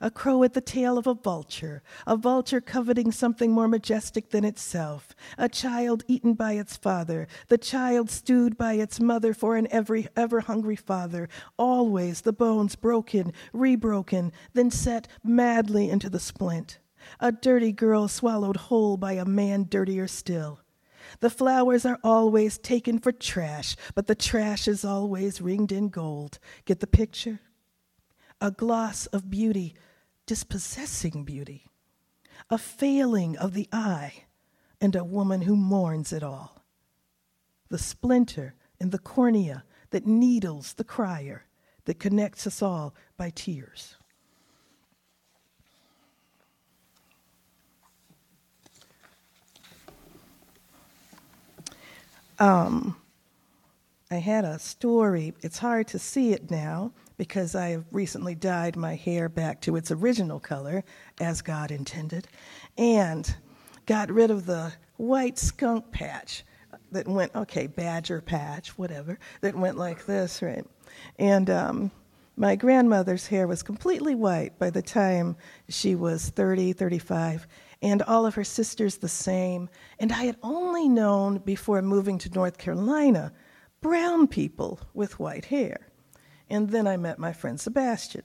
a 0.00 0.10
crow 0.10 0.42
at 0.42 0.54
the 0.54 0.60
tail 0.60 0.96
of 0.96 1.06
a 1.06 1.14
vulture, 1.14 1.82
a 2.06 2.16
vulture 2.16 2.60
coveting 2.60 3.12
something 3.12 3.52
more 3.52 3.68
majestic 3.68 4.30
than 4.30 4.44
itself, 4.44 5.14
a 5.36 5.48
child 5.48 6.02
eaten 6.08 6.34
by 6.34 6.52
its 6.52 6.76
father, 6.76 7.28
the 7.48 7.58
child 7.58 8.10
stewed 8.10 8.56
by 8.56 8.74
its 8.74 8.98
mother 8.98 9.34
for 9.34 9.56
an 9.56 9.68
every, 9.70 10.08
ever 10.16 10.40
hungry 10.40 10.76
father, 10.76 11.28
always 11.58 12.22
the 12.22 12.32
bones 12.32 12.76
broken, 12.76 13.32
rebroken, 13.52 14.32
then 14.54 14.70
set 14.70 15.06
madly 15.22 15.90
into 15.90 16.08
the 16.08 16.20
splint. 16.20 16.78
A 17.18 17.32
dirty 17.32 17.72
girl 17.72 18.08
swallowed 18.08 18.56
whole 18.56 18.96
by 18.96 19.12
a 19.12 19.24
man 19.24 19.66
dirtier 19.68 20.06
still. 20.06 20.60
The 21.20 21.30
flowers 21.30 21.84
are 21.84 21.98
always 22.04 22.56
taken 22.56 22.98
for 22.98 23.12
trash, 23.12 23.76
but 23.94 24.06
the 24.06 24.14
trash 24.14 24.68
is 24.68 24.84
always 24.84 25.40
ringed 25.40 25.72
in 25.72 25.88
gold. 25.88 26.38
Get 26.64 26.80
the 26.80 26.86
picture? 26.86 27.40
A 28.40 28.50
gloss 28.50 29.06
of 29.06 29.30
beauty 29.30 29.74
dispossessing 30.30 31.24
beauty, 31.24 31.66
a 32.50 32.56
failing 32.56 33.36
of 33.38 33.52
the 33.52 33.68
eye, 33.72 34.12
and 34.80 34.94
a 34.94 35.02
woman 35.02 35.42
who 35.42 35.56
mourns 35.56 36.12
it 36.12 36.22
all. 36.22 36.62
The 37.68 37.78
splinter 37.78 38.54
in 38.78 38.90
the 38.90 39.00
cornea 39.00 39.64
that 39.90 40.06
needles 40.06 40.74
the 40.74 40.84
crier, 40.84 41.46
that 41.84 41.98
connects 41.98 42.46
us 42.46 42.62
all 42.62 42.94
by 43.16 43.30
tears. 43.30 43.96
Um, 52.38 52.94
I 54.12 54.18
had 54.18 54.44
a 54.44 54.60
story. 54.60 55.34
It's 55.40 55.58
hard 55.58 55.88
to 55.88 55.98
see 55.98 56.32
it 56.32 56.52
now 56.52 56.92
because 57.20 57.54
I 57.54 57.68
have 57.68 57.84
recently 57.92 58.34
dyed 58.34 58.76
my 58.76 58.94
hair 58.94 59.28
back 59.28 59.60
to 59.60 59.76
its 59.76 59.90
original 59.90 60.40
color, 60.40 60.82
as 61.20 61.42
God 61.42 61.70
intended, 61.70 62.26
and 62.78 63.36
got 63.84 64.10
rid 64.10 64.30
of 64.30 64.46
the 64.46 64.72
white 64.96 65.38
skunk 65.38 65.92
patch 65.92 66.44
that 66.92 67.06
went, 67.06 67.34
okay, 67.34 67.66
badger 67.66 68.22
patch, 68.22 68.78
whatever, 68.78 69.18
that 69.42 69.54
went 69.54 69.76
like 69.76 70.06
this, 70.06 70.40
right? 70.40 70.64
And 71.18 71.50
um, 71.50 71.90
my 72.38 72.56
grandmother's 72.56 73.26
hair 73.26 73.46
was 73.46 73.62
completely 73.62 74.14
white 74.14 74.58
by 74.58 74.70
the 74.70 74.80
time 74.80 75.36
she 75.68 75.94
was 75.94 76.30
30, 76.30 76.72
35, 76.72 77.46
and 77.82 78.00
all 78.04 78.24
of 78.24 78.34
her 78.34 78.44
sisters 78.44 78.96
the 78.96 79.10
same. 79.10 79.68
And 79.98 80.10
I 80.10 80.24
had 80.24 80.38
only 80.42 80.88
known 80.88 81.36
before 81.36 81.82
moving 81.82 82.16
to 82.16 82.30
North 82.30 82.56
Carolina 82.56 83.30
brown 83.82 84.26
people 84.26 84.80
with 84.94 85.18
white 85.18 85.44
hair. 85.44 85.89
And 86.50 86.68
then 86.70 86.86
I 86.86 86.96
met 86.96 87.18
my 87.18 87.32
friend 87.32 87.60
Sebastian, 87.60 88.24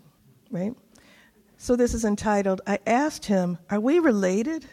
right? 0.49 0.73
So 1.57 1.75
this 1.75 1.93
is 1.93 2.03
entitled, 2.03 2.61
I 2.67 2.79
asked 2.85 3.25
him, 3.25 3.59
Are 3.69 3.79
we 3.79 3.99
related? 3.99 4.65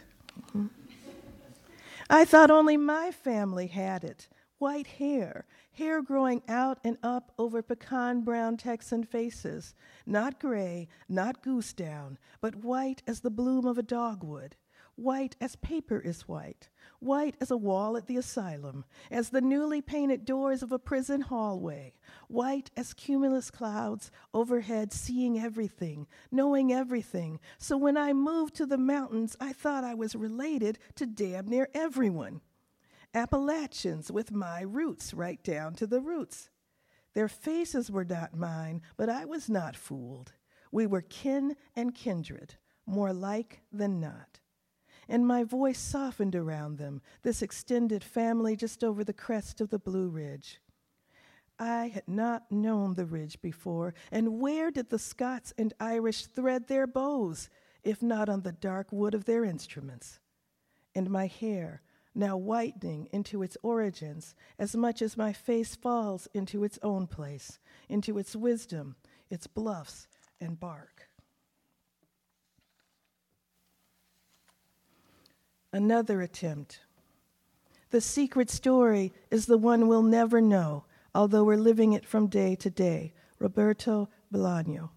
I 2.09 2.25
thought 2.25 2.51
only 2.51 2.75
my 2.77 3.11
family 3.11 3.67
had 3.67 4.03
it 4.03 4.27
white 4.63 4.87
hair, 4.87 5.45
hair 5.73 6.01
growing 6.01 6.41
out 6.47 6.79
and 6.85 6.97
up 7.03 7.33
over 7.37 7.61
pecan 7.61 8.21
brown 8.21 8.55
Texan 8.55 9.03
faces, 9.03 9.75
not 10.05 10.39
gray, 10.39 10.87
not 11.09 11.43
goose 11.43 11.73
down, 11.73 12.17
but 12.39 12.55
white 12.55 13.03
as 13.05 13.19
the 13.19 13.29
bloom 13.29 13.65
of 13.65 13.77
a 13.77 13.83
dogwood, 13.83 14.55
white 14.95 15.35
as 15.41 15.57
paper 15.57 15.99
is 15.99 16.29
white, 16.29 16.69
white 17.03 17.35
as 17.41 17.51
a 17.51 17.57
wall 17.57 17.97
at 17.97 18.07
the 18.07 18.17
asylum, 18.17 18.85
as 19.11 19.29
the 19.29 19.41
newly 19.41 19.81
painted 19.81 20.25
doors 20.25 20.63
of 20.63 20.71
a 20.71 20.79
prison 20.79 21.21
hallway, 21.21 21.93
white 22.27 22.71
as 22.77 22.93
cumulus 22.93 23.51
clouds 23.51 24.09
overhead, 24.33 24.93
seeing 24.93 25.39
everything, 25.39 26.07
knowing 26.31 26.71
everything. 26.71 27.39
So 27.57 27.77
when 27.77 27.97
I 27.97 28.13
moved 28.13 28.55
to 28.55 28.65
the 28.65 28.77
mountains, 28.77 29.35
I 29.39 29.53
thought 29.53 29.83
I 29.83 29.93
was 29.93 30.15
related 30.15 30.79
to 30.95 31.05
damn 31.05 31.47
near 31.47 31.69
everyone. 31.73 32.41
Appalachians 33.13 34.11
with 34.11 34.31
my 34.31 34.61
roots, 34.61 35.13
right 35.13 35.43
down 35.43 35.75
to 35.75 35.85
the 35.85 36.01
roots. 36.01 36.49
Their 37.13 37.27
faces 37.27 37.91
were 37.91 38.05
not 38.05 38.35
mine, 38.35 38.81
but 38.97 39.09
I 39.09 39.25
was 39.25 39.49
not 39.49 39.75
fooled. 39.75 40.33
We 40.71 40.87
were 40.87 41.01
kin 41.01 41.55
and 41.75 41.93
kindred, 41.93 42.55
more 42.87 43.13
like 43.13 43.61
than 43.71 43.99
not. 43.99 44.32
And 45.07 45.27
my 45.27 45.43
voice 45.43 45.79
softened 45.79 46.35
around 46.35 46.77
them, 46.77 47.01
this 47.21 47.41
extended 47.41 48.03
family 48.03 48.55
just 48.55 48.83
over 48.83 49.03
the 49.03 49.13
crest 49.13 49.61
of 49.61 49.69
the 49.69 49.79
Blue 49.79 50.07
Ridge. 50.07 50.59
I 51.59 51.87
had 51.87 52.07
not 52.07 52.51
known 52.51 52.95
the 52.95 53.05
ridge 53.05 53.41
before, 53.41 53.93
and 54.11 54.39
where 54.39 54.71
did 54.71 54.89
the 54.89 54.99
Scots 54.99 55.53
and 55.57 55.73
Irish 55.79 56.25
thread 56.25 56.67
their 56.67 56.87
bows, 56.87 57.49
if 57.83 58.01
not 58.01 58.27
on 58.27 58.41
the 58.41 58.51
dark 58.51 58.91
wood 58.91 59.13
of 59.13 59.25
their 59.25 59.43
instruments? 59.43 60.19
And 60.95 61.09
my 61.09 61.27
hair, 61.27 61.81
now 62.15 62.37
whitening 62.37 63.07
into 63.11 63.43
its 63.43 63.57
origins 63.63 64.35
as 64.59 64.75
much 64.75 65.01
as 65.01 65.17
my 65.17 65.33
face 65.33 65.75
falls 65.75 66.27
into 66.33 66.63
its 66.63 66.79
own 66.81 67.07
place, 67.07 67.59
into 67.89 68.17
its 68.17 68.35
wisdom, 68.35 68.95
its 69.29 69.47
bluffs 69.47 70.07
and 70.39 70.59
bark. 70.59 71.09
Another 75.73 76.21
attempt. 76.21 76.79
The 77.89 77.99
secret 77.99 78.49
story 78.49 79.11
is 79.29 79.45
the 79.47 79.57
one 79.57 79.89
we'll 79.89 80.03
never 80.03 80.39
know, 80.39 80.85
although 81.13 81.43
we're 81.43 81.57
living 81.57 81.91
it 81.91 82.05
from 82.05 82.27
day 82.27 82.55
to 82.55 82.69
day. 82.69 83.13
Roberto 83.39 84.07
Bolaño. 84.33 84.91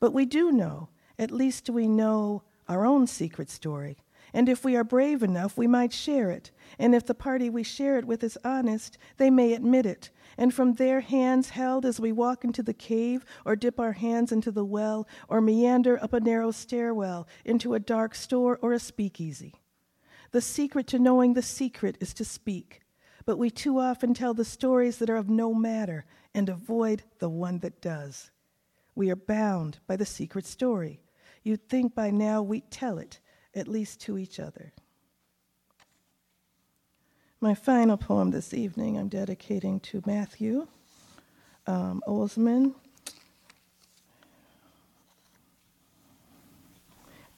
But 0.00 0.12
we 0.12 0.26
do 0.26 0.50
know, 0.50 0.88
at 1.18 1.30
least 1.30 1.70
we 1.70 1.86
know 1.86 2.42
our 2.66 2.84
own 2.84 3.06
secret 3.06 3.48
story 3.48 3.98
and 4.32 4.48
if 4.48 4.64
we 4.64 4.76
are 4.76 4.84
brave 4.84 5.22
enough, 5.22 5.56
we 5.56 5.66
might 5.66 5.92
share 5.92 6.30
it. 6.30 6.50
And 6.78 6.94
if 6.94 7.04
the 7.04 7.14
party 7.14 7.50
we 7.50 7.62
share 7.62 7.98
it 7.98 8.04
with 8.04 8.22
is 8.22 8.38
honest, 8.44 8.96
they 9.16 9.30
may 9.30 9.52
admit 9.52 9.86
it. 9.86 10.10
And 10.38 10.54
from 10.54 10.74
their 10.74 11.00
hands 11.00 11.50
held 11.50 11.84
as 11.84 11.98
we 11.98 12.12
walk 12.12 12.44
into 12.44 12.62
the 12.62 12.74
cave, 12.74 13.24
or 13.44 13.56
dip 13.56 13.80
our 13.80 13.92
hands 13.92 14.30
into 14.30 14.50
the 14.52 14.64
well, 14.64 15.06
or 15.28 15.40
meander 15.40 16.02
up 16.02 16.12
a 16.12 16.20
narrow 16.20 16.50
stairwell 16.52 17.26
into 17.44 17.74
a 17.74 17.80
dark 17.80 18.14
store 18.14 18.58
or 18.62 18.72
a 18.72 18.78
speakeasy. 18.78 19.54
The 20.32 20.40
secret 20.40 20.86
to 20.88 20.98
knowing 20.98 21.34
the 21.34 21.42
secret 21.42 21.96
is 22.00 22.14
to 22.14 22.24
speak. 22.24 22.80
But 23.24 23.36
we 23.36 23.50
too 23.50 23.78
often 23.78 24.14
tell 24.14 24.34
the 24.34 24.44
stories 24.44 24.98
that 24.98 25.10
are 25.10 25.16
of 25.16 25.28
no 25.28 25.52
matter 25.52 26.04
and 26.34 26.48
avoid 26.48 27.02
the 27.18 27.28
one 27.28 27.58
that 27.60 27.80
does. 27.80 28.30
We 28.94 29.10
are 29.10 29.16
bound 29.16 29.78
by 29.86 29.96
the 29.96 30.06
secret 30.06 30.46
story. 30.46 31.00
You'd 31.42 31.68
think 31.68 31.94
by 31.94 32.10
now 32.10 32.42
we'd 32.42 32.70
tell 32.70 32.98
it 32.98 33.18
at 33.54 33.68
least 33.68 34.00
to 34.02 34.18
each 34.18 34.38
other. 34.38 34.72
My 37.40 37.54
final 37.54 37.96
poem 37.96 38.30
this 38.30 38.52
evening 38.52 38.98
I'm 38.98 39.08
dedicating 39.08 39.80
to 39.80 40.02
Matthew 40.06 40.66
um, 41.66 42.02
Olzmann. 42.06 42.74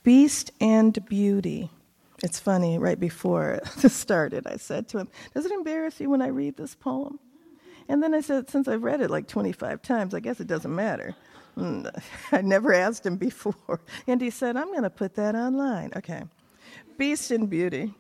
Beast 0.03 0.51
and 0.61 0.99
Beauty. 1.07 1.71
It's 2.23 2.39
funny, 2.39 2.79
right 2.79 2.99
before 2.99 3.61
this 3.79 3.95
started, 3.95 4.47
I 4.47 4.57
said 4.57 4.89
to 4.89 4.99
him, 4.99 5.09
Does 5.35 5.45
it 5.45 5.53
embarrass 5.53 6.01
you 6.01 6.09
when 6.11 6.23
I 6.23 6.29
read 6.29 6.57
this 6.57 6.75
poem? 6.75 7.19
And 7.89 8.03
then 8.03 8.15
I 8.15 8.21
said, 8.21 8.49
Since 8.49 8.69
I've 8.69 8.85
read 8.85 9.01
it 9.01 9.11
like 9.11 9.27
25 9.27 9.83
times, 9.83 10.15
I 10.15 10.21
guess 10.21 10.41
it 10.41 10.47
doesn't 10.47 10.75
matter. 10.75 11.17
Mm, 11.57 11.91
I 12.33 12.41
never 12.41 12.73
asked 12.73 13.05
him 13.05 13.17
before. 13.17 13.81
And 14.07 14.21
he 14.21 14.31
said, 14.31 14.57
I'm 14.57 14.69
going 14.69 14.85
to 14.85 14.91
put 14.91 15.15
that 15.17 15.35
online. 15.35 15.93
Okay. 15.97 16.23
Beast 16.97 17.31
and 17.31 17.51
Beauty. 17.51 17.95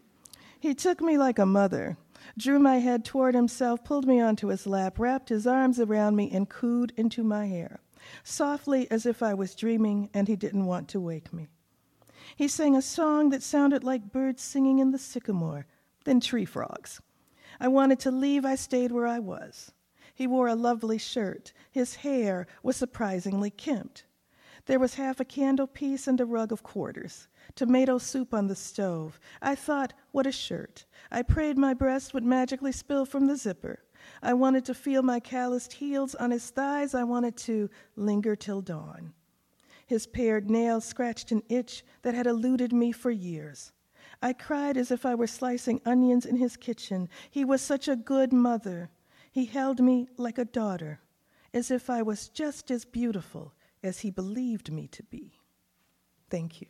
He 0.61 0.75
took 0.75 1.01
me 1.01 1.19
like 1.19 1.41
a 1.41 1.47
mother, 1.47 1.97
drew 2.39 2.61
my 2.61 2.79
head 2.79 3.05
toward 3.05 3.35
himself, 3.35 3.83
pulled 3.83 4.07
me 4.07 4.21
onto 4.21 4.47
his 4.47 4.65
lap, 4.65 4.99
wrapped 4.99 5.29
his 5.29 5.45
arms 5.45 5.81
around 5.81 6.15
me, 6.15 6.31
and 6.31 6.49
cooed 6.49 6.93
into 6.97 7.25
my 7.25 7.47
hair, 7.47 7.81
softly 8.23 8.89
as 8.89 9.05
if 9.05 9.25
I 9.25 9.35
was 9.35 9.57
dreaming 9.57 10.09
and 10.15 10.29
he 10.29 10.37
didn't 10.37 10.67
want 10.67 10.87
to 10.91 11.01
wake 11.01 11.33
me. 11.33 11.49
He 12.37 12.49
sang 12.49 12.75
a 12.75 12.83
song 12.83 13.31
that 13.31 13.43
sounded 13.43 13.85
like 13.85 14.13
birds 14.13 14.43
singing 14.43 14.79
in 14.79 14.91
the 14.91 14.99
sycamore, 14.99 15.67
then 16.05 16.21
tree 16.21 16.45
frogs. 16.45 17.01
I 17.61 17.69
wanted 17.69 18.01
to 18.01 18.11
leave, 18.11 18.45
I 18.45 18.55
stayed 18.55 18.93
where 18.93 19.07
I 19.07 19.19
was. 19.19 19.73
He 20.15 20.27
wore 20.27 20.49
a 20.49 20.55
lovely 20.55 20.99
shirt. 20.99 21.53
His 21.71 21.97
hair 21.97 22.47
was 22.63 22.77
surprisingly 22.77 23.51
kempt. 23.51 24.05
There 24.67 24.79
was 24.79 24.95
half 24.95 25.19
a 25.19 25.25
candle 25.25 25.67
piece 25.67 26.07
and 26.07 26.21
a 26.21 26.25
rug 26.25 26.53
of 26.53 26.63
quarters. 26.63 27.29
Tomato 27.55 27.99
soup 27.99 28.33
on 28.33 28.47
the 28.47 28.55
stove. 28.55 29.19
I 29.41 29.55
thought, 29.55 29.93
what 30.13 30.27
a 30.27 30.33
shirt. 30.33 30.87
I 31.11 31.23
prayed 31.23 31.59
my 31.59 31.75
breast 31.75 32.15
would 32.15 32.25
magically 32.25 32.73
spill 32.73 33.05
from 33.05 33.27
the 33.27 33.37
zipper. 33.37 33.83
I 34.23 34.35
wanted 34.35 34.65
to 34.67 34.75
feel 34.75 35.03
my 35.03 35.21
calloused 35.21 35.73
heels 35.73 36.15
on 36.15 36.31
his 36.31 36.51
thighs. 36.51 36.95
I 36.95 37.05
wanted 37.05 37.37
to 37.39 37.69
linger 37.97 38.37
till 38.37 38.61
dawn. 38.61 39.15
His 39.93 40.07
pared 40.07 40.51
nails 40.51 40.87
scratched 40.87 41.33
an 41.33 41.43
itch 41.51 41.85
that 42.01 42.15
had 42.15 42.27
eluded 42.27 42.73
me 42.73 42.93
for 42.93 43.11
years. 43.11 43.73
I 44.23 44.33
cried 44.33 44.79
as 44.79 44.91
if 44.91 45.05
I 45.05 45.15
were 45.15 45.27
slicing 45.27 45.83
onions 45.85 46.25
in 46.25 46.37
his 46.37 46.57
kitchen. 46.57 47.11
He 47.31 47.45
was 47.45 47.61
such 47.61 47.89
a 47.89 47.95
good 47.95 48.33
mother. 48.33 48.89
He 49.31 49.45
held 49.45 49.81
me 49.81 50.09
like 50.17 50.39
a 50.39 50.47
daughter, 50.47 51.01
as 51.53 51.71
if 51.71 51.91
I 51.91 52.01
was 52.01 52.31
just 52.31 52.71
as 52.71 52.87
beautiful 52.87 53.53
as 53.83 53.99
he 53.99 54.11
believed 54.11 54.73
me 54.73 54.89
to 54.89 55.03
be. 55.03 55.39
Thank 56.31 56.63
you. 56.63 56.69